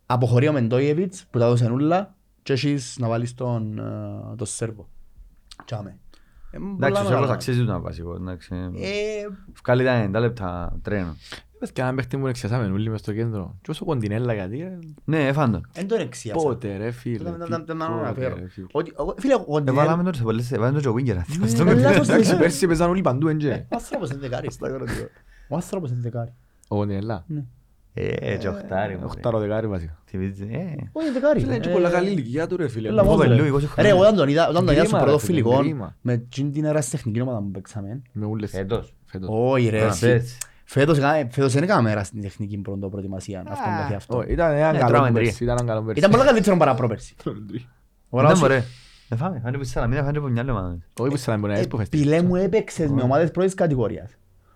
[0.06, 4.88] αποχωρεί ο Μεντόγεβιτς που τα έδωσε νουλά και έχεις να βάλεις τον, ε, τον Σέρβο.
[5.68, 5.98] Τσάμε.
[6.50, 7.08] Ε, πολλά Εντάξει, ο μεγάλο.
[7.08, 8.14] Σέρβος αξίζει τους να βασικό.
[8.14, 8.54] εντάξει.
[8.54, 8.88] Ε,
[9.64, 11.16] Βγάλει τα 90 λεπτά τρένο.
[11.58, 13.56] Πες και έναν παίχτη μου εξιάσαμε όλοι μες στο κέντρο.
[13.62, 14.78] Και όσο κοντινέλα γιατί ρε.
[15.04, 15.60] Ναι, έφαντο.
[15.72, 16.38] Εν τον εξίασα.
[16.40, 17.16] Πότε ρε φίλε.
[17.22, 18.34] Δεν- δεν- δεν- δεν- πότε, να φέρω.
[18.36, 18.66] ρε, φίλε.
[18.72, 21.16] Ότι- εγώ- Φίλε, ο Κοντινέλ- Εβάλαμε τώρα σε πολλές, εβάλαμε το winger.
[21.16, 21.82] αυτό Ναι, στο ναι, παιδί.
[21.82, 22.08] λάθος.
[22.08, 23.66] Εντάξει, πέρσι παίζαν όλοι παντού εντζέ.
[23.70, 24.48] Ο άνθρωπος είναι δεκάρι.
[25.48, 26.32] Ο άνθρωπος είναι δεκάρι.
[26.68, 27.24] Ο κοντινέλα.
[27.36, 27.44] Ε,
[28.38, 28.98] και οχτάρι μου.
[29.00, 29.04] ρε.
[29.06, 29.98] Οχτάρο δεκάρι βασικά.
[30.04, 30.56] Θυμίζει, ε.
[30.92, 31.40] Όχι, είναι δεκάρι.
[31.40, 32.88] Φίλε, είναι Ε, πολλά καλή ηλικία του ρε φίλε.
[32.88, 33.50] Έλα, Εγώ μόνο, πελού, ρε.
[33.50, 33.90] 20 Ρε, χρόνια.
[33.92, 35.96] εγώ όταν τον είδα, όταν τον είδα στο Κρίμα, πρώτο ρε, φίλε, φιλικό, κρίμα.
[36.00, 38.02] με εκείνη την ερασιτεχνική ομάδα που παίξαμε.
[38.12, 38.50] Με ούλες.
[38.50, 38.94] Φέτος.
[39.04, 39.28] Φέτος.
[39.32, 40.06] Όχι ρε, Α, εσύ.
[40.06, 40.38] πες.
[40.64, 43.42] Φέτος έκαμε- φέτος δεν έκαμε ερασιτεχνική πρώτο προετοιμασία.
[43.48, 44.16] Αυτό καθ' αυτό.
[44.16, 45.46] Όχι, Ήταν έναν Ναι, καλό τρώμε πέρσι, τρία.
[45.46, 45.98] ήταν έναν καλό πέρσι.
[45.98, 47.14] Ήταν πολλά καλύτερο παρά πρόπερση.
[48.10, 48.62] Ναι, μωρέ.
[49.08, 50.76] Ε, φάμε, φάνε που στη Σαλαμίνα, φάνε που μυαλό μας.
[50.98, 52.04] Όχι που σε να μπορεί να έχεις που φέστηκες.
[52.06, 54.10] Πιλέ μου έπαιξες με ομάδες πρώτης κατηγορίας.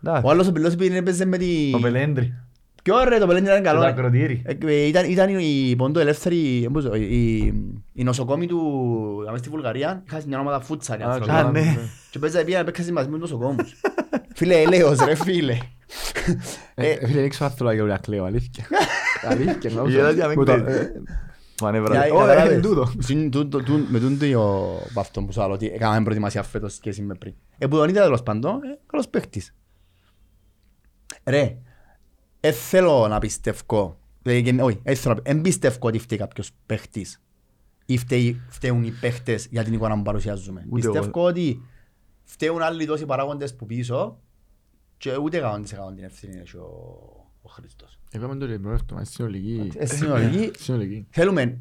[0.04, 0.26] Εντάξει.
[0.26, 1.72] Ο άλλος ο Πιλός πήγαινε έπαιζε με τη...
[1.74, 2.34] Ο Πελέντρη.
[2.82, 3.84] Ποιο ρε, το Πελέντρι ήταν Το καλό.
[3.84, 4.42] ακροτήρι.
[4.46, 7.36] Ε, ε, Ήταν, ήταν η πόντο ελεύθερη, πώς το- η,
[7.92, 8.58] η νοσοκόμη του,
[9.20, 11.00] αμέσως στη Βουλγαρία, είχα μια ομάδα φούτσαλ.
[11.00, 11.30] οι Α, άνθρωποι.
[11.32, 11.76] Α, ναι.
[12.10, 13.80] Και παίζα πήγα να παίξεις μαζί με τους νοσοκόμους.
[14.36, 15.56] Φίλε, έλεος ρε φίλε.
[16.74, 18.66] Ε, Ε, Φίλε, δεν ξέρω αν θέλω να γεωλιά κλαίω, αλήθεια.
[19.30, 20.76] Αλήθεια, να Γιατί να μην Που το- κλαίεις.
[20.76, 21.02] ε,
[21.62, 22.04] Μανεύρα.
[22.06, 22.52] για- Ω, καταλάβες.
[22.56, 22.92] ε, τούτο.
[22.98, 26.74] Συν- τούν- τούν- τούν- Με τούν το αυτό που σου άλλο, ότι έκαναμε προετοιμασία φέτος
[26.74, 27.34] σχέση με πριν.
[27.58, 29.54] Ε, που τον είδα τέλος πάντων, ε, καλός παίχτης.
[31.24, 31.56] Ρε,
[32.44, 36.18] ε, θέλω να πιστεύω, δηλαδή, και- όχι, ε, θέλω να πει- εν πιστεύω ότι φταίει
[36.18, 37.22] κάποιος παίχτης
[37.86, 40.64] ή φταίει- φταίουν οι παίχτες για την εικόνα που παρουσιάζουμε.
[40.70, 40.92] Ούτε εγώ.
[40.98, 41.62] Πιστεύω ότι
[42.24, 44.18] φταίουν άλλοι τόσοι παράγοντες που πίσω
[44.96, 46.70] και ούτε 100% την ευθύνη έχει ο,
[47.42, 47.98] ο Χριστός.
[48.10, 49.72] Εγώ με το λεπτό, μας συνολική.
[49.76, 51.06] Ε, συνολική, Συνολική.
[51.10, 51.60] θέλουμε,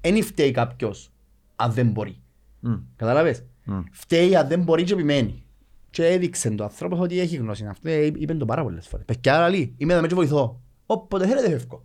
[0.00, 1.10] εν φταίει κάποιος
[1.56, 2.20] αν δεν μπορεί.
[2.60, 3.80] Μμ, Καταλάβες; μμ.
[3.92, 5.44] Φταίει αν δεν μπορεί και επιμένει.
[5.90, 7.66] Και έδειξε το άνθρωπος ότι έχει γνώση.
[7.66, 9.04] Αυτό ε, είπε το πάρα πολλές φορές.
[9.06, 10.60] Παιδιά άλλοι, είμαι εδώ και βοηθώ.
[10.86, 11.84] Όποτε θέλετε φεύγω.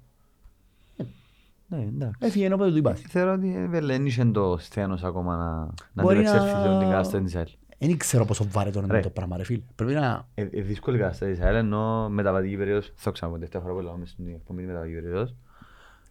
[1.67, 2.17] Ναι, εντάξει.
[2.19, 2.93] Έφυγε όποτε του είπα.
[2.95, 7.23] Θεωρώ ότι ε, δεν είχε το σθένος ακόμα να- να Μπορεί αντιπεξέλθει να- την κατάσταση
[7.23, 7.47] της ΑΕΛ.
[7.77, 8.99] Δεν ξέρω πόσο βάρετο είναι Ρε.
[8.99, 9.61] το πράγμα ρε φίλε.
[9.75, 10.27] Πρέπει να...
[10.35, 13.79] Ε, ε, δύσκολη κατάσταση της ΑΕΛ ενώ μεταβατική περίοδος, θα το ξαναπώ τελευταία φορά που
[13.79, 15.35] λέμε στην εκπομπή τη μεταβατική περίοδος.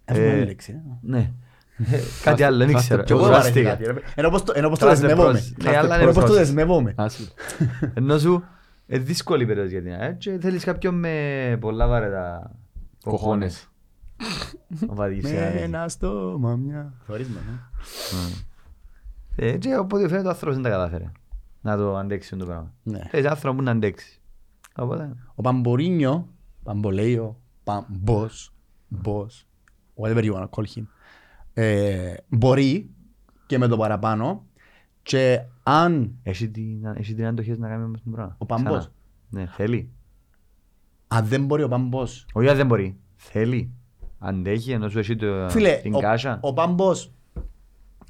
[0.04, 0.72] Έχουμε Ε, άλλη λέξη.
[0.72, 0.80] ε.
[1.00, 1.32] Ναι.
[1.76, 3.02] Ε, Κάτι άλλο, δεν ξέρω.
[3.02, 3.92] Και εγώ Εγώ βαρέθηκα βάστηκα.
[3.92, 4.12] κάτι, ρε.
[4.14, 5.38] Ενώ πως το- ενώ πως το Trust the δεσμεύομαι.
[5.38, 5.62] process.
[5.64, 6.36] Ναι, αλλά είναι Ενώ πως το process.
[6.36, 6.94] δεσμεύομαι.
[6.96, 7.24] Άσου.
[7.94, 8.44] Ενώ σου,
[8.86, 12.50] ε, δύσκολη περίοδος για την ΑΕΛ και θέλεις κάποιον με πολλά βαρετά
[13.04, 13.66] Κοχώνες.
[14.88, 16.92] Ο Βαδής, Με ε, ένα στόμα μια...
[17.06, 19.46] Θωρείς με, ναι.
[19.46, 21.12] Ε, και οπότε φαίνεται ο άνθρωπος δεν τα κατάφερε
[21.60, 22.72] να το αντέξει το πράγμα.
[22.82, 23.00] Ναι.
[23.10, 24.20] Θέλεις άνθρωπο που να αντέξει.
[24.76, 26.28] Οπότε, Ο Παμπορίνιο,
[26.62, 28.52] Παμπολέιο, Παμπός,
[28.88, 29.46] Μπος,
[29.94, 30.82] whatever you wanna call him,
[31.54, 32.90] ε, μπορεί
[33.46, 34.44] και με το παραπάνω
[35.02, 38.34] και αν, έχει την, έχει την αντοχές να κάνει όμως το πράγμα.
[38.38, 38.64] Ο Παμπός.
[38.78, 38.90] Ξανά.
[39.28, 39.90] Ναι, θέλει.
[41.08, 42.96] αν δεν μπορεί ο Παμπός, Όχι αν δεν μπορεί.
[43.16, 43.70] Θέλει.
[44.18, 46.38] Αντέχει ενώ σου έχει το, φίλε, την ο, κάσα.
[46.42, 47.12] ο Παμπός,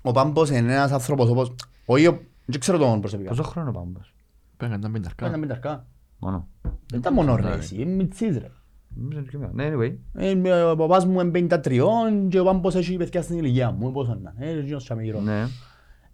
[0.02, 3.28] ο Παμπός είναι ένας άνθρωπος όπως, όχι, ο- δεν ξέρω τον προσωπικά.
[3.28, 4.14] Πόσο χρόνο πάμε όμως.
[4.56, 5.38] Πρέπει να κάνουμε Κάνει πενταρκά.
[5.38, 5.86] με ταρκά.
[6.18, 6.48] Μόνο.
[6.62, 8.50] Δεν ήταν μόνο ρε εσύ, είναι μητσής ρε.
[8.94, 9.50] Νομίζω είναι και μία.
[9.52, 9.96] Ναι, anyway.
[10.44, 11.30] Ε, Ο παπάς μου είναι
[11.64, 14.92] 53 και ο Παμπός έχει παιδιά στην ηλικία μου, πόσο να είναι, ε, εκείνος και
[14.92, 15.20] αμυγυρό.
[15.20, 15.46] Ναι.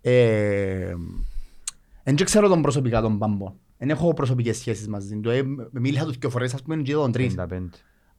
[0.00, 0.94] Ε,
[2.02, 3.54] Εν και ξέρω τον προσωπικά τον Πάμπο.
[3.78, 5.30] Εν έχω προσωπικές σχέσεις μαζί του.
[5.30, 7.34] Ε, Μίλησα τους δυο φορές, ας πούμε, και τον τρεις.
[7.34, 7.68] 55.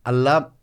[0.02, 0.56] Αλλά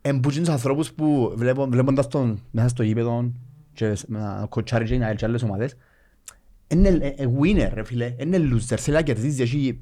[0.00, 3.32] εν που τους ανθρώπους που βλέπω, βλέποντας τον μέσα στο γήπεδο
[3.72, 5.76] και σ- να κοτσάρει και να έτσι άλλες ομάδες
[6.68, 9.80] Είναι ε, ε, winner ρε φίλε, είναι loser, θέλει να κερδίζει, έχει...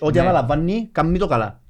[0.00, 0.20] Ό,τι Ναι.
[0.20, 1.60] αναλαμβάνει, κάνει το καλά.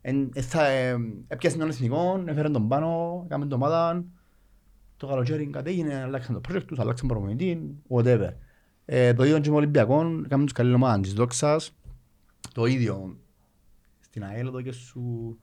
[0.00, 0.96] Εν- ε, θα, ε,
[1.28, 4.04] Έπιασε τον εθνικό, έφερε τον πάνω, έκαμε την ομάδα.
[4.96, 8.28] Το καλοκαίρι κατέγινε, αλλάξαν το project τους, αλλάξαν προπονητή, whatever.
[8.84, 11.72] Ε, Το ίδιο και με Ολυμπιακό, έκαμε τους καλή ομάδα της δόξας.
[12.54, 13.16] Το ίδιο
[14.00, 15.38] στην ΑΕΛ εδώ και σου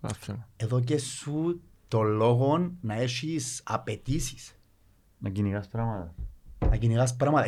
[0.00, 0.48] Άφημα.
[0.56, 4.56] εδώ και σου το λόγο να έχεις απαιτήσεις.
[5.18, 6.14] Να κυνηγάς πράγματα.
[6.70, 7.44] Να κυνηγάς πράγματα.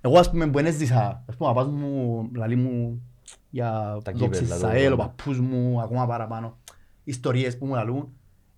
[0.00, 2.56] Ε, ε, ε, εγώ ας πούμε που δεν έζησα, ας πούμε ο παπάς μου λαλεί
[2.56, 3.02] μου
[3.50, 5.14] για Τα δόξες κύπελλα, της το ΑΕΛ, ο πράγμα.
[5.14, 6.58] παππούς μου ακόμα παραπάνω.
[7.04, 8.08] Ιστορίες που μου λαλούν.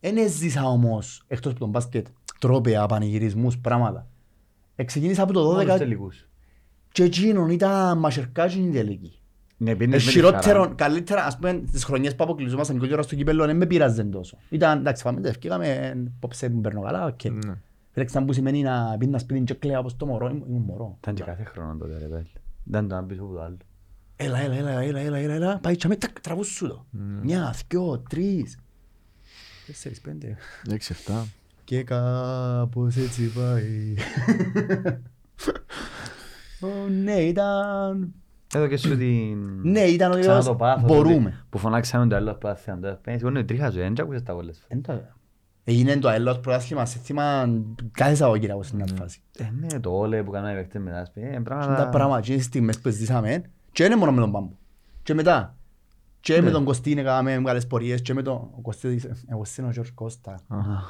[0.01, 2.07] Δεν έζησα όμως, εκτός από τον μπάσκετ,
[2.41, 4.07] τρόπια, πανηγυρισμούς, πράγματα.
[4.77, 6.29] Εξεκίνησα από το Μόνο 12 τους τελικούς.
[6.93, 9.17] και εκείνον ήταν μασερκάκι η τελική.
[9.57, 10.75] Ναι, πίνεις με τη Χειρότερο, χαρά.
[10.75, 14.37] καλύτερα, ας πούμε, τις χρονιές που αποκλειζόμασταν και ώρα στο κύπελλο, δεν με πειράζαν τόσο.
[14.49, 17.25] Ήταν, εντάξει, πάμε, ευκήκαμε, πόψε μου παίρνω καλά, οκ.
[17.25, 17.55] Ναι.
[17.93, 20.97] Φίλεξαν που σημαίνει να πίνει να σπίτι και κλαίω όπως το μωρό, ήμουν ήμουν μωρό.
[20.99, 22.25] Ήταν και κάθε χρόνο τότε ρε πέλ.
[22.65, 23.57] Δεν το να πεις όπου το άλλο.
[24.17, 26.87] Έλα, έλα, έλα, έλα, έλα, έλα, έλα, πάει και με, τάκ, τραβούσου το.
[27.23, 28.59] Μια, δυο, τρεις,
[29.67, 30.37] τέσσερις, πέντε.
[30.71, 31.27] Έξι, εφτά.
[31.65, 33.95] Και κάπως έτσι πάει.
[36.61, 38.13] Ω, Ναι, ήταν...
[38.55, 39.61] Εδώ και σου την...
[39.71, 41.15] Ναι, ήταν ο Ξανά Ιωσ, το πάθος, μπορούμε.
[41.29, 42.73] ότι- Που φωνάξαμε το άλλο πάθη.
[43.05, 45.03] Εγώ είναι τρίχαζο, δεν άκουσες τα πολλές φορές.
[45.65, 47.49] Εν το- Έγινε το αλλός πρωτάθλημα σε θύμα
[47.91, 49.21] κάθε Σαββατοκύριακο στην άλλη φάση.
[49.39, 50.99] Ε, ναι, το όλε που κάναμε οι παίκτες μετά.
[51.01, 51.89] ας πούμε, ε, Είναι τα πράγματα...
[51.89, 53.43] πράγματα και τις στιγμές που ζήσαμε
[53.73, 54.51] και είναι μόνο με τον Πάμπο.
[55.03, 55.57] Και μετά.
[56.21, 56.51] Και με Ναι.
[56.51, 60.41] τον Κωστίν έκαναμε μεγάλες πορείες και με τον ο Κωστής, εγώ στην ο Γιώργος Κώστα.
[60.49, 60.83] Αχα.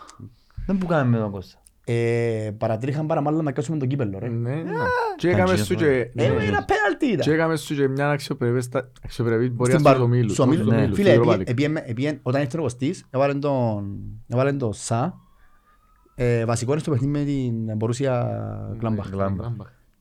[0.67, 1.62] Δεν που κάναμε με τον Κώστα.
[1.87, 4.29] Ε, Παρατρίχαν παραμάλλον να κάτσουμε τον κύπελλο ρε.
[4.29, 4.63] Ναι, ναι.
[5.17, 5.81] Και έκαμε Ταντζίνος, σου ναι.
[5.81, 5.87] και...
[5.91, 6.25] Ε, ναι.
[6.25, 7.33] ένα πέναλτι Και ήταν.
[7.35, 10.33] έκαμε σου και μια αξιοπρεπή- αξιοπρεπή πορεία Στην στους Παρ- ομίλους.
[10.33, 10.63] στους ομίλους.
[10.65, 10.81] Στους Ναι.
[10.81, 11.51] ομίλους, Φίλε, στην Europa επίε- League.
[11.51, 15.21] επίε- επίε- όταν ήρθε ο Κωστής, έβαλε τον έβαλε τον Σα.
[16.15, 18.41] ε, Βασικό είναι στο παιχνίδι με την Μπορούσια
[18.79, 19.09] Γκλάμπαχ.
[19.11, 19.49] Γκλάμπαχ.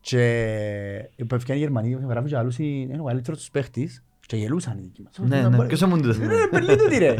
[0.01, 4.77] Και που έφυγαν οι Γερμανοί, γράφουν και άλλους, είναι ο καλύτερος τους παίχτης και γελούσαν
[4.77, 5.29] οι δικοί μας.
[5.29, 6.17] Ναι, ναι, ποιος ήμουν τούτος.
[6.17, 7.15] Είναι Μπερλίν τούτη ρε.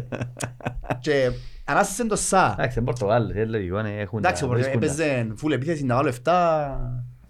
[0.99, 1.31] Και
[1.65, 2.51] ανάστησε το Σα.
[2.51, 4.85] Εντάξει, είναι Πορτογάλος, είναι λογικό, ναι, έχουν τα- Εντάξει, οπότε βρίσκουν τα.
[4.85, 6.15] έπαιζε φουλ επίθεση να βάλω 7,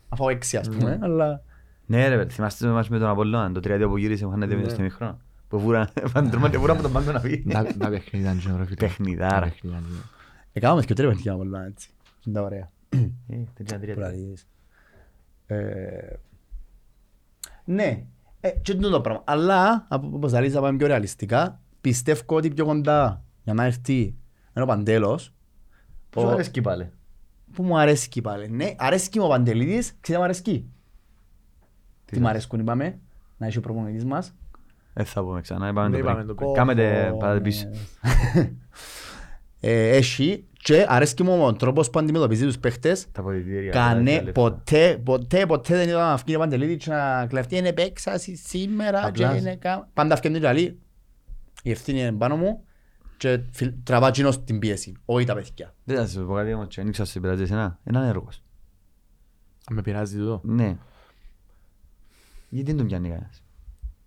[0.09, 1.41] να φάω 6 ας πούμε, αλλά...
[1.85, 4.49] Ναι ρε, παιδί, θυμάστε το μάτς με τον Απολλώνα, το 3-2 που γύρισε, μου είχαν
[4.49, 4.69] δει Ναι.
[4.69, 5.19] στο ημίχρονο.
[5.47, 7.43] Που βούρα, παντρούμα και βούρα από τον πάγκο να φύγει.
[7.51, 8.75] Τα- τα παιχνίδια είναι και, ρε φίλε.
[8.75, 9.39] Παιχνιδάρα.
[9.39, 9.97] Τα παιχνίδια είναι.
[10.53, 11.89] Έκαναμε και τρία παιχνίδια πολλά έτσι.
[12.25, 12.69] Είναι τα ωραία.
[13.29, 13.93] Ε, τρία-τρία.
[13.93, 14.47] Που λαλείς.
[15.47, 15.57] Ε,
[17.65, 18.03] Ναι,
[18.41, 19.21] ε, και τούτο το πράγμα.
[19.25, 23.99] Αλλά, από- όπως λαλείς, να πάμε πιο ρεαλιστικά, πιστεύω ότι πιο κοντά για να έρθει
[24.55, 25.33] είναι ο Παντέλος,
[26.09, 26.91] Πώς σου αρέσκει πάλι;
[27.53, 28.49] που μου αρέσκει πάλι.
[28.49, 30.69] Ναι, αρέσκει μου ο Παντελίδης, ξέρετε μου αρέσκει;
[32.05, 32.99] Τι μου αρέσκουν είπαμε,
[33.37, 34.33] να έχει ο προπονητής μας.
[34.93, 36.27] Δεν θα πούμε ξανά, είπαμε Ναι, το είπαμε πριν.
[36.27, 36.53] το πριν.
[36.53, 37.67] Κάμετε πάτε πίσω.
[39.63, 43.07] Ε, Έχει και αρέσκει μου ο τρόπος που αντιμετωπίζει τους παίχτες.
[43.11, 43.71] Τα πολιτήρια.
[43.71, 44.31] Κάνε τα λεφτά.
[44.31, 49.11] ποτέ, ποτέ, ποτέ δεν είδα να βγει ο Παντελίδης και να κλεφτεί είναι παίξα σήμερα
[49.11, 49.89] και Απλά- είναι κα...
[49.93, 50.79] Πάντα βγαίνει και λέει
[51.63, 52.63] η ευθύνη είναι πάνω μου
[53.17, 55.73] και φιλ- τραβά εκείνος την πίεση, όχι τα παιδιά.
[55.83, 57.79] Δεν θα σας πω κάτι όμως, και ανοίξα σε πειράζει εσένα.
[57.83, 58.43] Έναν έργος.
[59.69, 60.41] Αν με πειράζει τούτο.
[60.43, 60.77] Ναι.
[62.49, 63.43] Γιατί δεν τον πιάνει κανένας;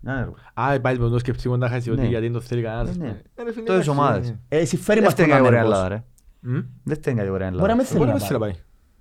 [0.06, 0.34] Έναν έργο.
[0.54, 2.06] Α, πάλι με το σκεπτικό να χάσει ότι Ναι.
[2.06, 2.96] γιατί δεν το θέλει κανένας.
[2.96, 3.20] Ναι, ναι.
[3.34, 4.28] Ε, ρε φίλε, Τόσες εντάξει, ομάδες.
[4.28, 4.36] ναι.
[4.48, 6.00] Ε, συμφέρει μας Δεύτερη τον κατηγορία ανέργος.
[6.44, 6.60] Ελλάδα ρε.
[6.60, 6.80] Μμ.
[6.84, 7.76] Δεύτερη κατηγορία Μπορεί να Ελλάδα.
[7.76, 8.50] με θέλει Μπορεί να να θέλει να πάει.
[8.52, 8.60] πάει.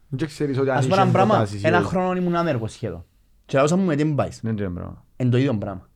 [0.09, 1.87] Δεν ξέρεις ότι αν Ας πούμε είχε ένα πράγμα, προτάσεις ή ένα όχι.
[1.87, 3.05] χρόνο ήμουν άνεργος σχεδόν.
[3.45, 4.39] Και λαούσα μου με τι μου πάεις.
[4.43, 5.05] Δεν το είναι πράγμα.
[5.15, 5.87] Εν το ίδιο πράγμα.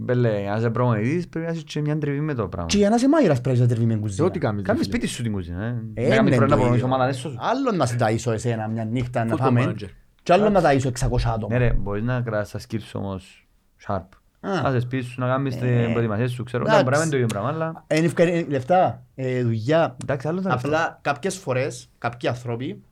[0.00, 2.68] Μπέλε, αν είσαι προπονητής πρέπει να έχεις και μια τριβή με το πράγμα.
[2.68, 4.26] Και για να είσαι μάγειρας πρέπει να τερβεί με κουζίνα.
[4.26, 4.62] Ό,τι κάνεις.
[4.62, 4.96] Κάνεις ρε φίλε.
[4.98, 5.64] σπίτι σου την κουζίνα.
[5.64, 5.82] ε.
[5.94, 6.94] Ε, Να κάνεις ναι, πρώτα το προπονητής ίδιο.
[6.94, 7.38] ομάδας, δεν σου.
[7.40, 9.88] Άλλο να σε ταΐσω εσένα μια νύχτα να Football πάμε manager.
[10.22, 11.58] και άλλο να ταΐσω 600 άτομα.
[11.58, 13.48] Ναι ρε, μπορείς να κρατάς τα skills όμως
[13.86, 14.04] sharp.
[14.40, 14.60] Α.
[14.62, 16.62] Να σε σπίτι σου, να κάνεις Ε, την προετοιμασία σου, ξέρω.
[16.62, 16.78] εντάξει.
[16.78, 17.84] Ναι, μπορεί να μην είναι το ίδιο πράγμα, αλλά...
[17.94, 19.96] Είναι ευκαιρία, λεφτά, ε, δουλειά.
[20.02, 20.68] Εντάξει, άλλος θα λεφτά.
[20.68, 22.82] Απλά κάποιες φορές, κάποιοι άνθρωποι,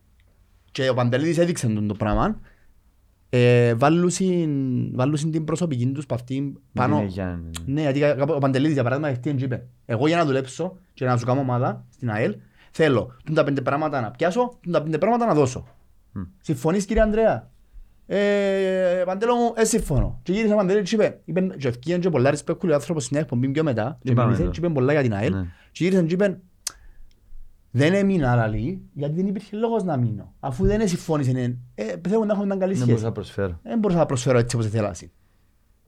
[0.73, 2.41] και ο Παντελίδης έδειξε τον το πράγμα,
[3.31, 4.11] ε, βάλουν
[4.95, 6.99] βάλουν την προσωπική τους παυτή πάνω.
[6.99, 9.67] Ναι, για- Ναι, γιατί κα- κάπου- ο Παντελίδης για παράδειγμα τι έτσι είπε.
[9.85, 12.37] Εγώ για να δουλέψω και να σου κάνω ομάδα στην ΑΕΛ,
[12.71, 15.67] θέλω τούν τα πέντε πράγματα να πιάσω, τούν τα πέντε πράγματα να δώσω.
[16.13, 16.21] Μμ.
[16.41, 17.51] Συμφωνείς κύριε Ανδρέα;
[18.09, 20.21] Ε, Παντέλο μου, ε, συμφωνώ.
[20.23, 23.49] Και γύρισε ο Παντελίδης και είπε, είπε, και ευκήγαν και πολλά ρεσπέκουλοι άνθρωπος στην εκπομπή
[23.49, 24.51] πιο μετά, και Είπαμε μίλησε το.
[24.51, 25.33] και είπε πολλά για την ΑΕΛ.
[25.35, 25.43] Ναι.
[25.73, 26.41] Και γύρισαν και είπαν,
[27.71, 28.47] δεν έμεινα άλλα
[28.93, 30.35] γιατί δεν υπήρχε λόγος να μείνω.
[30.41, 32.87] Αφού δεν συμφώνησε, ε, θέλω να έχουμε μια καλή Δεν σχέση.
[32.87, 33.59] μπορούσα να προσφέρω.
[33.63, 34.91] Δεν μπορούσα να προσφέρω έτσι όπως ήθελα.
[34.91, 35.13] εσύ.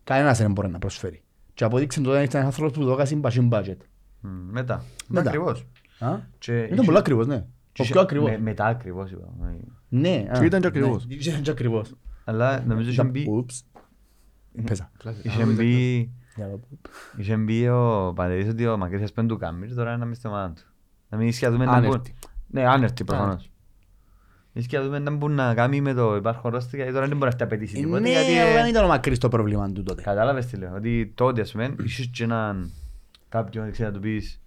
[0.05, 1.23] Κανένας δεν μπορεί να προσφέρει.
[1.55, 3.77] Και αποδείξε τότε ήταν ένας άνθρωπος που δώκασε μπασίν budget.
[4.21, 4.85] Μμ, Μετά.
[5.09, 5.29] Μετά.
[5.29, 5.67] Ακριβώς.
[5.99, 7.37] Α; Και Ήταν είχε- πολύ ακριβώς, ναι.
[7.73, 8.31] και Ο είχε- πιο ακριβώς.
[8.31, 9.29] με- Μετά ακριβώς είπα.
[9.89, 10.27] Ναι.
[10.31, 11.07] α, Και ήταν και ακριβώς.
[11.07, 11.95] ναι, Ήταν και ακριβώς.
[12.29, 13.27] Αλλά νομίζω είχε μπει...
[13.31, 13.65] Ούψ.
[14.65, 14.91] Πέσα.
[15.23, 15.97] Είχε μπει...
[16.37, 16.61] Για το-
[17.17, 20.27] Είχε μπει ο Παντελής ότι ο Μακρύσιας πέντε του Κάμιλ τώρα είναι να μην στη
[20.29, 20.63] ομάδα του.
[21.09, 22.15] Να μην ισχυαδούμε να Άνερτη.
[22.21, 22.31] μπουν.
[22.47, 23.51] Ναι, άνερτη προφανώς.
[24.53, 27.17] Εμείς και να δούμε να μπορεί να κάνει με το υπάρχον ρόστερ, γιατί τώρα δεν
[27.17, 28.01] μπορεί να τα απαιτήσει τίποτα.
[28.01, 30.03] Ναι, γιατί, ε, δεν ήταν ο Μακρύς το πρόβλημα του τότε.
[30.03, 32.73] Κατάλαβες τι λέω, ότι τότε ας πούμε, ίσως και έναν
[33.29, 34.41] κάποιον ξέρει να του πεις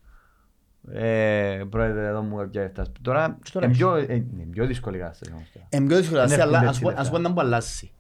[0.92, 2.92] ε, πρόεδρε εδώ μου κάποια έφτας.
[3.02, 3.84] Τώρα Και τώρα είναι έχει.
[3.84, 5.66] πιο, ε, είναι πιο δύσκολη η κατάσταση όμως τώρα.
[5.70, 7.02] Είναι πιο δύσκολο, Δεν αλλά έρχονται ας έτσι πω- λεφτά.
[7.02, 7.92] ας πω να μου αλλάσει.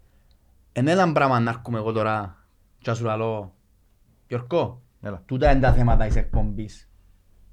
[0.73, 2.45] Είναι ένα πράγμα να έρχομαι εγώ τώρα
[2.77, 3.53] και να σου λέω
[4.27, 5.21] Γιώργο, Έλα.
[5.25, 6.89] τούτα είναι τα θέματα της εκπομπής.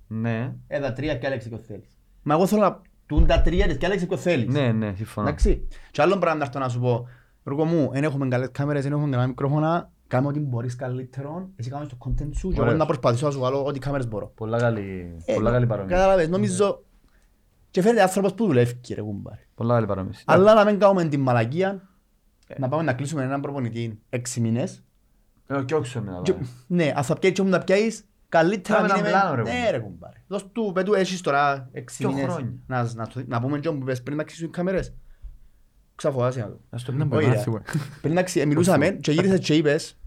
[0.06, 1.96] Ναι, Ε, τα τρία και άλλαξε ποιο θέλεις.
[2.22, 4.54] Μα εγώ θέλω να τούν τα τρία της και άλλαξε ποιο θέλεις.
[4.54, 5.26] ναι, ναι, συμφωνώ.
[5.28, 5.66] Εντάξει.
[5.90, 7.08] Και άλλο πράγμα να έρθω να σου πω,
[7.42, 11.70] Γιώργο μου, δεν έχουμε καλές κάμερες, δεν έχουμε καλά μικρόφωνα, κάμε ό,τι μπορείς καλύτερο, εσύ
[11.70, 12.78] κάμε το content σου και εγώ Ωραίος.
[12.78, 14.32] να προσπαθήσω να σου βάλω ό,τι κάμερες μπορώ.
[14.34, 15.96] Πολλά καλή, Ε, πολλά καλή παρόμοια.
[15.96, 16.84] Κατάλαβες, νομίζω
[17.70, 19.46] και φαίνεται άνθρωπος που δουλεύει ρε κουμπάρε.
[19.54, 20.14] Πολλά καλή παρόμοια.
[20.24, 21.88] Αλλά να μην κάνουμε την μαλακία,
[22.58, 24.82] να πάμε να κλείσουμε έναν προπονητή έξι μήνες.
[25.46, 26.20] Ε, και όχι σε μένα.
[26.22, 26.34] Και-
[26.66, 29.42] Ναι, ας θα πιέσεις και μου να πιάσεις, καλύτερα Κάμε μην έναν είμαι- πλάνο, ρε,
[29.42, 29.70] Ναι κουμπάρε.
[29.76, 30.22] ρε κουμπάρε.
[30.26, 32.32] Δώσ' του, πέτου έχεις τώρα έξι Δυο μήνες.
[32.32, 32.52] χρόνια.
[32.66, 34.94] Να, να, το- να πούμε και όπου πες πριν να κλείσουν οι κάμερες.
[35.98, 36.58] Ξαφωάσαι να το.
[36.70, 37.08] Ας το Να πούμε.
[37.08, 37.38] μπορεί Όχι, να ρε.
[37.38, 37.62] έρθουμε.
[38.02, 39.98] Πριν να ξε- μιλούσαμε και γύρισες και είπες,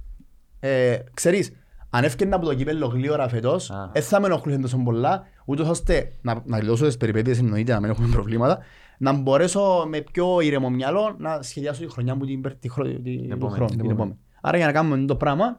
[0.59, 1.51] ε, ξέρεις,
[1.89, 3.89] αν έφτιανα από το κύπελλο γλύωρα φετός, Α.
[3.93, 7.79] δεν θα με ενοχλούσαν τόσο πολλά, ούτως ώστε να, να γλιτώσω τις περιπέτειες εννοείται, να
[7.79, 8.59] μην έχουμε προβλήματα,
[8.97, 12.83] να μπορέσω με πιο ήρεμο μυαλό να σχεδιάσω τη χρονιά μου την, πε- τη, χρο,
[12.83, 13.91] τη, του επόμενη, χρόνου, την την επόμενη.
[13.91, 14.17] επόμενη.
[14.41, 15.57] Άρα για να κάνουμε το πράγμα,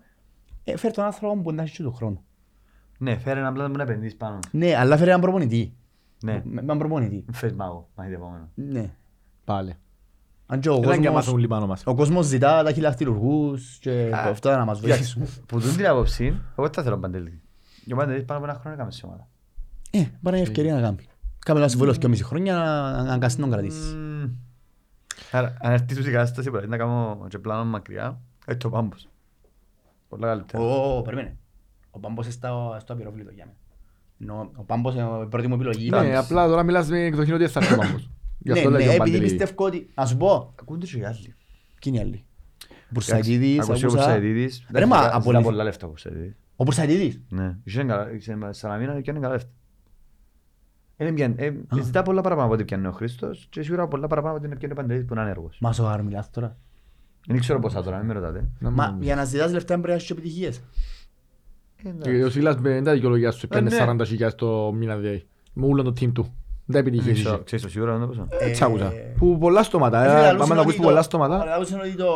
[0.64, 2.24] ε, φέρ τον άνθρωπο που να έχει και του χρόνου.
[2.98, 4.38] Ναι, φέρε ένα πλάνο που να επενδύσεις πάνω.
[4.50, 5.74] Ναι, αλλά φέρε έναν προπονητή.
[6.24, 7.24] Ναι, Με έναν προπονητή.
[7.32, 8.48] φες μάγο, μάχεται επόμενο.
[8.54, 8.90] Ναι.
[9.44, 9.74] Πάλι.
[10.46, 11.82] Αν και ο Έλα και κόσμος, μάθουν λιπάνω μας.
[11.86, 15.26] ο κόσμος ζητά τα χιλιαχτηρουργούς και Α, αυτά να μας βοηθήσουν.
[15.46, 17.40] Που δουν την άποψη, εγώ δεν θα θέλω παντελή.
[17.86, 19.28] Και ο Παντελής πάνω από ένα χρόνο έκαμε σε ομάδα.
[19.90, 20.96] Ε, πάρε μια ευκαιρία να κάνει.
[21.38, 23.94] Κάμε ένας συμβόλαιος και μισή χρόνια να να αγκαστεί να τον κρατήσεις.
[23.94, 24.30] Μμμ.
[25.30, 29.08] Άρα, αν έρθεις τούτη η κατάσταση, μπορεί να κάνω και πλάνο μακριά, έτσι το πάμπος.
[30.08, 30.62] Πολλά καλύτερα.
[30.62, 31.36] Ω, ω, περίμενε.
[31.90, 33.58] Ο Πάμπος είναι στο στο απειρόβλητο για μένα.
[34.34, 35.90] Ενώ Ο Πάμπος είναι η πρώτη μου επιλογή.
[35.90, 38.10] Ναι, απλά τώρα μιλάς με εκδοχήν ότι θα έρθει ο Πάμπος.
[38.42, 39.22] Γι' Ναι, αυτό ναι, λέει ο επειδή Παντελή.
[39.36, 39.88] πιστεύω ότι...
[39.94, 41.22] Να σου πω, Ακούνται και οι άλλοι.
[41.24, 41.34] ποιοι
[41.84, 42.24] είναι οι άλλοι.
[42.68, 44.66] Ο Μπουρσακίδης, Ακούσαι ο άκουσα- Μπουρσαϊδίδης.
[44.72, 46.34] Ρε, μα, Ζητά απολύθη- πολλά λεφτά ο Μπουρσαϊδίδης.
[46.56, 47.20] Ο Μπουρσακίδης.
[47.28, 47.56] Ναι.
[47.64, 49.50] Είχε καλά- είχε με Σαλαμίνα και είναι καλά λεφτά.
[50.96, 54.36] Είναι πιαν- ε, Ζητά πολλά παραπάνω από ό,τι πιάνει ο Χρήστος και σίγουρα πολλά παραπάνω
[54.36, 55.58] από ό,τι πιάνει ο Παντελής που είναι ανέργος.
[55.60, 56.56] Μα σοβαρά μιλάς τώρα.
[57.26, 58.48] Δεν ξέρω πόσα τώρα, μην με ρωτάτε.
[58.58, 60.62] Να Μα μην- για να ζητάς λεφτά πρέπει να έχεις και επιτυχίες.
[62.02, 63.76] Και Ο Σίλας με δεν τα δικαιολογία σου, πιάνε ναι.
[63.76, 65.26] 40 χιλιάδες το μήνα δηλαδή.
[65.52, 66.34] Με όλο το team του.
[66.64, 67.40] Δεν επιτυχίες είχε.
[67.44, 68.26] Ξέρεις το σίγουρα δεν το πόσο.
[68.40, 68.84] Έτσι άκουσα.
[68.86, 70.04] Ε, Που πολλά στόματα.
[70.04, 71.44] Ε, ε, λαλούσαν Πάμε να ότι ακούς το- πολλά στόματα.
[71.44, 72.06] λαλούσαν ότι το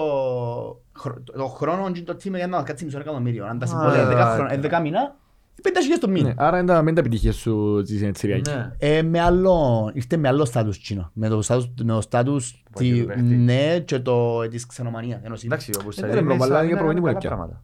[0.99, 3.47] χρο- το χρόνο και το team για να κάτσει μισό εκατομμύριο.
[3.47, 4.66] Αν τα Α, συμβόλαια 10 χρόνια- ναι.
[4.66, 5.16] ε, 10 μήνα,
[5.62, 6.34] 5.000 το Ναι, μήνα.
[6.36, 8.53] Άρα είναι τα- μην τα επιτυχίες σου της Συριακής.
[8.55, 8.70] Ναι.
[8.78, 11.11] Ε, με άλλο, ήρθε με άλλο στάτους Τσίνο.
[11.12, 13.22] Με το στάτους, με το στάτους Που έχει τη- το παίχτη.
[13.22, 15.20] ναι και το της ξενομανίας.
[15.22, 15.44] ενός είδους.
[15.44, 17.30] Εντάξει, ο ρε, Μπουρσαϊδίδης μπρο, με αλλά είναι Σαλαμίνα προπονητή που καλά έπια.
[17.30, 17.62] πράγματα.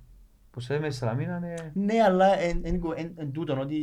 [0.55, 1.55] Ο Μπουρσαϊδίδης με Σαλαμίνα είναι...
[1.74, 3.76] Ναι, αλλά εν- εν- εν- εν τούτον ότι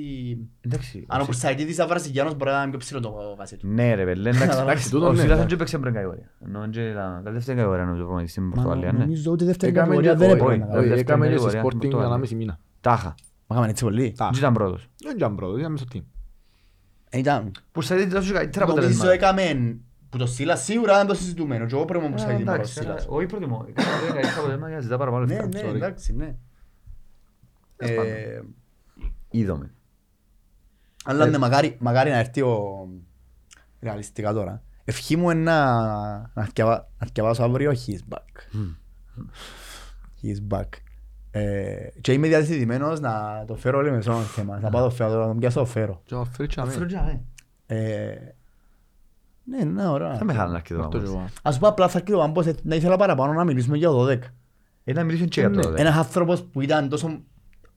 [0.62, 1.06] Εντάξει.
[1.08, 3.68] αν ο Πουρσαϊτίδης ήταν Βραζιλιάνος μπορεί να είναι πιο ψηλό το βάση του.
[3.68, 4.60] Ναι ρε παιδί, εντάξει.
[4.62, 5.44] Εντάξει, τούτο Ο ναι, Σίλας ναι.
[5.44, 6.30] δεν έπαιξε πριν κατηγορία.
[6.46, 9.00] Ενώ είναι και τα τα δεύτερη κατηγορία νομίζω προπονητής στην Μα Πορτογαλία, ναι.
[9.00, 10.74] Νομίζω ότι δεύτερη Έκαμε κατηγορία και- δεν όχι, έπρεπε όχι, να όχι.
[10.76, 10.86] κάνει.
[10.88, 12.26] όχι, δεύτερη Έκαμε και στο κατηγορία, Sporting Πορτογαλία.
[12.30, 12.60] 1,5 μήνα.
[12.82, 13.08] Τάχα.
[13.48, 14.14] Μα κάναμε έτσι πολύ.
[14.18, 14.30] Τα.
[14.32, 14.90] Δεν ήταν πρώτος.
[15.04, 16.04] Δεν ήταν πρώτος, ήταν μέσα στο team.
[17.10, 17.52] Ε, Ήταν.
[17.74, 19.14] Μπουρσαϊδίδης δώσε καλύτερα Νομίζω αποτελέσματα.
[19.44, 21.66] έκαμε που το στείλα σίγουρα ήταν το συζητούμενο.
[21.66, 23.06] Και εγώ πρέπει να μου Ε, ψάει την ώρα Εντάξει, στείλας.
[23.06, 23.66] αλλά- όχι προτιμώ.
[23.70, 25.48] Έκαμε καλύτερα αποτελέσματα για να ζητά παραπάνω Ναι, λεφτά.
[25.64, 25.76] ναι, sorry.
[25.76, 26.36] εντάξει, ναι.
[27.80, 28.44] Τέλος Ε,
[29.30, 29.74] Είδαμε.
[31.06, 32.88] Αλλά ναι, μακάρι, μακάρι να έρθει ο...
[33.82, 34.62] Ρεαλιστικά τώρα.
[34.84, 35.74] Ευχή μου είναι να,
[36.34, 38.58] να, θκιαβα- να θκιαβάσω αύριο He's back.
[40.22, 40.68] He's back.
[41.32, 44.60] Ε, και είμαι διαθετημένος να το φέρω όλο με σώμα θέμα.
[44.60, 46.02] Να πάω το φέρω, να τον πιάσω το φέρω.
[46.06, 47.22] Και ο Φρίτσα, ναι.
[47.66, 48.16] Ε,
[49.44, 50.18] ναι, ναι, ωραία.
[50.18, 51.20] Θα με χάλα να έρχεται το Αυτό και Πάμπος.
[51.20, 51.30] εγώ.
[51.42, 54.06] Ας πω απλά θα έρθει ο Άμπος, ε, να ήθελα παραπάνω να μιλήσουμε για το
[54.08, 54.20] 12.
[54.84, 55.62] Ε, να μιλήσουν και για Ναι.
[55.62, 55.80] το δε.
[55.80, 57.22] Ένας άνθρωπος που ήταν τόσο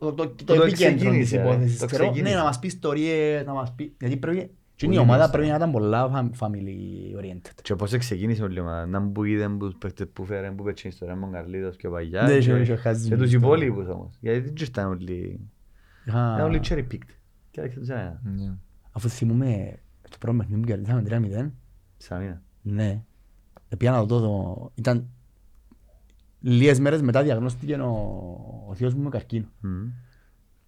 [0.06, 1.42] το, το, το, το επικέντρο της ξεκίνησε, ρε.
[1.42, 1.78] υπόθεσης.
[1.78, 2.02] Το ξέρω.
[2.04, 2.36] Ναι, ξεκίνησε.
[2.38, 3.94] να μας πεις ιστορίες, να μας πει...
[4.00, 4.50] Γιατί πρέπει...
[4.76, 5.32] Και η Πολύ ομάδα μπροστά.
[5.32, 7.50] πρέπει να ήταν πολλά fam- family oriented.
[7.62, 8.86] Και πώς ξεκίνησε όλη η ομάδα.
[8.86, 11.90] Να μου είδαν που παίχτες που φέραν, που πέτσιν ιστορία με τον Καρλίδος και ο
[11.90, 12.28] Παγιάς.
[12.30, 13.46] Ναι, και- και- και ο Χάζης Και με τους ιστορία.
[13.66, 14.16] υπόλοιπους όμως.
[14.20, 15.40] Γιατί δεν ήταν όλοι...
[16.06, 17.10] Είχα- Ήταν όλοι cherry picked.
[17.50, 18.20] Και άρχισε τους ένα.
[18.24, 18.52] Ναι.
[18.92, 19.78] Αφού θυμούμαι
[20.10, 21.50] το πρώτο παιχνίδι που κερδίσαμε 3-0,
[21.96, 22.42] Σαλαμίνα.
[22.62, 23.02] ναι,
[23.78, 25.06] πήγα να το δω, το- ήταν
[26.42, 29.46] λίγες μέρες μετά διαγνώστηκε ο, ο θείος μου με καρκίνο.
[29.60, 29.90] Μμμ.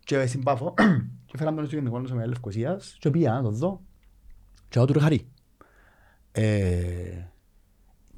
[0.05, 0.75] Και στην Πάφο
[1.27, 3.83] και φέραμε τον στο γενικό νοσοκομείο Λευκοσίας και πήγα να το δω
[4.69, 5.29] και εγώ του ρε χαρί.
[6.33, 7.23] Ε,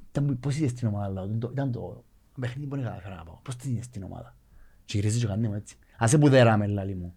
[0.09, 2.04] Ήταν που- πώς είδες την ομάδα, λέω, ήταν το- ήταν το
[2.40, 3.38] παιχνίδι που δεν καταφέρα να πάω.
[3.42, 4.36] Πώς την είδες την ομάδα.
[4.84, 5.76] Και γυρίζει και κάνει μου έτσι.
[5.98, 7.14] Ας σε που δέραμε λαλί μου.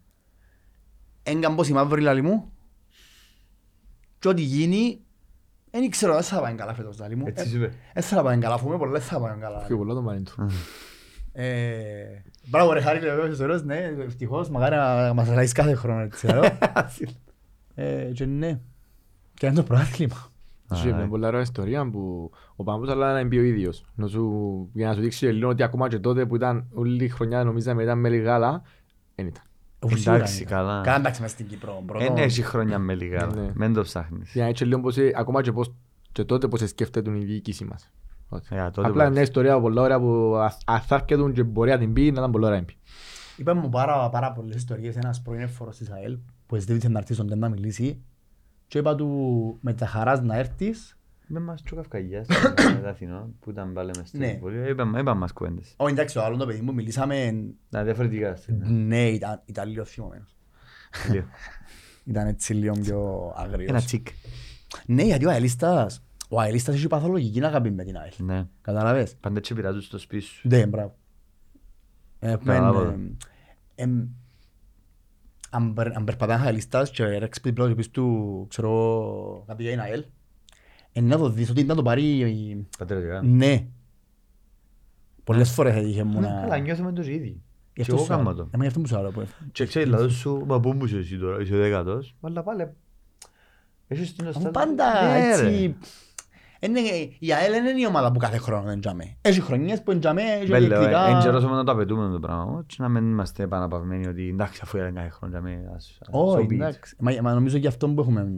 [1.24, 2.52] Έγκαν πως η μαύρη λαλί μου
[4.20, 5.02] και ό,τι γίνει
[5.72, 7.24] δεν ξέρω, δεν θα πάει καλά φέτος λαλί μου.
[7.28, 7.72] Έτσι σου είπε.
[7.94, 9.50] Δεν θα πάει καλά, φοβούμαι πολλά, δεν θα πάει καλά.
[9.50, 9.82] λαλί Πιο μου.
[9.82, 10.50] πολλά το μάιν του.
[11.32, 12.04] Ε,
[12.48, 16.28] Μπράβο ρε Χάρη, λέει ο ιστορός, ναι, ευτυχώς, μακάρι να μας αλλάζεις κάθε χρόνο έτσι,
[16.28, 16.42] λέω.
[17.76, 18.60] Ε, Και ναι,
[19.34, 20.28] και είναι το προάθλημα.
[20.74, 23.86] Είχε Α, μια πολλά ωραία ιστορία που ο Παμπούς αλλά να μπει ο ίδιος.
[23.96, 27.10] Να σου- Για να σου δείξει λίγο ότι ακόμα και τότε που ήταν όλη η
[27.10, 28.62] χρονιά νομίζαμε ήταν με λιγάλα,
[29.16, 29.44] δεν ήταν.
[29.86, 30.52] Αφού σίγουρα Εντάξει, είναι.
[30.52, 30.82] καλά.
[30.82, 31.84] Καλά εντάξει μες στην Κύπρο.
[31.86, 32.06] πρώτο.
[32.06, 33.26] Εν έχει χρόνια με λίγα.
[33.26, 33.50] Ναι.
[33.54, 34.32] Μεν το ψάχνεις.
[34.34, 35.74] Για να έτσι λίγο πως, ε, ακόμα και, πώς,
[36.12, 37.92] και τότε πώς σκέφτεται η διοίκηση μας.
[38.30, 41.94] Ότι- Ε, τότε Απλά που- μια ιστορία πολλά ωραία που αθάρκετουν και μπορεί να την
[41.94, 42.82] πει να ήταν πολλά ωραία να την πει.
[43.38, 47.14] Είπε μου πάρα, πάρα πολλές ιστορίες ένας πρώην εφόρος της ΑΕΛ που ζήτησε να έρθει
[47.14, 48.02] στον τέντο να μιλήσει
[48.68, 50.98] και είπα του με τα χαράς να έρθεις
[51.32, 52.28] Με μας και ο Καυκαγιάς
[52.74, 54.28] με τα Αθηνών που ήταν πάλι μες στο Ναι.
[54.28, 54.70] συμβούλιο.
[54.70, 55.74] Είπαν είπαν μας κουβέντες.
[55.78, 58.36] Όχι εντάξει το άλλο το παιδί μου μιλήσαμε Να διαφορετικά.
[58.36, 60.36] στην- ναι ήταν, ήταν λίγο θυμωμένος
[61.12, 61.26] Λίγο.
[62.06, 64.08] ήταν έτσι λίγο πιο αγρίος Ένα τσικ.
[64.86, 68.48] Ναι γιατί ο αελίστας ο αελίστας έχει παθολογική αγάπη με την ΑΕΛ Ναι.
[68.62, 70.48] Καταλαβες Πάντα έτσι πειράζουν στο σπίτι σου.
[70.48, 70.96] Ναι μπράβο
[72.20, 72.92] Ε, Καλά, πούμε, πολλά.
[73.76, 74.08] ε, εμ,
[75.50, 79.80] αν περ- αν περπατάνε αελίστας και ρέξει πλέον και πεις του ξέρω κάτι για την
[79.82, 80.06] ΑΕΛ ε,
[81.02, 83.22] να το δεις ότι ήταν το πάρει η- Πατριωτικά.
[83.24, 83.66] Ναι.
[85.24, 86.42] Πολλές φορές έτυχε μου Ναι, να...
[86.42, 87.42] Καλά, νιώθουμε το ίδιοι.
[87.74, 88.24] Γι' Και αυτό εγώ σου άλλο.
[88.24, 88.42] κάνω το.
[88.42, 89.10] Εμένα γι' αυτό μου σου άλλο.
[89.12, 92.16] που- Και ξέρεις, λάδω σου, μα πού μου είσαι εσύ τώρα, είσαι δέκατος.
[92.22, 92.68] Αλλά πάλι,
[93.88, 94.76] έχεις την Αφού νοσταλγία.
[94.76, 95.32] πάντα Ναι, ρε.
[95.32, 95.76] έτσι...
[96.62, 96.80] Είναι,
[97.20, 99.18] η ΑΕΛ δεν είναι η ομάδα που κάθε χρόνο είναι τζαμέ.
[99.22, 101.08] Έχει χρονιές που είναι τζαμέ, έχει Βέλε, ελεκτρικά.
[101.08, 102.64] εν καιρός όμως να το απαιτούμε το πράγμα.
[102.68, 106.08] Και να μην είμαστε επαναπαυμένοι ότι εντάξει αφού ήταν κάθε χρόνο για μένα, ας- ας-
[106.12, 106.56] Όχι, so be it.
[106.56, 106.96] εντάξει.
[107.00, 108.32] Μα, μα νομίζω γι' αυτό που έχουμε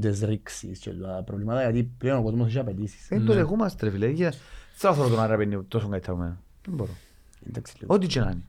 [0.00, 3.06] τις ρήξεις και τα προβλήματα, γιατί πλέον ο κόσμος έχει απαιτήσεις.
[3.08, 4.08] Δεν το δεχόμαστε ρε φίλε.
[4.08, 4.32] Για-
[4.76, 6.38] Θέλω να θέλω τον Άρα παίρνει τόσο καλύτερα από μένα.
[6.66, 6.90] Δεν μπορώ.
[7.48, 7.94] Εντάξει, λίγο.
[7.94, 8.42] Ό,τι και να είναι.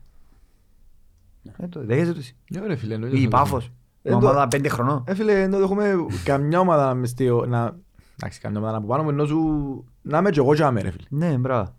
[1.58, 2.36] Ε, το Δέχεσαι το εσύ.
[2.50, 3.50] Ναι, ρε φίλε, εννοείται Ή να το πάφος.
[3.62, 3.74] δεχομαι.
[4.02, 5.04] Μια Ε, το- ομάδα πέντε χρονών.
[5.06, 5.94] Ε, φίλε, ενώ έχουμε
[6.24, 7.76] καμιά ομάδα να μες στη- να...
[8.20, 9.84] Εντάξει, καμιά ομάδα να που πάνω μου, ενώ σου...
[10.02, 11.06] Να είμαι και εγώ τζάμε, ρε φίλε.
[11.08, 11.74] Ναι, μπράβο.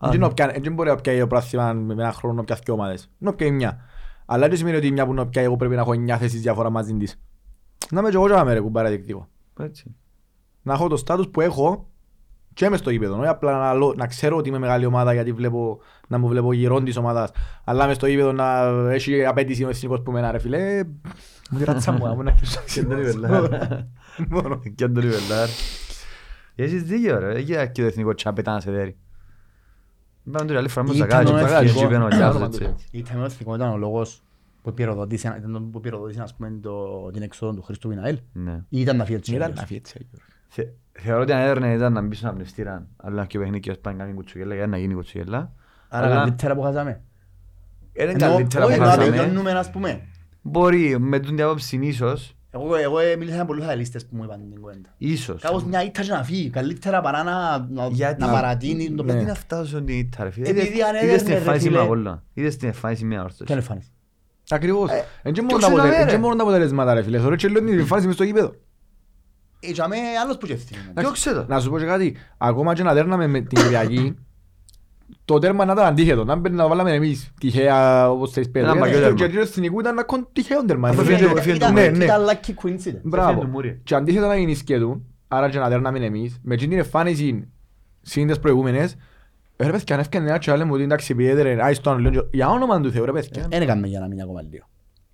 [0.00, 2.70] Δεν είναι όποια- δεν μπορεί να πιάει το πράθυμα με ένα χρόνο να πιάσει και
[2.70, 3.10] ομάδες.
[3.18, 3.84] Να πιάει μια.
[4.26, 6.70] Αλλά δεν σημαίνει ότι μια που να πιάει εγώ πρέπει να έχω εννιά θέσεις διαφορά
[6.70, 7.20] μαζί της.
[7.90, 9.28] Να είμαι και εγώ τζάμε, ρε, κουμπάρα διεκτικό.
[9.60, 9.94] Έτσι.
[10.62, 11.88] Να έχω το στάτους που έχω
[12.54, 13.18] και μες στο γήπεδο.
[13.18, 15.78] Όχι απλά να, λο- να ξέρω ότι είμαι μεγάλη ομάδα γιατί βλέπω,
[16.08, 17.30] να μου βλέπω γυρών της ομάδας.
[17.64, 18.60] Αλλά μες στο γήπεδο να
[18.92, 20.84] έχει απέτηση ο εθνικός που μένα ρε φίλε.
[21.50, 22.34] Μου τη ρατσα μου, να
[22.74, 23.48] Και τον Ιβελάρ.
[24.30, 24.60] Μόνο.
[24.74, 25.48] Και τον Ιβελάρ.
[26.54, 27.38] Έχεις δίκιο ρε.
[27.38, 28.96] Για και το εθνικό τσάπετα να σε δέρει.
[30.32, 31.32] Πάμε τώρα άλλη φορά μου Ήταν στα κάτω.
[31.34, 31.82] ο Και εθνικός.
[31.82, 32.62] είπε ο Ήταν Γιάννης ο έτσι.
[32.62, 32.84] εθνικός.
[32.90, 34.22] Η θέμα εθνικός ήταν ο λόγος
[34.62, 38.18] που πυροδότησε, ήταν το που πυροδότησε, ας πούμε, το- την εξόδο του Χριστού Βιναέλ.
[38.32, 38.52] Ναι.
[38.68, 39.34] Ή ήταν να φύγει έτσι.
[39.34, 39.94] Ήταν να φύγει έτσι.
[40.00, 40.24] Άγιο.
[40.48, 40.68] Θε-
[41.02, 44.02] Θεωρώ ότι αν έδερνε ήταν να μπει στον απνευστήρα, αλλά και ο παιχνίκιος πάει να
[44.04, 45.52] κάνει κουτσουγέλα, για να γίνει κουτσουγέλα.
[45.88, 47.00] Άρα Αλλά καλύτερα που χάσαμε.
[47.92, 49.16] είναι Ενώ, καλύτερα όχι, που να χάσαμε.
[49.16, 50.00] τελειώνουμε, ας πούμε.
[50.42, 54.40] Μπορεί, με τον διάποψη ίσως, Εγώ, εγώ ε, μίλησα με πολλούς αελίστες που μου είπαν
[54.50, 54.88] την κουβέντα.
[54.98, 55.42] ίσως.
[55.42, 56.50] Κάπως μια ήττα και να φύγει.
[56.50, 59.24] Καλύτερα παρά να, να, Γιατί- να παρατείνει το Γιατί παιδί.
[59.24, 60.48] να φτάσουν την ήττα ρε φίλε.
[60.48, 61.76] Επειδή Είδες- αν Είδες την έδερνε, ρε εμφάνιση φίλε.
[61.76, 62.22] με Απόλλωνα.
[62.34, 63.44] Είδες την εμφάνιση με όρθωση.
[63.44, 63.90] Ποια είναι εμφάνιση.
[64.50, 64.90] Ακριβώς.
[64.90, 66.18] Ε, Εν και το μόνο τα αποτε- ξέραμε, εν και ρε.
[66.20, 67.18] μόνο τα αποτελέσματα ρε φίλε.
[67.18, 68.54] Θεωρώ και λέω την φάση μες στο γήπεδο.
[69.60, 70.80] Ε, και αμέ άλλος που και ευθύνη.
[70.94, 71.44] Διώξε το.
[71.48, 72.16] Να σου πω και κάτι.
[72.38, 74.14] Ακόμα και να δέρναμε με την Κυριακή,
[75.24, 76.24] το τέρμα να ήταν αντίθετο.
[76.24, 78.66] Να μπαίνει να βάλαμε εμείς τυχαία όπως θες πέντε.
[78.66, 79.16] Ένα Ε, παγιό και- τέρμα.
[79.26, 80.88] Και το εθνικού ήταν να κον τυχαίο τέρμα.
[80.88, 82.04] Αφού Ε, έφυγε το- ε, έφυγε το Ήταν- Ναι, ναι.
[82.04, 83.00] Ήταν lucky coincidence.
[83.02, 83.28] Μπράβο.
[83.30, 83.80] Έφυγε το Μούρι.
[83.84, 87.48] Και αντίθετα να γίνει σκέτου, άρα και να δέρναμε εμείς, με εκείνη την εμφάνιση
[88.02, 88.96] συν τις προηγούμενες, ε,
[89.66, 92.48] ρε παιδιά, αν έφτιανε ένα και λέμε ότι εντάξει, επειδή έδερε, άι στον λέω, για
[92.48, 93.46] όνομα του Θεού, ρε παιδιά.
[93.50, 94.64] Δεν έκαμε για να μείνει ακόμα λίγο.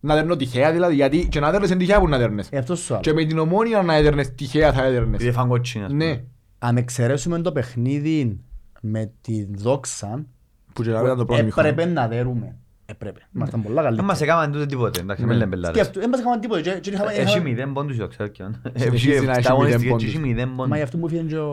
[0.01, 2.49] Να δέρνω τυχαία δηλαδή, γιατί και να δέρνες είναι τυχαία που να δέρνες.
[2.51, 3.07] Ε, αυτός σου άλλος.
[3.07, 5.14] Και με την ομόνια να έδερνες τυχαία θα έδερνες.
[5.14, 6.05] Επειδή φάνε κότσινη, ας πούμε.
[6.05, 6.22] Ναι.
[6.59, 8.40] Αν εξαιρέσουμε το παιχνίδι
[8.80, 10.26] με τη δόξα,
[10.72, 11.68] Που και ήταν το πρώτο μήχρονο.
[11.68, 12.57] έπρεπε να δέρουμε.
[12.86, 13.20] Έπρεπε.
[13.36, 14.07] Ήμασταν πολλά Δεν καλύτερα.
[14.07, 15.28] μας έκαναν τούτο τίποτε, εντάξει, Ναι.
[15.28, 15.76] μην λέμε πελάρες.
[15.76, 16.61] Σκέφτου, δεν μας έκαναν τίποτε.
[16.61, 18.61] και- και είχαμε- Έχει είχαμε- μηδέν πόντους ο Ξέρκιον.
[18.74, 20.05] Συνεχίζει Έχει να έχει εφτά μηδέν αγωνιστικές πόντους.
[20.05, 20.76] και έχει μηδέν Μα πόντους.
[20.76, 21.51] γι' αυτό μου έφυγε και ο...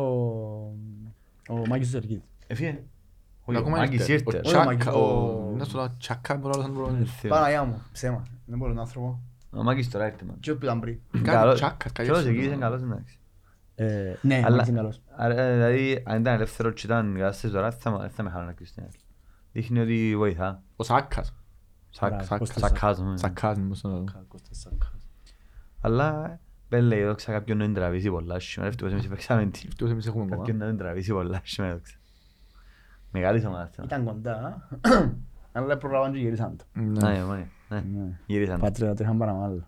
[1.50, 2.24] ο Μάκης Ζερκίδης.
[2.54, 2.84] Έφυγε.
[3.46, 4.14] Όχι, ο Ακόμα Μάκης ήρθε.
[4.14, 4.26] ήρθε.
[4.26, 6.98] Ο Όχι, ο Τσάκα, Μάκης, ο- ο- να σου λέω, Τσάκα, μπορώ να το Ε,
[7.00, 7.06] πω.
[7.06, 7.30] Θεό.
[7.32, 8.24] Παναγιά μου, ψέμα.
[8.46, 9.20] Δεν μπορώ να άνθρωπο.
[9.52, 10.36] Ο Μάκης τώρα ήρθε, man.
[10.40, 11.00] Και όπου ήταν πριν.
[11.12, 11.56] Κάτι Καλός.
[11.56, 12.30] Τσάκα, κάτι Ποιος έτσι.
[12.30, 13.18] εκεί είναι καλός, εντάξει.
[13.76, 15.02] Ε, Ναι, ο Αλλά- Μάκης είναι καλός.
[15.16, 18.48] Άρα, ε, Δηλαδή, αν ήταν ελεύθερο και ήταν γάσες τώρα, θα με- θα με χάλανε
[18.48, 18.84] να κρυστεί.
[19.52, 20.62] Δείχνει ότι βοηθά.
[20.76, 21.34] Ο Σάκας.
[21.90, 23.18] Σακ- Μπράβο, σακ- Κώστας Σακάζομαι.
[23.18, 24.12] Σακάς, μου στο να το.
[24.28, 25.08] Κώστας Σάκας.
[25.82, 26.40] Αλλά
[26.70, 28.70] δεν λέει, δόξα κάποιον να την τραβήσει πολλά σήμερα.
[28.72, 29.62] Ευτυχώς εμείς παίξαμε τι.
[29.68, 30.38] Ευτυχώς εμείς έχουμε ακόμα.
[30.38, 31.82] Κάποιον να την τραβήσει πολλά σήμερα,
[33.14, 33.20] δόξα.
[33.20, 33.70] Μεγάλης ομάδας.
[33.74, 33.86] ήταν.
[33.86, 34.68] Ήταν κοντά.
[35.56, 36.66] Αλλά προλάβαν και γυρίσαν το.
[36.74, 37.10] Ναι.
[37.10, 37.80] Ναι, ναι, ναι.
[37.80, 38.20] Ναι.
[38.26, 38.60] Γυρίσαν.
[38.60, 39.68] Πατρίδα το είχαν παραμάλλον.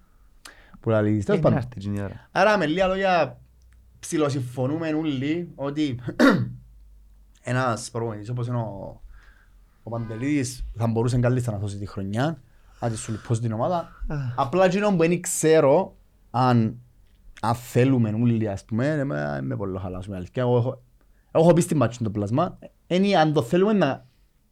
[0.79, 1.23] Που λαλείς.
[1.23, 1.57] Ε, Τέλος να πάντων.
[1.57, 2.27] έρθει εκείνη η ώρα.
[2.31, 3.39] Άρα με λίγα λόγια
[3.99, 5.99] ψιλοσυμφωνούμε όλοι ότι
[7.43, 9.01] ένας προπονητής όπως είναι ο,
[9.83, 12.37] ο Παντελίδης θα μπορούσε καλύτερα να δώσει τη χρονιά
[12.79, 13.89] να τη σου λιπώσει την ομάδα.
[14.35, 15.95] Απλά εκείνο που δεν ξέρω
[16.31, 16.77] αν,
[17.41, 20.43] αν θέλουμε όλοι ας πούμε είμαι, είμαι πολύ χαλάσουμε αλήθεια.
[20.43, 20.81] Εγώ
[21.35, 22.57] έχω, εγώ έχω πει στην μάτσι το πλασμά
[22.87, 23.87] είναι αν το θέλουμε να,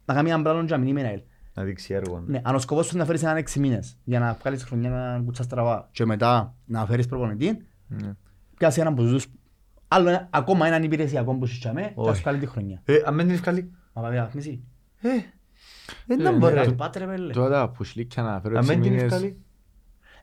[0.04, 1.22] να κάνουμε έναν πλάνο και να μην είμαι ένα ελ.
[1.54, 2.22] Να δείξει έργο.
[2.26, 4.90] Ναι, αν ο σκοπός σου είναι να φέρεις έναν έξι μήνες για να βγάλεις χρονιά
[4.90, 8.12] να κουτσάς τραβά και μετά να φέρεις προπονητή, Ναι.
[8.56, 9.26] πιάσει έναν από τους
[9.88, 12.10] Άλλο ένα- ακόμα έναν υπηρεσιακό που συζητάμε και Όχι.
[12.10, 12.80] ας βγάλει τη χρονιά.
[12.84, 13.70] Ε, αν δεν την ευκάλει.
[13.92, 14.64] Μα πάμε βαθμίσει.
[15.00, 15.08] Ε,
[16.06, 16.54] δεν Ε, να ναι, μπορεί.
[16.54, 16.64] ρε.
[16.64, 16.72] ρε.
[16.72, 17.32] Πάτε ρε πέλε.
[17.32, 19.34] Τώρα τα πουσλίκια να φέρω Αν έξι δεν την μήνες.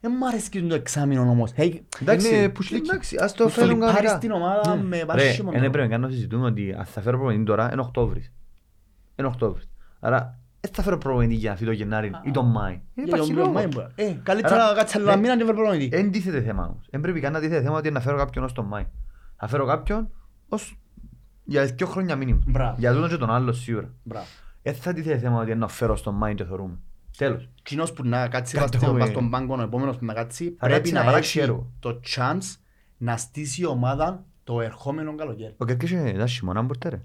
[0.02, 0.16] Ευκάλει.
[0.16, 1.52] Ε, μ' αρέσκει το εξάμεινο όμως.
[1.58, 2.90] Hey, Εντάξει, Είναι πουσλίκι.
[2.90, 4.16] εντάξει, ας το το φέρουν φλιπάρεις κανονικά.
[4.18, 5.78] στην ομάδα με Ρε, βάσιμο δεν τρόπο.
[5.78, 8.32] πρέπει να συζητούμε ότι αν θα φέρω προπονητή τώρα είναι Οκτώβρης.
[9.16, 9.70] Είναι Οκτώβρης.
[10.00, 12.72] Άρα, δεν θα φέρω προπονητή για αυτή το Γενάρη ή τον Μάη.
[12.74, 13.54] Δεν Για υπάρχει τον λόγος.
[13.54, 13.88] Μάη μπορεί.
[13.96, 15.12] Ε, καλύτερα Άρα, κάτσε άλλο ναι.
[15.12, 15.98] ένα μήνα και φέρω προπονητή.
[15.98, 16.88] Εν τίθεται θέμα όμως.
[16.90, 18.86] Δεν πρέπει καν να τίθεται θέμα ότι να φέρω κάποιον ως τον Μάη.
[19.36, 20.10] Θα φέρω κάποιον
[20.50, 20.80] ως
[21.44, 22.40] για δύο χρόνια μήνυμα.
[22.48, 22.76] Μπράβο.
[22.80, 23.90] Για τούτον και τον άλλο σίγουρα.
[24.04, 24.26] Μπράβο.
[24.62, 26.78] Δεν θα τίθεται θέμα ότι να φέρω στον Μάη και θεωρούμε.
[27.18, 27.50] Τέλος.
[27.64, 29.00] Κοινός που να κάτσει Κάτι πας στο- έχουμε.
[29.00, 31.48] πας στον πάγκο, ο επόμενος που να κάτσει, Θα πρέπει κάτσει να να παράξει έχει
[31.50, 31.72] έργο.
[31.80, 32.58] το chance
[32.98, 35.54] να στήσει η ομάδα το ερχόμενο καλοκαίρι.
[35.58, 37.02] Ο Κέρκης είναι ένα χειμώνα μπορείτε ρε.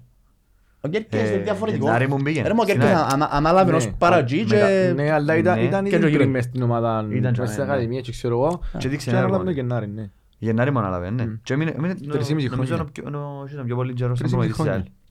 [0.81, 1.85] Ο Κέρκης Ε, είναι διαφορετικό.
[1.85, 2.47] Γενάρη μου πήγαινε.
[2.47, 3.13] Ρε, μα ο Κέρκης Συνάδελφε.
[3.13, 3.77] ανα- ανάλαβε Ναι.
[3.77, 4.93] ως παρατζή Μεγα- και...
[4.95, 5.63] Ναι, αλλά ήταν, Ναι.
[5.65, 6.31] ήταν Και ήδη το πριν γύρω.
[6.31, 7.69] μες στην ομάδα, Ήταν μες στην ναι.
[7.71, 8.61] ακαδημία και ξέρω εγώ.
[8.77, 9.61] Και δείξε Και ένα ανάλαβε το έργο.
[9.61, 10.09] Γενάρη, ναι.
[10.37, 11.25] Γενάρη μου ανάλαβε, ναι.
[11.25, 11.35] Μμ.
[11.43, 12.75] Και έμεινε, έμεινε, Τρεις ή μισή νομίζω χρόνια.
[12.75, 14.93] είναι ο πιο- είναι ο- ήταν πιο πολύ καιρός Τρεις στον ή μισή προπονητής της
[14.93, 15.05] χρόνια.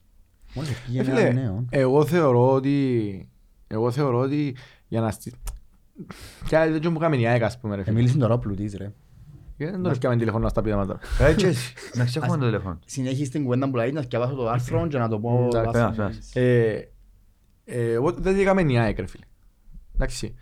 [0.53, 0.55] Real.
[0.55, 1.65] Μόλις Ε, πήγαινε φίλε, ένα νέο.
[1.69, 3.29] εγώ θεωρώ ότι...
[3.67, 4.55] Εγώ θεωρώ ότι
[4.87, 5.33] για να στεί...
[6.47, 7.95] Κι άλλο τέτοιο μου κάνει η ΑΕΚ, ας πούμε, ρε Ε, φίλε.
[7.95, 8.93] μίλησε τώρα ο πλουτής ρε.
[9.57, 10.99] Γιατί δεν τον έφτιαμε τηλεφωνό να στα πείραμα τώρα.
[11.19, 11.73] Ε, και εσύ.
[11.93, 12.79] Να ξέχουμε το τηλέφωνο.
[12.85, 15.47] Συνέχισε την κουβέντα που λέει να διαβάσω το άρθρο και να το πω...
[15.53, 16.91] Εντάξει, βάσει- πέρας, Ε,
[17.65, 19.25] ε, Εγώ δεν έκαμε η ΑΕΚ, ρε φίλε.
[19.95, 20.35] Εντάξει.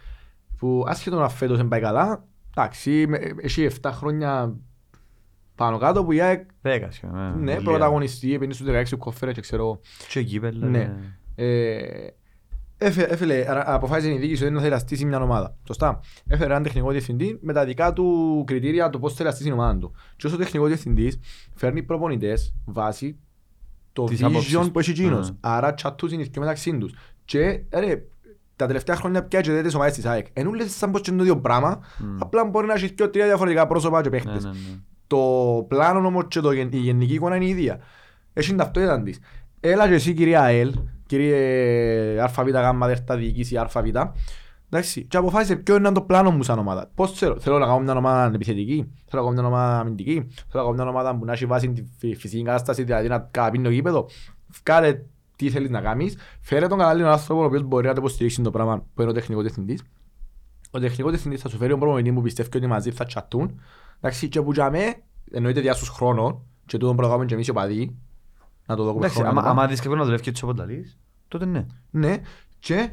[0.58, 2.26] Που άσχετο να φέτος δεν πάει καλά,
[2.58, 4.56] εντάξει, με- έχει 7 χρόνια
[5.56, 9.42] πάνω κάτω που η ΑΕΚ, Δέκα, ε, ναι, πολύ, πρωταγωνιστή, επειδή στους 16 κόφερες και
[9.42, 9.80] ξέρω εγώ.
[9.84, 10.06] ε.
[10.10, 10.94] Και κύπελλα, Ναι.
[12.78, 12.86] Ε.
[12.86, 15.56] Ε, έφε- Έφερε, α- αποφάσισε η διοίκηση ότι να θέλει να στήσει μια ομάδα.
[15.68, 16.00] Σωστά.
[16.28, 19.60] Έφερε έναν τεχνικό διευθυντή με τα δικά του κριτήρια το πώς θέλει να στήσει την
[19.60, 19.92] ομάδα του.
[20.16, 21.20] Και όσο τεχνικό διευθυντής
[21.56, 23.18] φέρνει προπονητές βάσει
[23.94, 24.72] το Της άποψης vision του.
[24.72, 25.32] που έχει εκείνος.
[25.32, 25.36] Mm.
[25.40, 26.94] Άρα τσατούς είναι και μεταξύ τους.
[27.26, 28.04] Και ρε,
[28.56, 30.26] τα τελευταία χρόνια πια και τις ομάδες της ΑΕΚ.
[30.34, 32.18] Εν ούλες σαν πως και είναι το ίδιο πράγμα, Μμ.
[32.22, 34.44] απλά μπορεί να έχει και τρία διαφορετικά πρόσωπα και Ναι, παίχτες.
[34.44, 34.56] ναι, ναι.
[35.08, 35.22] Το
[35.68, 37.80] πλάνο όμως και το, γεν- η γενική εικόνα είναι η ίδια.
[38.34, 39.20] Έχει την ταυτότητα της.
[39.60, 40.74] Έλα και εσύ κυρία ΑΕΛ,
[41.06, 43.76] κύριε ΑΒ γάμμα δέρτα διοίκηση ΑΒ,
[44.70, 46.92] εντάξει, και αποφάσισε ποιο είναι το πλάνο μου σαν ομάδα.
[46.96, 50.64] Πώς θέλω, θέλω να κάνω μια ομάδα επιθετική, θέλω να κάνω μια ομάδα αμυντική, θέλω
[50.64, 53.64] να κάνω μια ομάδα που να έχει βάση τη φυ- φυσική κατάσταση, δηλαδή να καταπίνει
[53.64, 54.10] το γήπεδο.
[54.64, 55.02] Βγάλε
[55.36, 58.52] τι θέλεις να κάνεις, φέρε τον κατάλληλο άνθρωπο ο οποίος μπορεί να το υποστηρίξει το
[58.52, 59.84] πράγμα που είναι ο τεχνικός διευθυντής.
[60.72, 63.60] Ο τεχνικός διευθυντής θα σου φέρει τον προπονητή που πιστεύει ότι μαζί θα τσατούν.
[63.98, 64.94] Εντάξει, και που για μέ,
[65.32, 67.96] εννοείται διάσους χρόνων, και τούτον πρέπει να κάνουμε και εμείς οι οπαδοί,
[68.66, 69.30] να το δούμε Εντάξει, χρόνο.
[69.30, 70.98] άμα- να το άμα δεις κάποιον να δουλεύει και έτσι όπως τα λύεις,
[71.28, 71.66] τότε ναι.
[71.90, 72.16] ναι,
[72.60, 72.90] και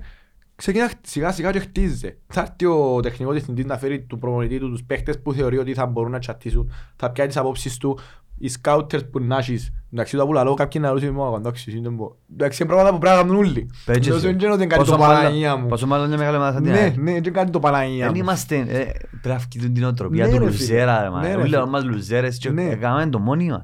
[0.57, 2.19] ξεκινά σιγά σιγά και χτίζεσαι.
[2.27, 5.75] Θα έρθει ο τεχνικός διευθυντής να φέρει του προπονητή του τους παίχτες που θεωρεί ότι
[5.75, 7.99] θα μπορούν να τσατίσουν, θα πιάει τις απόψεις του,
[8.39, 9.73] οι σκάουτερς που να έχεις.
[9.93, 13.01] Εντάξει, το που λαλώ κάποιοι να ρωτήσουν μόνο, εντάξει, είναι μπο- εντάξει, είναι πράγματα που
[13.01, 13.71] πρέπει να κάνουν όλοι.
[13.85, 14.29] Πέτσε Δεν σε.
[14.29, 15.67] είναι ότι είναι κάτι Πόσο το μάλλον- Παναγία μου.
[15.67, 16.97] Πόσο μάλλον είναι μεγάλη ομάδα θα την Ναι, ΑΕΚ.
[16.97, 18.21] ναι, είναι κάτι το Παναγία Δεν μου.
[18.23, 18.65] είμαστε, ε,
[19.11, 21.11] πρέπει να φκητούν την οτροπία Ναι, του ρε, λουζέρα, ρε, φίλε.
[21.11, 21.21] μα.
[21.21, 21.57] Ναι, ρε, Όλοι φίλε.
[21.57, 22.63] λέμε μας λουζέρες και Ναι.
[22.63, 23.63] έκαναμε το μόνοι μας.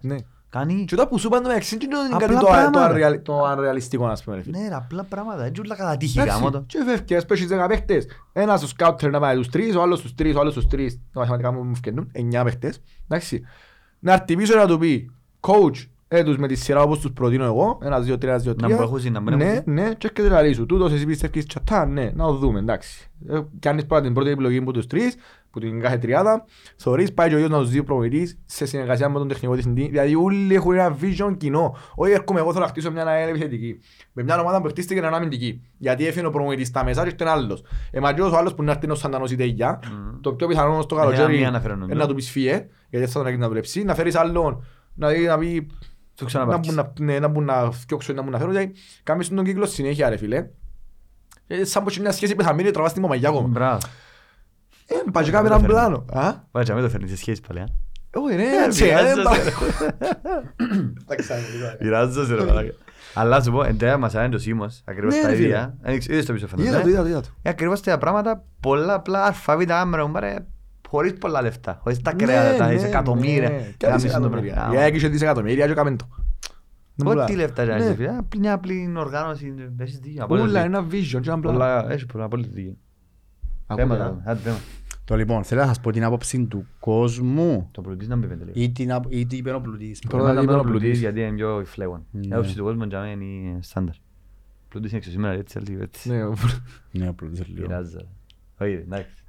[0.54, 0.60] Ναι.
[0.64, 0.84] Κάνει.
[0.84, 2.78] Και όταν που σου είπαν το μεταξύ, είναι ότι είναι Απλά κάτι το- πράγματα.
[2.78, 4.36] το αρρεαλ- το ανρεαλιστικό, ας πούμε.
[4.36, 4.58] ρε φίλε.
[4.58, 5.44] Ναι, ρε, απλά πράγματα.
[5.44, 6.64] Έτσι όλα κατά τύχη Εντάξει, γάμο το.
[6.66, 8.06] Και φεύγει, ας πέσεις δέκα παίχτες.
[8.32, 10.94] Ένας στο σκάουτερ να πάει τους τρεις, ο άλλος τους τρεις, ο άλλος τους τρεις.
[11.12, 12.80] Τα μαθηματικά μου μου φκαινούν, εννιά παίχτες.
[13.08, 13.42] Εντάξει.
[13.98, 17.78] Να έρθει πίσω να του πει, coach, έτους με τη σειρά όπως τους προτείνω εγώ,
[17.82, 18.76] ένας, δύο, τρία, ένας, δύο, Να τρία.
[18.76, 19.62] μου έχουσι, να μην Ναι, έχουσι.
[19.70, 20.66] ναι, και έρχεται να λύσου.
[20.66, 23.10] Τούτος εσύ πιστεύεις τσατά, ναι, να το δούμε, εντάξει.
[23.28, 25.14] Ε, Κάνεις πρώτα την πρώτη επιλογή από τους τρεις,
[25.50, 26.44] που την κάθε τριάδα,
[26.76, 29.52] θωρείς, πάει και ο ίδιος να τους δει ο προπονητής σε συνεργασία με τον τεχνικό
[29.54, 29.88] διευθυντή.
[29.88, 31.76] Δηλαδή όλοι έχουν ένα vision κοινό.
[31.94, 33.78] Όχι έρχομαι εγώ θέλω να χτίσω μια ΑΕΛ επιθετική.
[34.12, 35.62] Με μια ομάδα που χτίστηκε ένα αμυντική.
[35.78, 37.62] Γιατί έφυγε ο προπονητής στα μέσα και ήρθε άλλος.
[37.90, 39.80] Ε, μα και ο άλλος που να έρθει είναι ο Σαντανός ή Τεγιά.
[39.90, 40.20] Μμμ.
[40.20, 42.00] Το πιο πιθανό στο Ένα καλοκαίρι μία να φέρω, είναι νομίζω.
[42.00, 43.84] να του πεις φύε, γιατί θα τον έχεις να δουλέψει.
[43.84, 45.66] Να φέρεις άλλον, να δει- να πει
[46.18, 46.74] Το να ξαναπάρξεις.
[46.74, 48.52] μπουν να, ναι, να μπουν να φτιάξουν, να μπουν να φέρουν.
[48.52, 50.46] Δηλαδή, κάνεις τον κύκλο συνέχεια ρε φίλε.
[51.46, 53.48] Ε, σαν πως είναι μια σχέση που θα μείνει τραβάς την μαμαγιά ακόμα.
[53.48, 53.78] Μπράβο.
[54.86, 56.04] Ε, πάει και κάμε έναν πλάνο.
[56.12, 57.66] Α, Βάτσα, μην το φέρνεις σε σχέση πάλι, α;
[58.10, 59.38] όχι ρε, έτσι, ε, πειράζω, δεν πάει.
[59.40, 59.52] σε.
[61.02, 61.76] Εντάξει, άντε, λίγο, ε.
[61.78, 62.72] Πειράζω σε ρε μαλάκα.
[63.14, 65.46] Αλλά σου πω, εν τέλει μας άρεσε το Σίμος, ακριβώς Ναι, τα ρε, φίλε.
[65.46, 65.76] ίδια.
[65.82, 66.68] Ε, Είδες το πίσω φαίνεται.
[66.68, 66.90] Είδα το, ναι.
[66.92, 67.28] είδα το, είδα το.
[67.42, 70.36] Ε, ακριβώς τα πράγματα, πολλά απλά αλφαβήτα άμερα, μπάρε,
[70.88, 73.48] χωρίς πολλά λεφτά, χωρίς τα Ναι, κρέατα, τα ναι, δισεκατομμύρια.
[73.48, 73.74] ναι.
[73.76, 74.54] Κι να άλλες μισούν το εκατομμύρια.
[74.54, 74.74] πράγμα.
[74.74, 76.08] Η ΑΕΚ είχε δισεκατομμύρια και έκαμε το.
[76.94, 77.36] Δεν Ό,τι πουλά.
[77.36, 77.72] λεφτά Ναι.
[77.84, 78.16] είναι, φίλε.
[78.16, 80.24] Απλή- Μια απλή οργάνωση, έχεις δίκιο.
[80.24, 80.78] απόλυτο Ούλα, δίκιο.
[80.78, 81.58] ένα vision και ένα πλάνο.
[81.58, 82.76] Πολλά, έχεις πολλά, απόλυτο δίκιο.
[83.66, 84.30] Ακούτε, Θέματα, α.
[84.30, 84.56] άντε, θέμα.
[85.04, 88.44] Το λοιπόν, θέλω να σας πω την άποψη του κόσμου Το πλουτής να μην πέντε
[88.44, 88.52] λίγο.
[88.60, 89.98] ή την απο- ή τι είπε ο πλουτής.
[90.08, 91.00] Πρώτα Πρώτα είπε ο ο πλουτής πλουτής.
[91.00, 92.06] γιατί είναι πιο φλέγον.
[92.10, 92.26] Ναι.
[92.26, 93.94] Η άποψη του κόσμου για μένα είναι στάνταρ.
[94.68, 96.08] Πλουτής είναι έξω σήμερα έτσι, λίγο έτσι.
[96.10, 96.34] Ναι, ο-
[96.98, 97.66] Ναι, ο πλουτής λίγο.
[97.66, 98.00] Πειράζα.
[98.60, 99.22] Όχι, εντάξει.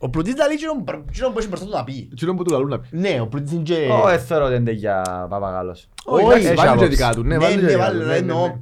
[0.00, 2.08] Ε, Ο πλουτής τα λέει εκείνο που έχει μπροστά του να πει.
[2.12, 2.88] Εκείνο που του λαλούν να πει.
[2.96, 3.88] Ναι, ο πλουτής είναι και...
[4.04, 5.88] Ω, ε, θεωρώ ότι είναι για παπαγάλος.
[6.04, 6.88] Όχι, Όχι, εντάξει, έχει βάλει και άποψη.
[6.96, 7.22] δικά του.
[7.22, 8.04] Ναι, Ναι, βάλει και ναι, δικά βάλε, του.
[8.04, 8.40] ρε, Ναι, εννοώ.
[8.46, 8.58] ναι, ναι.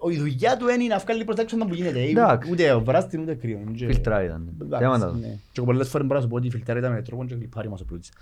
[0.00, 2.00] Ο- Η δουλειά του είναι να βγάλει προς τα έξω να που γίνεται.
[2.00, 2.50] ε, Εντάξει.
[2.50, 3.58] Ούτε ο βράστη ούτε κρύο.
[3.58, 4.48] είναι και- Φιλτρά ήταν.
[4.62, 5.12] Εντάξει, Θέματα.
[5.20, 5.36] ναι.
[5.52, 7.80] Και πολλές φορές μπορώ να σου πω ότι φιλτράρει τα με τρόπο και κλιπάρει μας
[7.80, 8.12] ο πλούτης.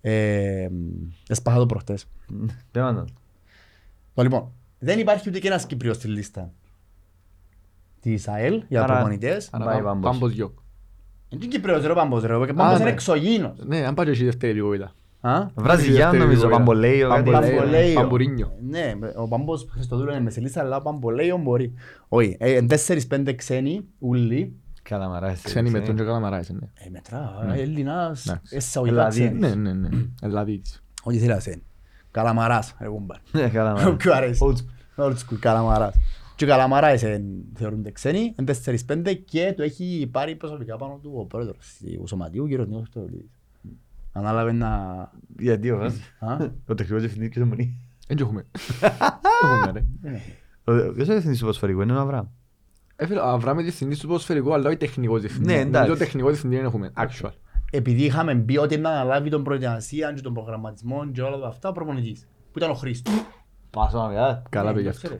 [0.00, 0.68] Ε,
[1.28, 2.04] Έσπαθα το προχτές.
[2.72, 3.04] Δεν το.
[4.14, 6.50] Το λοιπόν, δεν υπάρχει ούτε και ένας Κύπριος στη λίστα
[8.00, 9.48] της ΑΕΛ για Άρα- προπονητές.
[9.52, 10.10] Άρα Πάει πά- Πάμπος.
[10.10, 10.58] Πάμπος γιοκ.
[11.32, 12.90] Είναι και Κύπριος ρε ο Πάμπος ρε, ο Πάμπος είναι ναι.
[12.90, 13.56] εξωγήινος.
[13.66, 14.92] Ναι, αν πάει και εσύ δεύτερη κουβέντα.
[15.20, 16.56] Α; Βραζιλιάν Δεύτερη νομίζω, κουβέντα.
[16.58, 17.30] Παμπολέιο, κάτι.
[17.30, 17.56] Παμπολέιο.
[17.56, 17.94] Παμπολέιο.
[18.00, 18.52] Παμπουρίνιο.
[18.68, 21.74] Ναι, ο Πάμπος Χριστοδούλου είναι μες στη λίστα, αλλά ο Παμπολέιο μπορεί.
[22.08, 24.56] Όχι, ε, εν τέσσερις πέντε ξένοι, ούλοι.
[24.82, 25.40] Καλαμαράς.
[25.42, 26.66] Ξένοι με τον και καλαμαράες, ναι.
[26.74, 28.56] Ε, μετρά, Έλληνας, Εντάξει.
[28.56, 29.40] εισαγωγικά Ελλαδίτης.
[29.40, 29.62] ξένοι.
[29.62, 30.04] Ναι, ναι, ναι.
[30.22, 30.82] Ελλαδίτης.
[31.02, 31.62] Όχι θέλει να σε.
[32.10, 33.16] Καλαμαράς, ρε κουμπάρ.
[33.32, 33.96] Ναι, Καλαμαράς.
[33.96, 34.40] Ποιο αρέσει.
[34.46, 35.04] Old school.
[35.04, 35.94] Old school, Καλαμαράς.
[36.42, 37.22] Και ο Καλαμαράς ε,
[37.54, 42.06] θεωρούνται ξένοι, εν τέσσερις πέντε και το έχει πάρει προσωπικά πάνω του ο πρόεδρος του
[42.06, 43.30] Σωματείου, κύριος Νίκος Χριστοδουλίδης.
[44.12, 44.68] Ανάλαβε να...
[45.38, 46.36] Γιατί ο Βάζ; Α;
[46.66, 47.78] Ο τεχνικός διευθυντής και στο Μονή.
[48.06, 48.46] Δεν και έχουμε.
[49.42, 50.20] Έχουμε, ρε.
[50.64, 52.26] Ο- Ποιος είναι ο διευθυντής του ποδοσφαιρικού, είναι ο Αβραάμ;
[52.96, 55.46] Ε, φίλε, ο Αβραάμ είναι διευθυντής του ποδοσφαιρικού, αλλά όχι τεχνικός διευθυντής.
[55.52, 55.78] Ναι, εντάξει.
[55.80, 56.92] Νομίζω τεχνικός διευθυντής δεν έχουμε.
[56.96, 57.30] Actual.
[57.70, 61.72] Επειδή είχαμε πει ότι να αναλάβει τον προετοιμασία και τον προγραμματισμό και όλα αυτά, ο
[61.72, 62.26] προπονητής.
[62.52, 63.14] Που ήταν ο Χρήστος.
[63.70, 64.42] Πάσο να μιλάς.
[64.50, 65.16] Καλά Ναι, πήγε το αυτό.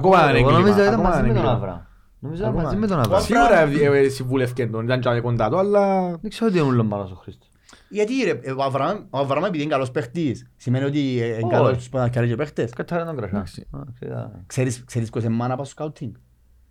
[0.00, 0.16] Ξέρεις.
[0.16, 0.88] Ακόμα ένα Εγώ νομίζω έγκλημα.
[0.88, 1.52] ήταν ακόμα μαζί ένα με τον έγκλημα.
[1.52, 1.80] Αβραάμ.
[2.18, 2.64] Νομίζω ήταν Ακόμα.
[2.68, 3.22] μαζί με τον Ο Αβραάμ.
[3.22, 6.10] Αβραάμ- Σίγουρα ε, ε, συμβουλεύκε τον, ήταν και κοντά του, αλλά...
[6.20, 7.48] Δεν ξέρω τι είναι ούλον πάνω στο Χρήστος.
[7.88, 11.34] Γιατί ρε, ε, ο Αβραάμ, ο Αβραάμ επειδή είναι καλός παίχτης, σημαίνει ότι ε, είναι
[11.34, 11.52] Όχι.
[11.52, 12.70] καλός στους ποδοσφαιρικούς και παίχτες.
[12.72, 13.34] Κατάρα τον κρασά.
[13.36, 13.66] Εντάξει.
[13.70, 14.42] Α, ξέρα.
[14.46, 16.12] Ξέρεις, ξέρεις ποιος είναι μάνα πάνω στο σκάουτινγκ;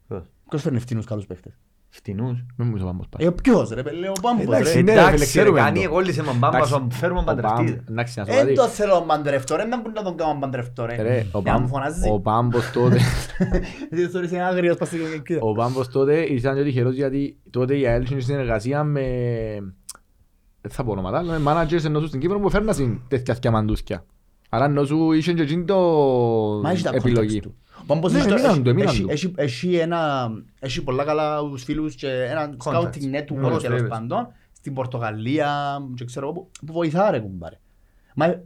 [0.07, 1.53] Ποιος; Ποιος φέρνει φτηνούς καλούς παίχτες;
[1.93, 2.45] Φτηνούς.
[2.57, 3.25] Δεν μου είσαι πάμπος πάλι.
[3.27, 4.81] Ε, ποιος ρε, λέει ο Πάμπος Εντάξει, ρε.
[4.81, 5.83] ναι, ρε, φίλε, Εντάξει, ρε, ξέρουμε κάνει το.
[5.83, 7.63] εγώλησε με μπάμπα, Εντάξει, σου φέρουμε ο παντρευτή.
[7.63, 8.73] Πάμπ- Εντάξει, να σου Δεν πω το κάτι.
[8.73, 10.95] θέλω να παντρευτώ ρε, δεν μπορεί να τον κάνω παντρευτώ ρε.
[11.01, 12.11] Ρε, ο Για να μου Πάμπ- φωνάζεις.
[12.11, 12.97] ο Πάμπος τότε...
[13.89, 15.37] Γιατί θεωρείς είναι άγριος πας στην κοινωνική.
[15.39, 19.01] Ο Πάμπος τότε ήταν και τυχερός γιατί τότε η ΑΕΛ είχε συνεργασία με...
[20.61, 23.51] Δεν θα πω ονόματα, αλλά με managers ενώ σου στην Κύπρο που φέρνασαν τέτοια θκια
[23.51, 24.05] μαντούσκια.
[24.49, 25.77] Άρα ενώ σου είχε και εκείνη το
[26.63, 27.37] Μα έχει τα επιλογή.
[27.37, 27.55] contacts του.
[27.91, 29.09] Ο Πάμπος Ναι, έχει το- εμείναν έχει- του, εμείναν έχει- του.
[29.09, 30.29] έχει- Έχει ένα,
[30.59, 32.73] έχει πολλά καλά φίλους και ένα Contacts.
[32.73, 33.87] scouting network Ναι, τέλος βέβαια.
[33.87, 37.59] πάντων στην Πορτογαλία και ξέρω εγώ, που- που βοηθά ρε κουμπάρε.
[38.15, 38.41] Μα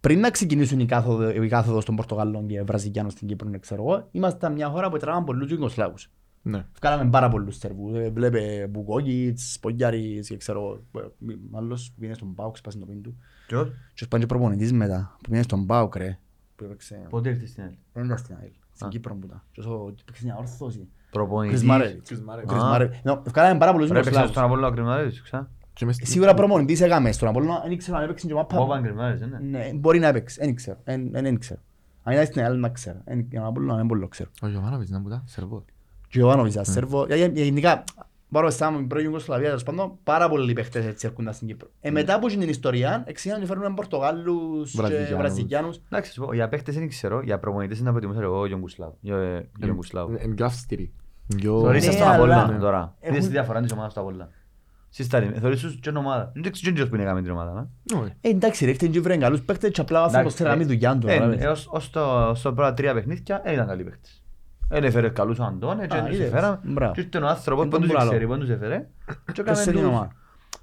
[0.00, 3.82] πριν να ξεκινήσουν οι κάθοδο- οι κάθοδος των Πορτογαλών και Βραζιλιάνων στην Κύπρο, ναι, ξέρω
[3.82, 6.10] εγώ, ήμασταν μια χώρα που τράβαν πολλούς Ιουγκοσλάβους.
[6.42, 6.64] Ναι.
[6.80, 7.96] Βγάλαμε πάρα πολλούς Σέρβους.
[7.98, 12.86] Ε, Βλέπε Μπουκόκιτς, Σπογιάρης και ξέρω εγώ, ε, άλλος που πήγαινε στον Πάουκ, σπάσει το
[12.86, 13.16] πίν του.
[13.46, 16.18] Ποιος; Και σπάνε και προπονητής μετά, που πήγαινε στον Πάουκ ρε.
[16.58, 17.78] Που έπαιξε, Πότε ήρθες στην άλλη.
[17.92, 18.90] δεν ήταν στην ΑΕΛ, στην Α.
[18.90, 19.42] Κύπρο που ήταν.
[19.52, 20.88] Και όσο έπαιξε μια όρθωση.
[21.10, 21.56] Προπονητής.
[21.58, 22.08] Κρισμάρεβιτς.
[22.08, 22.52] Κρισμάρεβιτς.
[22.52, 23.00] Ο Κρισμάρεβιτς.
[23.04, 24.30] Ναι, Βγάλαμε πάρα πολλούς Πρέπει να Ιουγκοσλάβους.
[24.30, 25.50] στον Απόλλωνα ο Κρυμαρέζης, ξα.
[25.72, 28.56] Και μες στην- Σίγουρα προπονητής έκαμε στον Απόλλωνα, δεν ήξερα αν έπαιξε και μάπα.
[28.56, 29.38] Μπόμπαν Κρυμαρέζης, ναι.
[29.38, 31.60] Ναι, μπορεί να έπαιξε, δεν ξέρω, δεν- δεν δεν ξέρω.
[32.02, 34.30] Αν ήταν στην ΑΕΛ να ξέρω, εν- για τον Απόλλωνα δεν μπορώ να ξέρω.
[34.42, 35.64] Ο Γιωβάνοβιτς να μου τα, Σερβός.
[36.08, 37.04] Και ο Ιωβάνοβιτς, ένα Σέρβο.
[37.06, 37.84] Για- για- Γενικά,
[38.30, 41.68] πάρω σαν την πρώην Ιουγκοσλαβία, τέλος πάντων, πάρα πολλοί παίχτες έτσι έρχονταν στην Κύπρο.
[41.80, 45.16] Ε, μετά από την ιστορία, εξήγαν και φέρνουν Πορτογάλους και Βραζιλιάνους.
[45.16, 45.76] Βραζιλιάνους.
[45.90, 48.92] Εντάξει, σου πω, για παίχτες δεν ξέρω, για προπονητές είναι να προτιμούσα εγώ ο Γιονγκουσλάβ.
[49.58, 50.08] Γιονγκουσλάβ.
[50.24, 50.92] Είναι πιο αυστηρή.
[51.36, 54.28] Πιο- Θωρείς Ναι, στον αλλά Απόλλωνα τώρα; έχουν- Είδες τη διαφορά της ομάδας του Απόλλωνα.
[54.90, 56.32] Συστάρι, θωρείς τους και ομάδα.
[56.34, 57.68] Δεν ξέρω ποιος που είναι έκαμε την ομάδα.
[57.94, 57.96] ε.
[57.96, 58.12] Όχι.
[58.20, 60.66] Ε, εντάξει ρε, έχετε και βρέν καλούς παίχτες και απλά βάζουν Εντάξει, πως θέλαμε ε,
[60.66, 61.08] δουλειά του.
[61.08, 61.44] ε, καταλάβες.
[61.44, 64.17] έως- ως το- στο πρώτα τρία παιχνίδια δεν ήταν καλοί παίχτες.
[64.68, 66.26] Δεν έφερε καλούς ο Αντώνε και Α, δεν τους είδες.
[66.28, 66.58] έφεραμε.
[66.64, 66.92] Μπράβο.
[66.92, 68.10] Και ήρθε ο άνθρωπος Εν που τον τους πουλάλο.
[68.10, 68.88] ξέρει, που τους έφερε.
[69.32, 70.12] Και Ποιος σε έκαμε την τους- ομάδα.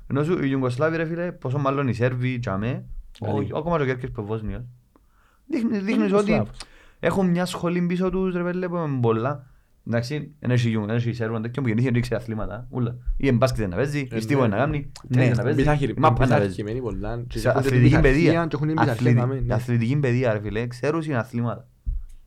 [0.07, 2.83] Ενώ σου οι Ιουγκοσλάβοι ρε φίλε, πόσο μάλλον οι Σέρβοι, τζαμέ,
[3.19, 3.51] Καλή.
[3.51, 4.61] ο- ακόμα και ο Κέρκες που Βόσνιος.
[5.47, 6.49] Δείχνει- Δείχνεις Είναι ότι Ιουγκοσλάβος.
[6.99, 9.45] έχουν μια σχολή πίσω τους ρε φίλε που είναι πολλά.
[9.87, 12.95] Εντάξει, δεν έχει Ιου- δεν έχει Σέρβο, τέτοιο που γεννήθηκε ρίξει αθλήματα, ούλα.
[13.17, 14.47] Ή εν μπάσκετ να παίζει, Ε, ή στίβο ναι.
[14.47, 16.41] να κάνει, Ναι, τένις να παίζει, Πειθάρχη- μάπα να παίζει.
[16.47, 17.23] πειθαρχημένοι πολλά.
[17.27, 18.31] Και Σε έχουν την αθλητική πειθαρχία παιδεία.
[18.47, 19.53] και έχουν την πειθαρχία Αθλητι- να μην- ναι.
[19.53, 21.67] Αθλητική παιδεία ρε φίλε, ξέρουν είναι αθλήματα.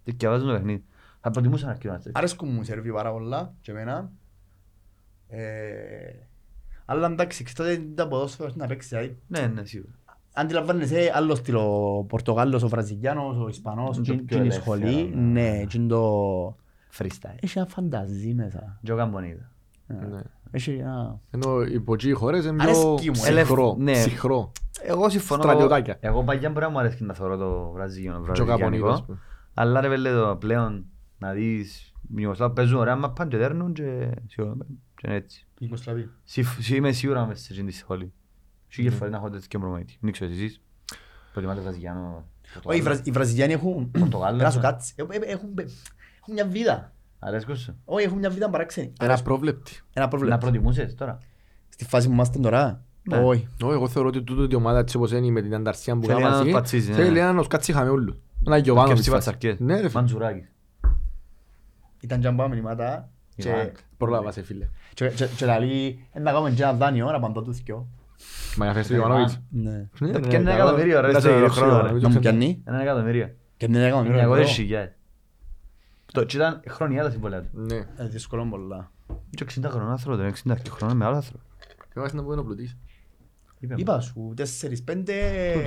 [0.05, 0.85] Και διαβάζουν το παιχνίδι.
[1.21, 2.19] Θα προτιμούσα να αρχίσω να τσέξω.
[2.19, 4.11] Αρέσκουν μου οι Σέρβοι πάρα πολλά και εμένα.
[5.29, 5.41] Ε,
[6.85, 8.89] Αλλά εντάξει, ξέρετε δεν τα ποδόσφαιρα να παίξει.
[8.89, 9.19] δηλαδή.
[9.27, 9.93] Ναι, ναι, σίγουρα.
[10.35, 14.49] Αντιλαμβάνεσαι άλλο στυλ ο Πορτογάλος, ο Βραζιλιάνος, ο Ισπανός, Είναι και το πιο είναι η
[14.49, 15.13] ελεύθερο, σχολή.
[15.15, 15.41] ναι.
[15.41, 16.57] Ναι, και είναι το...
[16.99, 17.37] Freestyle.
[17.41, 18.79] Έχει ένα φανταζί μέσα.
[18.83, 19.51] Τζο Καμπονίδα.
[19.87, 20.21] Ναι.
[20.51, 21.21] Έχει ένα...
[21.31, 23.77] Ενώ οι ποτζοί χώρες είναι Αρέσκει πιο μου, ελευ- ψυχρό.
[23.79, 23.93] ναι.
[23.93, 24.53] Ψυχρό.
[24.83, 25.43] Εγώ συμφωνώ.
[25.43, 25.97] Στρατιωτάκια.
[26.01, 28.59] Εγώ παγιά μπορεί να μου αρέσει να θεωρώ το Βραζίλιο, Και ο βραζιλιάνικο.
[28.87, 29.05] Καπονίδας.
[29.05, 29.19] που-
[29.55, 30.85] Αλλά ρε βέλε το πλέον
[31.19, 34.57] να δεις Ιουγκοσλάβ παίζουν ωραία μα πάνε και δέρνουν και σίγουρα
[34.95, 35.47] και είναι έτσι.
[35.59, 36.11] Ιγκοσλαβή.
[36.25, 38.13] Συμφ- συμ- Είμαι σίγουρα μες σε εκείνη τη σχολή.
[38.69, 38.99] Σίγουρα Ναι.
[38.99, 39.97] φορές να έχω τέτοιο προμονητή.
[40.01, 40.61] Δεν ξέρω εσείς;
[41.33, 42.25] Προτιμάτε Βραζιλιάνο.
[42.63, 43.91] Όχι, οι Βραζ- οι Βραζιλιάνοι έχουν...
[43.91, 44.63] Πορτογάλος, Να σου ναι.
[44.65, 44.93] κάτσεις.
[44.97, 45.49] Ε, ε, Έχουν
[46.21, 46.93] έχουν μια βίδα.
[47.19, 47.77] Αρέσκουν σου.
[47.85, 48.93] Όχι, έχουν μια βίδα παράξενη.
[49.01, 49.73] Ένα πρόβλεπτη.
[49.93, 50.39] Ένα Να πρόβλημα.
[50.39, 51.19] προτιμούσες τώρα;
[51.69, 52.85] Στη φάση που είμαστε τώρα.
[53.03, 53.17] Ναι.
[53.17, 53.49] Όχι.
[53.63, 56.13] Όχι, εγώ θεωρώ ότι τούτο η ομάδα έτσι όπως είναι με την ανταρσία που Θέλει
[56.13, 56.97] κάνουμε να μαζί, πατσίζει, ναι.
[56.97, 58.21] θέλει να nos κάτσει χαμεούλου.
[58.47, 59.25] Ένα Γιωβάνοβιτς Κέψει φάση.
[59.31, 59.61] πατσαρκές.
[59.67, 60.01] Ναι ρε φίλε.
[60.01, 60.49] Μαντζουράκης.
[62.01, 63.09] Ήταν και μπάμε μηνύματα.
[63.37, 63.73] Και- Ιβάν.
[63.97, 64.69] Προλάβα σε φίλε.
[64.95, 67.87] και- και- Και λαλεί, «Ε, να κάνουμε και ένα δάνειο, να παντώ τους δυο.
[68.57, 69.41] Μα για φέρεις το Γιωβάνοβιτς.
[69.51, 69.71] Ναι.
[69.71, 70.63] Ναι, Το ναι, πιάνει ένα καλό.
[70.63, 71.87] εκατομμύριο, ρε, Να στο σε χρόνο, χρόνο, ρε.
[71.89, 72.37] νομίζω Να μου ξέρει.
[72.37, 72.63] πιάνει.
[72.65, 73.31] Ένα εκατομμύριο.
[73.57, 74.93] Και δεν έκαμε 900 χιλιάδες.
[76.13, 77.49] Το και ήταν χρονιά τα συμβόλαια του.
[77.53, 77.77] Ναι.
[77.77, 78.91] Ε, Δύσκολο πολλά.
[79.31, 81.45] Και 60 χρονών άνθρωπο, δεν είναι 60 και χρονών μεγάλο άνθρωπο.
[81.95, 82.77] Και βάζει να πούμε να πλουτίσει.
[82.85, 82.88] Είπε μου.
[83.77, 85.13] Είπα σου, τέσσερις, πέντε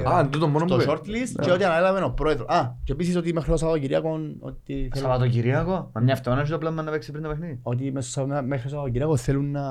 [0.07, 0.91] Α, τούτο μόνο στο που είπε.
[0.91, 2.47] shortlist και ό,τι ανέλαβε ο πρόεδρος.
[2.47, 6.57] Α, και επίσης ότι μέχρι το Σαββατοκυριακό ότι θέλουν- Σαββατοκυριακό; Μα μια εβδομάδα έχει το
[6.57, 7.59] πλάνο να παίξει πριν το παιχνίδι.
[7.63, 9.61] ότι μέσα στο Σαββα- μέχρι το Σαββατοκυριακό θέλουν να...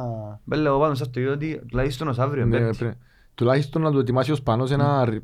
[0.44, 2.44] Μπέλε εγώ πάνω σε αυτό ότι τουλάχιστον ως αύριο.
[2.46, 2.76] Ναι, Πέμπτη.
[2.78, 2.96] πρέπει-
[3.34, 5.22] Τουλάχιστον να το ετοιμάσει ο Σπανός ένα ρι-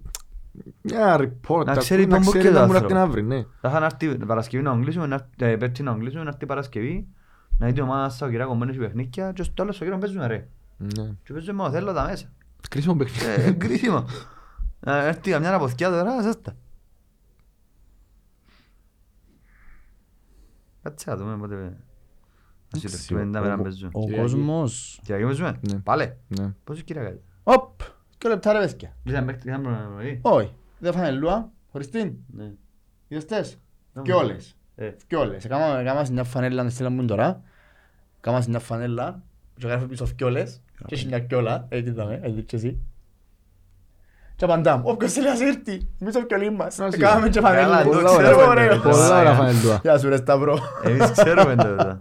[0.82, 1.64] μια report.
[1.64, 2.94] Να τα- ξέρει να τον που ξέρει και το να μου άνθρωπο.
[2.94, 3.44] έρθει αύριο, ναι.
[3.60, 7.06] Θα είχαν έρθει Παρασκευή να αγγλίσουμε, να έρθει- ε, Πέμπτη να αγγλίσουμε, να έρθει Παρασκευή.
[7.58, 10.48] Να δει η ομάδα Σαββατοκυριακό μένει σε παιχνίκια και στο άλλο Σαββατοκυριακό παίζουμε ρε.
[10.76, 11.10] Ναι.
[11.24, 12.26] Και παίζουμε με ο Θέλο τα μέσα.
[12.70, 13.42] Κρίσιμο παιχνίδι.
[13.42, 14.04] Ε, Κρίσιμο.
[14.80, 16.56] Να έρθει καμιά αποθηκιά τώρα, σάστα.
[20.82, 21.54] Κάτσε να δούμε πότε...
[22.72, 23.90] Να συλλογιστούμε τα μέρα να παίζουμε.
[23.94, 24.20] Ο Κυριακή.
[24.22, 24.98] κόσμος...
[25.02, 25.78] Κυριακή παίζουμε; Ναι.
[25.78, 26.16] Πάλε.
[26.28, 26.54] Ναι.
[26.64, 27.80] Πόσο Κυριακάς; Οπ!
[28.18, 28.96] Και λεπτά ρε παιδιά.
[29.04, 30.18] Ήταν μέχρι την άμυνα πρωί.
[30.22, 32.14] Όχι, δεν φάνε λούα, χωρίς την.
[32.26, 32.52] Ναι.
[33.08, 33.58] Είδες τες;
[33.92, 34.02] Ναι.
[34.02, 34.56] Και όλες.
[34.74, 35.44] Ε, Και όλες.
[35.44, 37.42] Έκανα έκανα σε μια φανέλα, να στείλα μου τώρα.
[38.18, 39.22] Έκανα σε μια φανέλα
[39.56, 40.62] και γράφω πίσω φκιόλες.
[40.86, 42.78] Και έχει μια κιόλα, έτσι είδαμε, έτσι και εσύ.
[44.36, 46.78] Και απαντάμε, όποιος θέλει να έρθει, εμείς το φκιόλι μας.
[46.80, 47.82] Α, Έκαναμε και Καλά, φανέλα.
[47.82, 48.74] το Πολλά ξέρουμε, Ξέρω, ναι, ωραίο.
[48.74, 49.18] το Πολλά Ωραία.
[49.18, 49.78] ωραία φανελτούα.
[49.82, 50.58] Γεια σου ρε Σταυρό.
[50.84, 52.00] Εμείς ξέρουμε το εδώ.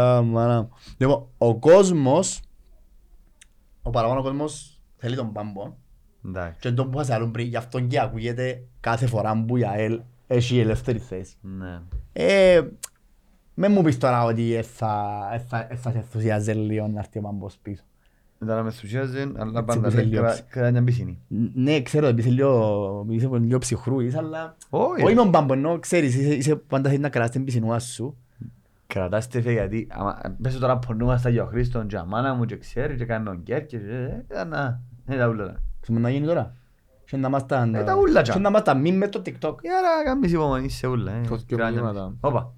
[0.00, 0.70] Α, μάνα μου.
[0.96, 2.40] Λοιπόν, ο κόσμος,
[3.82, 5.74] ο παραπάνω κόσμος θέλει τον Πάμπο.
[6.26, 6.60] Εντάξει.
[6.60, 9.64] Και τον που θα σε άλλον πριν, γι' αυτό και ακούγεται κάθε φορά που η
[9.64, 11.34] ΑΕΛ έχει ελεύθερη θέση.
[13.54, 13.66] Ναι.
[13.66, 16.86] Ε, με μου πεις τώρα ότι ε, θα, ε, θα, ε, θα σε ενθουσιάζει λίγο
[16.88, 17.82] να έρθει ο Πάμπος πίσω.
[18.38, 20.36] Μετά να με ενθουσιάζει, αλλά Έτσι πάντα που σε λέει, λιώψει.
[20.36, 21.18] κρα- κρατάει μια πισίνη.
[21.28, 24.56] Ν- Ναι, ξέρω, επειδή είσαι λίγο, επειδή είσαι λίγο ψυχρούης, αλλά...
[24.70, 25.02] Όχι.
[25.04, 28.16] Όχι με τον Πάμπο, ενώ ξέρεις, είσαι, είσαι πάντα θέλει να κρατάς την πισινούα σου.
[28.86, 32.56] Κρατάς τη φε γιατί άμα- πες τώρα πονούμαστε για ο Χρήστον και αμάνα μου και
[32.56, 34.80] ξέρει και κάνει τον Κέρκη και ε, ήταν να...
[35.06, 35.56] Ε, τα ούλα.
[35.80, 36.54] Ξέρεις να γίνει τώρα.
[37.04, 37.70] Και να μας τα...
[37.74, 38.40] Ε, τα ούλα, Και τζα.
[38.40, 39.54] να μας τα μη με το TikTok.
[39.60, 41.12] Και άρα κάνεις υπομονή σε ούλα.
[41.12, 41.20] ε.
[41.24, 42.04] Έχω δυο Κράνια μηνύματα.
[42.06, 42.18] μισή.
[42.20, 42.52] Όπα.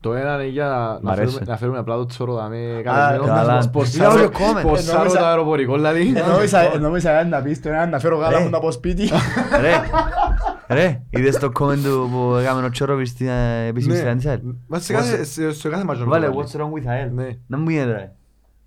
[0.00, 1.32] Το ένα είναι για Μ' να αρέσει.
[1.32, 3.18] φέρουμε, να φέρουμε απλά το τσόρο δάμε καλά.
[3.26, 3.68] καλεσμένο.
[3.72, 4.62] Πως Είδα σάρω- όλο comment.
[4.62, 6.12] πως σάρω Εννοούσα- το αεροπορικό, δηλαδή.
[6.16, 8.42] Εννοούσα εννοούσα να πεις το ένα να φέρω γάλα Ε.
[8.42, 9.08] μου να πω σπίτι.
[9.60, 9.72] Ρε,
[10.68, 13.98] ρε, είδες το comment του που έκαμε ο Τσόροβιτς στην ε, επίσημη Ναι.
[13.98, 14.40] συνάντηση.
[14.66, 16.46] Μα σε κάθε- σε- σε κάθε μάτσο Βάλε, το βάλει.
[16.52, 17.28] what's wrong with AEL; Ναι.
[17.46, 18.12] Να μου γίνεται ρε.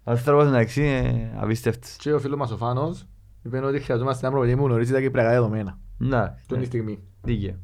[0.04, 1.96] Ο άνθρωπος εντάξει είναι απίστευτος.
[2.00, 3.06] Και ο φίλος μας ο Φάνος
[3.44, 5.78] είπε ότι χρειαζόμαστε ένα προπονητή που γνωρίζει τα κυπριακά δεδομένα.
[6.04, 6.70] Εντάξει, Τον τη ναι.
[6.70, 7.00] στιγμή.
[7.22, 7.56] Δίκαιο.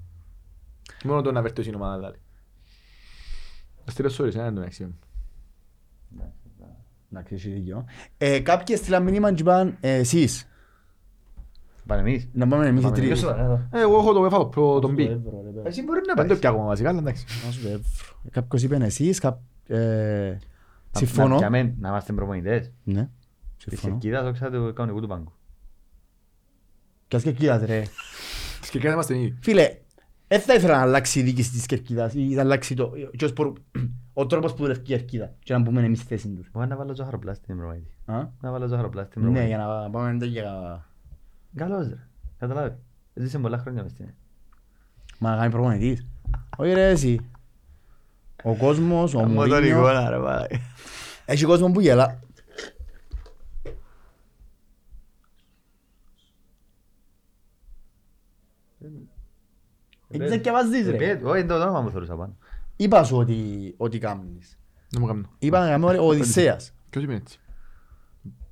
[1.03, 2.17] Μόνο το να βελτιώσει η ομάδα δηλαδή.
[3.85, 4.95] Θα στείλω stories, ένα εντωμεταξύ.
[7.13, 7.85] Εντάξει, έχει δίκιο.
[8.17, 10.45] Ε, Κάποιοι στείλαν μήνυμα και είπαν ε, εσείς.
[11.87, 12.29] Πάνε εμείς.
[12.33, 13.07] Να πάμε εμείς οι Πάμε τρεις.
[13.07, 13.67] Ποιος το εδώ.
[13.71, 14.99] Ε, Εγώ έχω το UEFA το pro- τον B.
[15.63, 16.37] Εσύ μπορεί να Δεν το πάει.
[16.39, 17.25] πιάκω βασικά, αλλά εντάξει.
[17.45, 17.81] Να σου πω, εύρω.
[18.31, 20.37] Κάποιος είπε εσείς, κap- ε,
[20.91, 21.37] συμφωνώ.
[21.37, 22.71] Για μένα, να είμαστε προπονητές.
[22.83, 23.09] Ναι,
[23.57, 23.97] Της συμφωνώ.
[23.97, 25.31] Κερκίδας, όχι σαν του κανονικού του πάγκου.
[27.07, 27.83] Κι ας και κοίτας ρε.
[28.71, 29.37] Και κάθε είμαστε ίδιοι.
[29.41, 29.77] Φίλε,
[30.37, 33.33] δεν θα ήθελα να αλλάξει η διοίκηση της Κερκίδας ή να αλλάξει το, και ως
[33.33, 33.57] προ-
[34.13, 36.49] ο τρόπος που δουλεύει η Κερκίδα και να μπούμε εμείς στη θέση τους.
[36.51, 37.91] Μπορεί να βάλω ζαχαροπλάστη στην προπονητή.
[38.05, 39.55] Α; Να βάλω ζαχαροπλάστη στην Ναι, προπονητή.
[39.55, 40.85] για να πάμε για...
[41.55, 42.07] Καλώς ρε.
[42.37, 42.75] Καταλάβει.
[43.13, 44.05] Ζήσε πολλά χρόνια μες στην.
[45.19, 46.05] Μα να κάνει προπονητής.
[46.57, 47.19] Όχι ρε εσύ.
[48.43, 50.47] Ο κόσμος, ο Κάνω τον Μουρίνιο, εικόνα, ρε πάει.
[51.25, 52.19] έχει κόσμο που γελά.
[60.11, 61.09] Έτσι και βάζεις ρε.
[61.09, 62.35] Ε, Όχι, είναι το όνομα μου θεωρούσα πάνω.
[62.75, 64.57] Είπα σου ότι, ότι κάνεις.
[64.89, 65.29] Δεν μου κάνω.
[65.39, 66.73] Είπα να κάνουμε ο Οδυσσέας.
[66.89, 67.39] Ποιος είπε έτσι.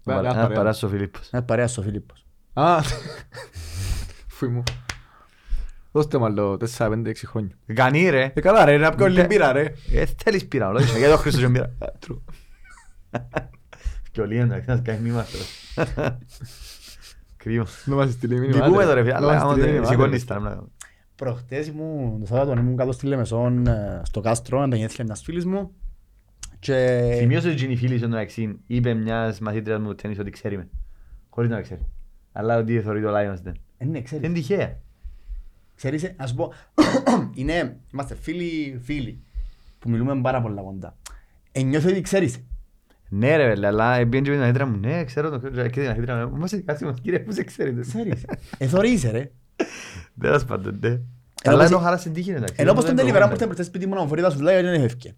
[0.06, 0.48] Ένα Ένα παρέα.
[0.58, 1.30] παράσο ο Φιλίππος.
[1.32, 2.26] Ένα παρέας ο Φίλιππος.
[2.54, 2.82] Α,
[4.36, 4.64] φουι μου.
[5.92, 7.56] Δώστε μου άλλο 4-5-6 χρόνια.
[7.74, 8.32] Κανεί ρε.
[8.34, 9.74] Ε, καλά ρε, να πιω λιμπήρα ρε.
[9.94, 10.98] Ε, θέλεις πείρα, ολόγησα.
[10.98, 11.76] Γιατί ο Χρήστος δεν πείρα.
[12.08, 12.20] True.
[14.12, 15.38] Και ο Λίον, εντάξει, να κάνει μήμα αυτό.
[17.38, 17.66] Κρίμα.
[17.86, 18.64] Να μας στείλει μήνυμα.
[18.64, 18.86] Τι πούμε άντε.
[18.86, 20.34] τώρα, φίλε, Να αλλά μας άμα στείλει δεν μήνυμα, σηκώνεις άντε.
[20.34, 20.68] τα να κάνουμε.
[21.20, 25.22] Προχτές ήμουν, το Σάββατο ήμουν κάτω στη Λεμεσόν, ε, στο κάστρο, να τα γενέθλια μιας
[25.22, 25.72] φίλης μου.
[26.60, 27.12] Και...
[27.18, 30.68] Σημείωσε ότι η φίλης σου εντάξει, είπε μιας μαθήτριας μου τέννις ότι ξέρει με.
[31.30, 31.82] Χωρίς να το ξέρει.
[32.32, 33.54] Αλλά ότι θεωρεί το Lions δεν.
[33.78, 34.26] Ε, ναι, ξέρεις.
[34.26, 34.78] Είναι τυχαία.
[35.76, 36.54] Ξέρεις, ε, να σου πω,
[37.40, 39.20] είναι, είμαστε φίλοι, φίλοι,
[39.80, 40.98] που μιλούμε πάρα πολλά κοντά.
[41.52, 42.44] Ε, νιώθω ότι ξέρεις.
[43.10, 45.80] Ναι ρε βέλε, αλλά εμπίεν και με την μαθήτρια μου, ναι ξέρω το ξέρω, και
[45.80, 47.82] την μαθήτρια μου, μας έτσι μου, κύριε, πού σε ξέρετε.
[47.82, 48.26] Ξέρεις.
[48.58, 49.32] Ε, θωρείσαι, ρε.
[50.20, 50.88] Τέλος πάντων, ναι.
[50.88, 51.02] Ενώ
[51.44, 52.54] Αλλά πως- είναι ο χαράς στην τύχη, εντάξει.
[52.58, 53.34] Ενώ πως τον Δεν τελειβερά που προβάλλεται.
[53.34, 55.16] ήρθε προχτές σπίτι μου να μου φορεί τα σουβλάκια και δεν έφευκε.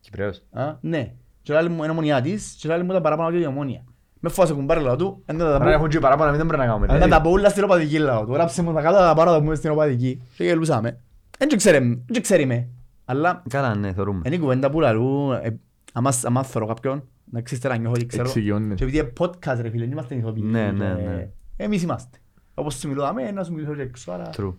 [0.00, 0.42] Κυπρέος.
[0.52, 1.12] Α, Ναι.
[1.42, 3.84] Και λέει μου είναι ομονιά της και λέει μου τα παραπάνω και η ομόνια.
[4.20, 5.70] Με φάσε κουμπάρε λαό του, δεν θα τα Άρα πω.
[5.70, 6.86] έχουν και παράπονα, μην δεν πρέπει να κάνουμε.
[6.86, 7.12] Δεν δηλαδή.
[7.14, 8.32] τα πω όλα στην οπαδική λαό του.
[8.32, 10.22] Γράψε μου τα κάτω τα πάρω τα πούμε στην οπαδική.
[10.36, 11.00] Και γελούσαμε.
[11.38, 12.68] Δεν και ξέρει- δεν ξέρει με.
[13.04, 14.20] Αλλά Καλά, ναι, θεωρούμε.
[14.24, 15.48] είναι η κουβέντα που λαλού, ε,
[15.92, 18.22] άμα άμα θωρώ κάποιον, να ξέρεις τώρα νιώθω ότι ξέρω.
[18.24, 18.74] Εξηγιώνεις.
[18.76, 20.42] Και επειδή είναι podcast ρε φίλε, δεν είμαστε ηθοποιοί.
[20.46, 21.28] Ναι, ναι, Ε, ναι.
[21.56, 22.18] Εμείς είμαστε.
[22.62, 24.54] Όπως σου μιλούμε, να σου μιλήσω και έξω, άρα True.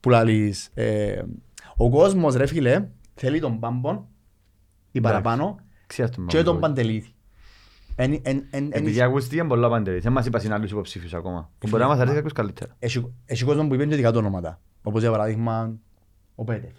[0.00, 0.70] που λαλείς.
[0.74, 1.22] ε,
[1.76, 4.06] Ο κόσμος ρε φίλε, θέλει τον Πάμπον,
[4.92, 6.74] ή παραπάνω, Ξέρεις τον και τον Παπαδόπουλο.
[6.74, 7.14] Παντελίδη.
[7.96, 10.02] Εν- εν- εν- εν- Επειδή ακούστηκε πολλά παντελής.
[10.02, 11.50] Δεν μας είπασαν άλλους υποψήφιους ακόμα.
[11.58, 12.76] Που μπορεί να μας αρέσει κάποιος καλύτερα.
[12.78, 14.60] Έχει έχει κόσμο που είπε και δικά του ονόματα.
[14.82, 15.74] Όπως για παράδειγμα
[16.34, 16.72] ο Πέτεφ.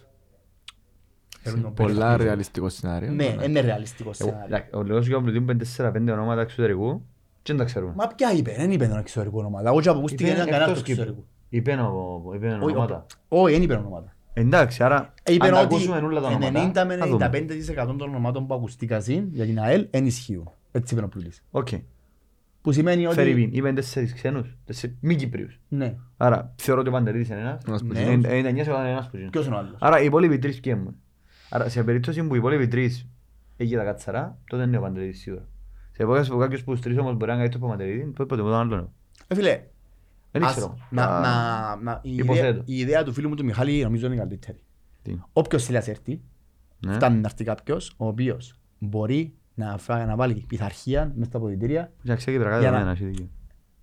[1.40, 1.92] Θέλουν τον Πέτεφ.
[1.92, 3.10] Πολλά ρεαλιστικό σενάριο.
[3.12, 4.46] Ναι, είναι ρεαλιστικό Εγώ- σενάριο.
[4.46, 7.06] εντάξει, Ο λόγος για πλουτή είπε 4-5 ονόματα εξωτερικού
[7.46, 7.92] και δεν τα ξέρουμε.
[7.96, 9.68] Μα ποια είπε, δεν είπε τον εξωτερικό ονόματα.
[9.68, 11.02] Εγώ και που ακούστηκε Είπε ήταν κανένας του εκτός Κύπρου.
[11.02, 11.26] εξωτερικού.
[11.48, 13.06] Είπε ο- είπε Όχι, ονόματα.
[13.28, 14.14] Όχι, δεν είπε ονόματα.
[14.32, 17.30] Εντάξει, άρα Είπε αν τα ότι ακούσουμε όλα τα ονόματα, 90 με θα δούμε.
[17.32, 20.50] 95% των ονομάτων που ακούστηκαν για την ΑΕΛ δεν ισχύουν.
[20.72, 21.44] Έτσι είπε ο Πλούτης.
[21.50, 21.68] Οκ.
[22.62, 23.14] Που σημαίνει ότι...
[23.14, 25.60] Φερρυπίν, είπε τέσσερις ξένους, τέσσερις μη Κυπρίους.
[25.68, 25.94] Ναι.
[26.16, 27.62] Άρα θεωρώ ότι ο Παντελίδης είναι ένας.
[27.66, 28.00] Ένας που Ναι.
[28.00, 28.28] είναι.
[28.28, 29.28] Ε, 99% είναι ένας που είναι.
[29.30, 30.96] Ποιος είναι ο άλλος; Άρα οι υπόλοιποι τρεις ποιοι ήμουν.
[31.50, 33.06] Άρα σε περίπτωση που οι υπόλοιποι τρεις
[33.56, 35.48] έχει τα κατσαρά, τότε είναι ο Παντελίδης σίγουρα.
[35.96, 38.42] Σε εποχές που κάποιος που τους τρεις όμως μπορεί να κάνει το Παντελίδη, τότε ποτέ
[38.42, 38.92] τον άλλον.
[39.26, 39.62] Ε, φίλε,
[40.30, 40.78] Δεν ας- ξέρω.
[40.90, 42.62] να- Α, να- να- η ιδέα- υποθέτω.
[42.64, 44.58] Η ιδέα του φίλου μου του Μιχάλη νομίζω είναι καλύτερη.
[45.02, 45.16] τι.
[45.32, 46.20] Όποιος θέλει να έρθει,
[46.86, 46.92] Ναι.
[46.92, 51.92] φτάνει να έρθει κάποιος ο οποίος μπορεί να, φά- να βάλει πειθαρχία μέσα στα ποδητήρια
[52.02, 53.28] Για ξέρει και Για να- δεδομένα, έχει δίκιο.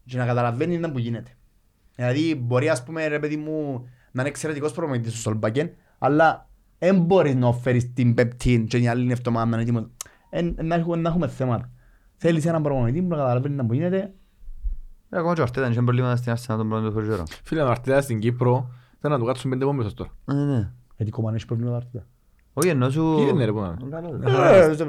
[0.06, 1.32] και να καταλαβαίνει τι που γίνεται.
[1.96, 6.50] Δηλαδή μπορεί ας πούμε ρε παιδί μου να είναι εξαιρετικός προπονητής στο Σολμπακεν αλλά
[6.80, 9.86] δεν μπορείς να φέρεις την πεπτή και την άλλη εβδομάδα να είναι έτοιμος.
[10.30, 11.72] Εν- να έχουμε- να έχουμε θέματα.
[12.26, 14.12] Θέλεις έναν προπονητή που να καταλαβαίνει τι που γίνεται
[15.10, 17.24] Ε, Ακόμα και ο Αρτέτα είχε προβλήματα στην Arsenal τον πρώτο του χωριό.
[17.44, 18.70] Φίλε, ο Αρτέδας στην Κύπρο
[19.00, 20.10] θέλει να του κάτσουν πέντε πόμπες τώρα.
[20.26, 20.72] Ναι, ναι.
[20.98, 22.06] γιατί κομμάτι έχει προβλήματα αρτήτα.
[22.54, 23.16] Όχι, ενώ σου...
[23.18, 23.78] Τι είναι ρε που να είναι.
[23.82, 24.20] Είναι καλό,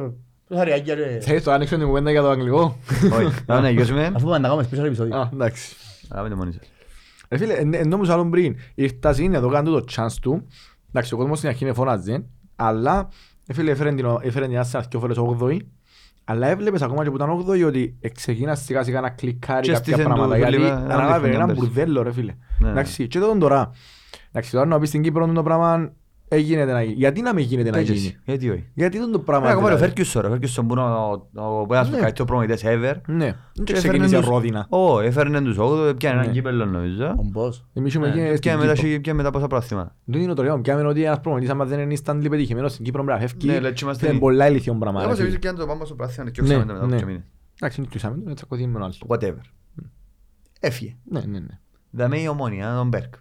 [0.02, 0.12] ρε.
[0.48, 1.18] Πώς αριάκια ρε.
[1.20, 2.76] Θέλεις το άνοιξε την κουβέντα για το αγγλικό;
[3.12, 4.12] Όχι, να ναι, γιώσουμε.
[4.14, 5.16] Αφού πάμε να κάνουμε special επεισόδιο.
[5.16, 5.76] Α, εντάξει.
[6.08, 6.62] Αλλά πείτε μόνοι σας.
[7.28, 10.46] Ρε φίλε, εν- εν όμως άλλον πριν, ήρθας είναι εδώ κάνει το chance του.
[10.88, 12.26] Εντάξει, ο κόσμος στην αρχή είναι φωνάζει,
[12.56, 13.08] αλλά
[13.46, 15.58] ε, φίλε, έφερε την, έφερε την Arsenal δυο φορές 8η,
[16.24, 19.92] αλλά έβλεπες ακόμα και που ήταν 8η ότι ξεκίνα σιγά σιγά να κλικάρει Και κάποια
[19.92, 21.60] στήθεν πράγματα, του, γιατί φίλε, έναν αναλάβει δείχνει ένα πέρσι.
[21.60, 22.34] μπουρδέλο ρε φίλε.
[22.58, 22.70] Ναι.
[22.70, 23.70] Εντάξει, και τότε τώρα,
[24.28, 25.92] εντάξει, τώρα να πεις στην Κύπρο το πράγμα
[26.34, 26.94] έγινε να γίνει.
[26.94, 29.48] Γιατί να μην γίνεται να Έτσι, γίνει; Γιατί όχι; Γιατί τον το Ε, πράγμα.
[29.48, 29.92] Ακόμα και ο δηλαδή.
[30.12, 30.26] Ferguson, ρε.
[30.28, 31.96] Ο Ferguson που είναι ο- ο ένας Ναι.
[31.98, 32.94] καλύτερος προμονητές ever.
[33.06, 34.66] Ναι, Και δεν έφερνε ξεκίνησε τους- ρόδινα.
[34.68, 36.22] Ω, έφερνε τους 8, πιάνε Ναι.
[36.22, 37.04] έναν κύπελλο νομίζω.
[37.06, 37.66] Ο Μπός.
[37.72, 38.88] Εμείς είχαμε Ε, γίνει Και στην μετά Κύπρο.
[38.88, 39.96] έχει- και μετά πόσα προαθήματα.
[40.04, 43.04] Δεν είναι το ωραίο, πιάμε ότι ένας προπονητής άμα δεν είναι instantly πετυχημένος στην Κύπρο
[43.04, 43.46] πρέπει να φεύγει.
[43.46, 44.98] Ναι, λέει, έτσι είμαστε Είναι οι- πολλά ηλικιόν πράγμα.
[45.00, 45.28] ρε Όπως φίλε.
[45.28, 46.96] εμείς και αν το πάμε στο προαθήμα και Ναι, οξάμε μετά ναι.
[46.96, 47.22] από μήνες.
[47.60, 48.94] Εντάξει, είναι κλείσαμε, είναι τσακωθεί με τον άλλο.
[49.06, 49.40] Whatever.
[50.60, 50.96] Έφυγε.
[51.04, 51.58] Ναι, ναι, ναι.
[51.90, 53.14] Δαμε η ομόνια, τον Μπέρκ.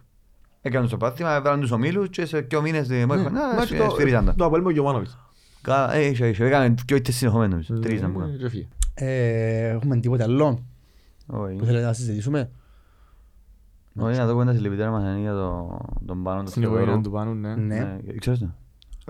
[0.66, 3.54] Έκαναν στο προάθλημα, έβαλαν τους ομίλους και σε δύο μήνες ε, μου Ναι, έχουν- Α,
[3.54, 4.34] μα και το- σφυρίζαν τα.
[4.34, 5.18] Το Αποέλ με ο Γιωβάνοβιτς.
[5.62, 6.44] Κα- ε, είχε- είχε.
[6.44, 7.78] Έκαναν δυο ήττες συνεχόμενες, νομίζω.
[7.88, 8.38] Τρεις να μου Ε, κάνουν.
[8.38, 8.68] και φύγε.
[8.94, 10.64] Ε, Έχουμε τίποτε άλλο
[11.26, 11.56] Όχι.
[11.56, 12.50] που θέλετε να συζητήσουμε;
[13.96, 17.04] Όχι, να δω κουβέντα συλληπιτήρια μας είναι για το- τον πάνω του Στην οικογένεια Θεοδόρου.
[17.04, 17.54] του Πάνου, ναι.
[17.54, 17.78] Ναι.
[18.04, 18.48] Ναι, Ξέρεις το.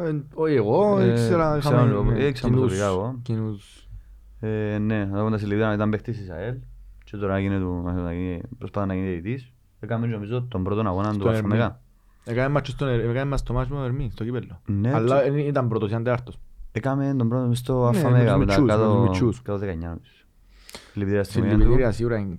[0.02, 3.18] Ε, Όχι εγώ, Ε, ήξερα, ξέρω είχαμε λίγο, ναι, ε, ξέρω κοινούς- προσωπικά εγώ.
[3.22, 3.88] κοινούς.
[4.40, 6.54] Ε, Ναι, να δω κουβέντα συλληπιτήρια ήταν παίχτης της ΑΕΛ
[7.04, 9.52] και τώρα γίνεται του- να γίνει- προσπάθει να γίνει διαιτητής.
[9.84, 11.38] Έκαμε νομίζω τον πρώτο αγώνα του Στον Ερμή.
[11.38, 11.80] Αφρομεγά.
[12.24, 14.60] Έκαμε μάτσο στον Ερ- έκαμε μας το μάτσο με τον Ερμή, στο κύπελλο.
[14.66, 16.38] Ναι, Αλλά και- ε, ήταν πρώτος, ήταν τέταρτος.
[16.72, 19.42] Έκαμε τον πρώτο μες στο Ναι, με Αφρομεγά τους μετά μητσούς, με κάτω τους μητσούς.
[19.42, 20.10] κάτω 19 νομίζω.
[20.92, 21.94] Συλληπιτήρια στην οικογένεια Συλληπιτήρια του.
[21.96, 22.38] σίγουρα είναι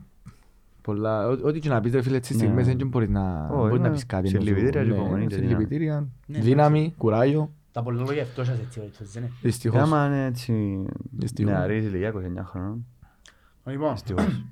[0.81, 1.27] πολλά.
[1.27, 2.37] Ό- Ό,τι και να πεις ρε φίλε, τις Ναι.
[2.37, 3.93] στιγμές δεν μπορείς να Όχι, μπορείς να ναι.
[3.93, 4.27] πεις κάτι.
[4.27, 7.51] Συλληπιτήρια Ναι, και υπομονή και Συλληπιτήρια, Ναι, δύναμη, κουράγιο.
[7.71, 9.29] Τα πολυλόγια αυτός σας έτσι, έτσι, έτσι, ναι.
[9.41, 9.81] Δυστυχώς.
[9.81, 11.51] Άμα είναι έτσι Δυστυχώς.
[11.53, 12.85] νεαρής ηλικία, 29 χρονών.
[13.65, 14.43] Λοιπόν, Δυστυχώς.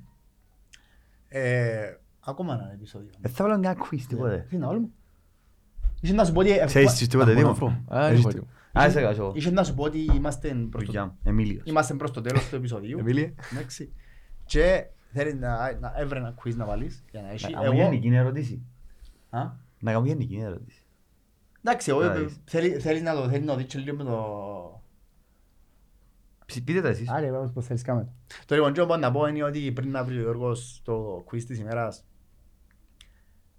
[1.28, 1.96] ε,
[2.26, 3.10] ακόμα ένα επεισόδιο.
[3.20, 4.46] Ε, Θα βάλω μια quiz τίποτε.
[4.48, 4.88] Τι να βάλουμε.
[6.00, 6.50] Είχε να σου πω ότι...
[6.50, 8.50] ε, Ξέρεις τι τίποτε, να Δήμο; πω, α, Έχεις έχω τι- έτοιμο.
[8.72, 9.32] Α, είσαι καλά, εγώ.
[9.34, 11.18] Είχε να σου πω ότι είμαστε προς το, Δουλειά μου.
[11.22, 11.62] Εμίλιος.
[11.66, 12.98] είμαστε προς το τέλος του επεισοδίου.
[12.98, 13.34] Εμίλιε.
[13.52, 13.92] Εντάξει.
[14.44, 17.52] Και θέλεις να, να έβρε ένα quiz να βάλεις για να έχει.
[17.52, 18.62] Να κάνω γενική ερώτηση.
[19.30, 19.40] Α;
[19.80, 20.82] Να κάνω γενική ερώτηση.
[21.62, 22.36] Εντάξει, εγώ Άρα, ε, είσαι.
[22.44, 24.82] θέλει- θέλεις να το θέλεις να το δείξεις λίγο με το...
[26.46, 27.08] Ψ- Πείτε τα εσείς.
[27.08, 28.08] Άρε, πάμε πως θέλεις κάμε.
[28.46, 31.42] Το λοιπόν, και εγώ να πω είναι ότι πριν να βρει ο Γιώργος το quiz
[31.42, 32.04] της ημέρας,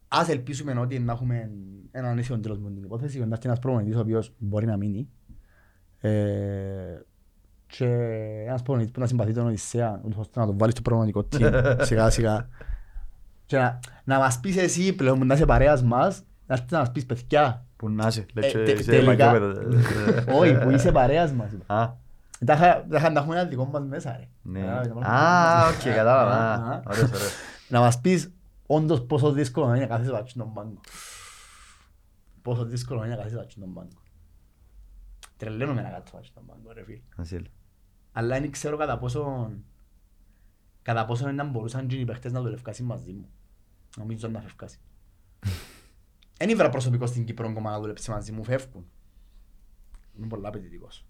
[0.08, 1.50] ας ελπίσουμε ότι να έχουμε
[1.92, 5.10] έναν ίσιο τέλος με την υπόθεση, να έρθει ένας προπονητής ο οποίος μπορεί να μείνει
[6.00, 6.10] ε,
[7.68, 7.86] και
[8.48, 11.76] ένας προπονητής που να συμπαθεί τον Οδυσσέα, ούτως ώστε να τον βάλεις στο προπονητικό team
[11.88, 12.48] σιγά σιγά
[13.46, 16.80] και να, να μας πεις εσύ πλέον που να είσαι παρέας μας, να έρθεις να
[16.80, 18.26] μας πεις παιδιά, Που να είσαι.
[18.34, 19.62] Ε, λέει, και τε- σε τελικά- μακιόπεδο.
[20.40, 21.50] όχι που είσαι παρέας μας.
[21.66, 21.90] Α,
[22.46, 24.28] Τα είχα- τα είχα να έχουμε ένα δικό μας μέσα ρε.
[24.42, 24.60] ναι.
[24.60, 26.32] Κατάλαβες, να Α, βάλουμε- οκ, κατάλαβα.
[26.36, 26.82] Α, Α, α.
[26.88, 27.34] Ωραίος, ωραίος.
[27.70, 28.32] Να μας πεις
[28.68, 30.80] όντως πόσο δύσκολο είναι να κάθεσαι βάτσι στον πάγκο.
[32.42, 34.02] Πόσο δύσκολο είναι να κάθεσαι βάτσι στον πάγκο.
[35.38, 37.02] Τρελαίνομαι να κάτσω βάτσι στον πάγκο ρε φίλε.
[37.16, 37.52] Βασίλη.
[38.12, 39.52] Αλλά δεν ξέρω κατά πόσο
[40.82, 43.30] κατά πόσο να μπορούσαν και οι παίχτες να δουλευκάσουν μαζί μου.
[43.98, 44.80] Νομίζω να φευκάσει.
[46.40, 48.86] Εν ήβρα προσωπικό στην Κύπρο ακόμα να δουλέψει μαζί μου, φεύγουν.
[50.18, 51.06] Είμαι πολλά απαιτητικός.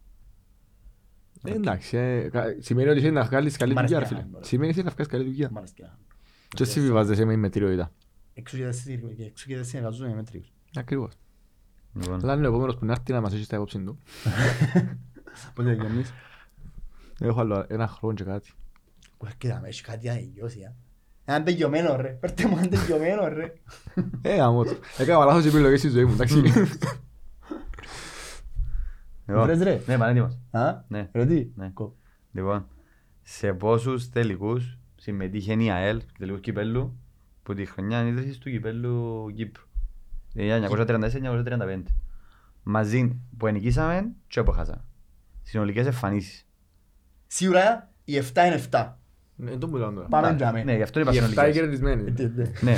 [1.43, 4.21] Ε, Εντάξει, ε, κα- σημαίνει ότι θέλει να βγάλεις καλή Μ' αρέσει δουλειά, ρε να
[4.21, 4.31] φίλε.
[4.31, 5.49] κάνω, Σημαίνει ότι θέλει να βγάλεις καλή δουλειά.
[5.51, 5.73] Μ' αρέσει
[6.47, 7.91] και να- Και συμβιβάζεσαι με η μετριότητα.
[8.33, 10.53] Εξού και δεν συ- εξού και δεν συνεργαζόμαι με μέτριους.
[10.75, 11.13] Ακριβώς.
[11.93, 13.99] Λοιπόν, Αλλά είναι ο επόμενος που να έρθει να μας έχει στα υπόψη του.
[15.53, 16.13] Πότε βγαίνεις.
[17.19, 18.51] Έχω άλλο ένα χρόνο και κάτι.
[19.17, 20.75] Ουε, Κοίτα, με, έχει κάτι να τελειώσει, α.
[21.25, 22.09] Έναν τελειωμένο, ρε.
[22.09, 23.53] Πέρτε μου έναν τελειωμένο, ρε.
[24.21, 24.75] Ε, γαμώ το.
[24.97, 26.41] Έκανα λάθος επιλογές στη ζωή μου, εντάξει.
[29.25, 29.43] Εγώ.
[29.43, 29.81] Βρες, ρε.
[29.87, 30.37] Ναι, πανέτοιμος.
[30.51, 31.09] Α, Ναι.
[31.13, 31.47] ρε τι.
[31.55, 31.69] Ναι.
[31.69, 31.95] Κο-
[32.31, 32.67] Λοιπόν,
[33.21, 36.97] σε πόσους τελικούς συμμετείχε η ΑΕΛ, τελικούς κυπέλλου,
[37.43, 39.63] που τη χρονιά ίδρυσης του κυπέλλου Κύπρου.
[40.35, 41.83] Ε, 1934-1935.
[42.63, 44.83] Μαζί που ενικήσαμε και που χάσαμε.
[45.43, 46.47] Συνολικές εμφανίσεις.
[47.27, 48.93] Σίγουρα οι 7 είναι 7.
[49.35, 50.07] Ναι, το μιλάω τώρα.
[50.07, 50.63] Πάμε Ναι, τζάμε.
[50.63, 51.55] Ναι, γι' αυτό είπα Οι 7 οι συνολικές.
[51.55, 52.13] κερδισμένοι.
[52.61, 52.75] Ναι.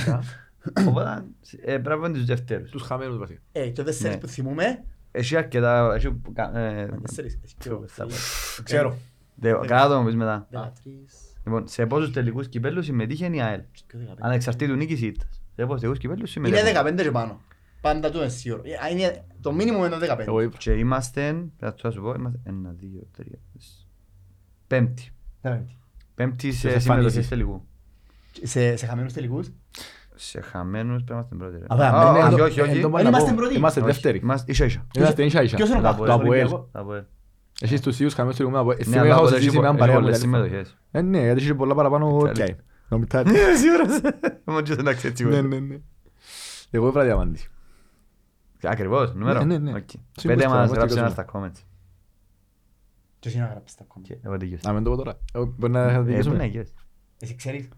[0.88, 1.24] Οπότε,
[1.62, 2.70] ε, πρέπει να είναι τους δεύτερους.
[2.70, 3.40] Τους χαμένους βασικά.
[3.52, 4.20] Ε, και ο τέσσερις Ναι.
[4.22, 4.84] που θυμούμε.
[5.12, 5.94] Έχει αρκετά...
[5.96, 7.40] έχει που κα- ε, Τέσσερις.
[7.44, 8.10] Έχει ξέρω, δύο, θα πω.
[8.10, 8.62] τρεις.
[8.64, 8.98] Ξέρω.
[9.36, 10.48] δε- Κάτω το μου πεις μετά.
[10.50, 11.27] Δεκατρεις.
[11.48, 14.28] Λοιπόν, σε πόσους τελικούς κυπέλλους συμμετείχε η ΑΕΛ; Και δεκαπέντε.
[14.28, 15.42] Ανεξαρτήτου νίκης ή ήττας.
[15.56, 16.82] Σε πόσους τελικούς κυπέλλους Είναι συμμετείχε.
[17.00, 17.42] 15 και πάνω.
[17.82, 18.62] Πάντα του είναι σίγουρο.
[18.66, 20.28] Ε, α, είναι- Το μήνυμο είναι 15.
[20.28, 20.58] Εγώ είπα.
[20.58, 23.84] Και είμαστε, θα το σου πω, είμαστε ένα, δύο, τρία, τέσσερα.
[24.68, 25.12] Πέμπτη.
[25.42, 25.72] Δεκαπέντε.
[26.16, 26.84] Πέμπτη σε εμφανίσεις.
[26.84, 27.66] συμμετοχές τελικού.
[28.44, 29.52] Σε, σε χαμένους τελικούς;
[30.16, 31.58] Σε χαμένους πρέπει να είμαστε πρώτοι.
[31.58, 31.66] ρε.
[31.68, 32.72] Α, βέβαια, Α, ναι, όχι, ναι, όχι, όχι.
[32.76, 33.56] Εν τω Ε, πάνω είμαστε να πω, πρώτοι.
[33.58, 34.18] Είμαστε Όχι, δεύτεροι.
[34.18, 34.88] Είμαστε ίσα ίσα.
[34.96, 35.56] Είμαστε ίσα ίσα.
[35.56, 37.04] Ποιος είναι ο Τα κακός, πω, το ο Αποέλ.
[37.62, 37.66] Ολυμπιακός; Τα πω, ε.
[37.66, 38.74] Εσείς τους ίδιους χαμένους τελικούς με από...
[38.74, 40.44] Ναι, Σήμερα αλλά έχω ποτέ συζήσει έχει με έναν πο- έχει παρέα μου πολλές τηλέφωνο.
[40.46, 40.78] συμμετοχές.
[40.92, 42.34] Ε, ναι, γιατί είχε πολλά παραπάνω Καλή.
[42.34, 42.56] τσάι.
[42.90, 43.32] Νομιτάρι.
[43.32, 44.12] Ναι, σίγουρα.
[44.46, 45.42] Μόνο και δεν ξέρεις Ναι, σίγουρα.
[45.42, 45.78] ναι, ναι.
[46.70, 47.40] Εγώ έβρα διαμάντη.
[48.64, 49.44] Ακριβώς, νούμερο.
[49.44, 49.78] Ναι, ναι, ναι.
[49.78, 49.90] Οκ.
[49.90, 51.50] Σύμβουλος Πέντε τώρα, μας μας γράψε ένα τελειώσαμε.
[51.54, 51.64] στα comments.
[53.20, 54.14] Ποιος είναι να γράψει τα κόμματα.
[54.14, 54.68] Και εγώ τελειώσα.
[54.68, 55.20] Να μην το πω τώρα.
[55.34, 56.46] Εγώ Μπορεί να Ε, πού να δικαιώσουμε.
[56.46, 56.74] γυρίσει.
[57.20, 57.70] Εσύ ξέρεις.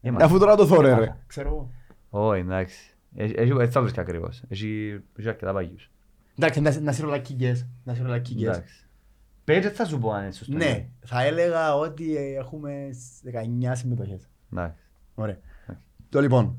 [0.00, 1.16] Ε, μα- Αφού τώρα το θωρώ ρε.
[1.26, 1.70] Ξέρω εγώ.
[2.10, 2.96] Όχι, εντάξει.
[3.16, 4.42] Έχει- έχει- Έτσι θα βρίσκα ακριβώς.
[4.48, 5.90] Έχει έχει αρκετά παγιούς.
[6.38, 7.66] Εντάξει, να, να σε ρολακίγες.
[7.84, 8.48] Να σε ρολακίγες.
[8.56, 8.87] Εντάξει.
[9.52, 10.56] Πέτσε θα σου πω αν είναι σωστό.
[10.56, 13.34] Ναι, θα έλεγα ότι ε, έχουμε σ-
[13.68, 14.28] 19 συμμετοχές.
[14.52, 14.82] Εντάξει.
[15.14, 15.38] Ωραία.
[15.70, 15.76] Οκ.
[16.08, 16.56] Το λοιπόν,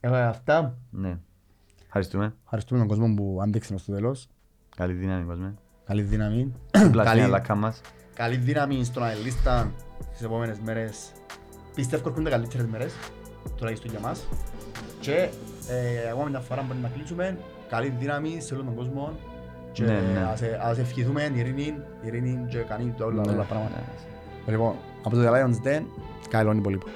[0.00, 0.78] ε, αυτά.
[0.90, 1.18] Ναι.
[1.86, 2.34] Ευχαριστούμε.
[2.44, 4.28] Ευχαριστούμε τον κόσμο που άντεξε στο τέλος.
[4.76, 5.54] Καλή δύναμη, κόσμε.
[5.84, 6.52] Καλή δύναμη.
[6.70, 7.80] Πλαστή Καλή- αλάκα μας.
[8.14, 9.72] Καλή δύναμη στον Αελίστα
[10.10, 11.12] στις επόμενες μέρες.
[11.74, 12.94] Πιστεύω έρχονται καλύτερες μέρες,
[13.56, 14.28] τουλάχιστον για μας.
[15.00, 15.28] Και
[15.68, 17.38] ε, ακόμα μια φορά μπορεί να κλείσουμε.
[17.68, 19.12] Καλή δύναμη σε όλον τον κόσμο.
[19.72, 20.28] Και Ναι, ναι.
[20.32, 23.74] ας, ε, ας ευχηθούμε ειρήνη, ειρήνη και κάνει όλα Ναι, όλα πράγματα.
[24.46, 24.52] Ναι.
[24.52, 24.74] Λοιπόν,
[25.04, 25.82] από το The Lions Den,
[26.28, 26.86] καλό υπόλοιπο.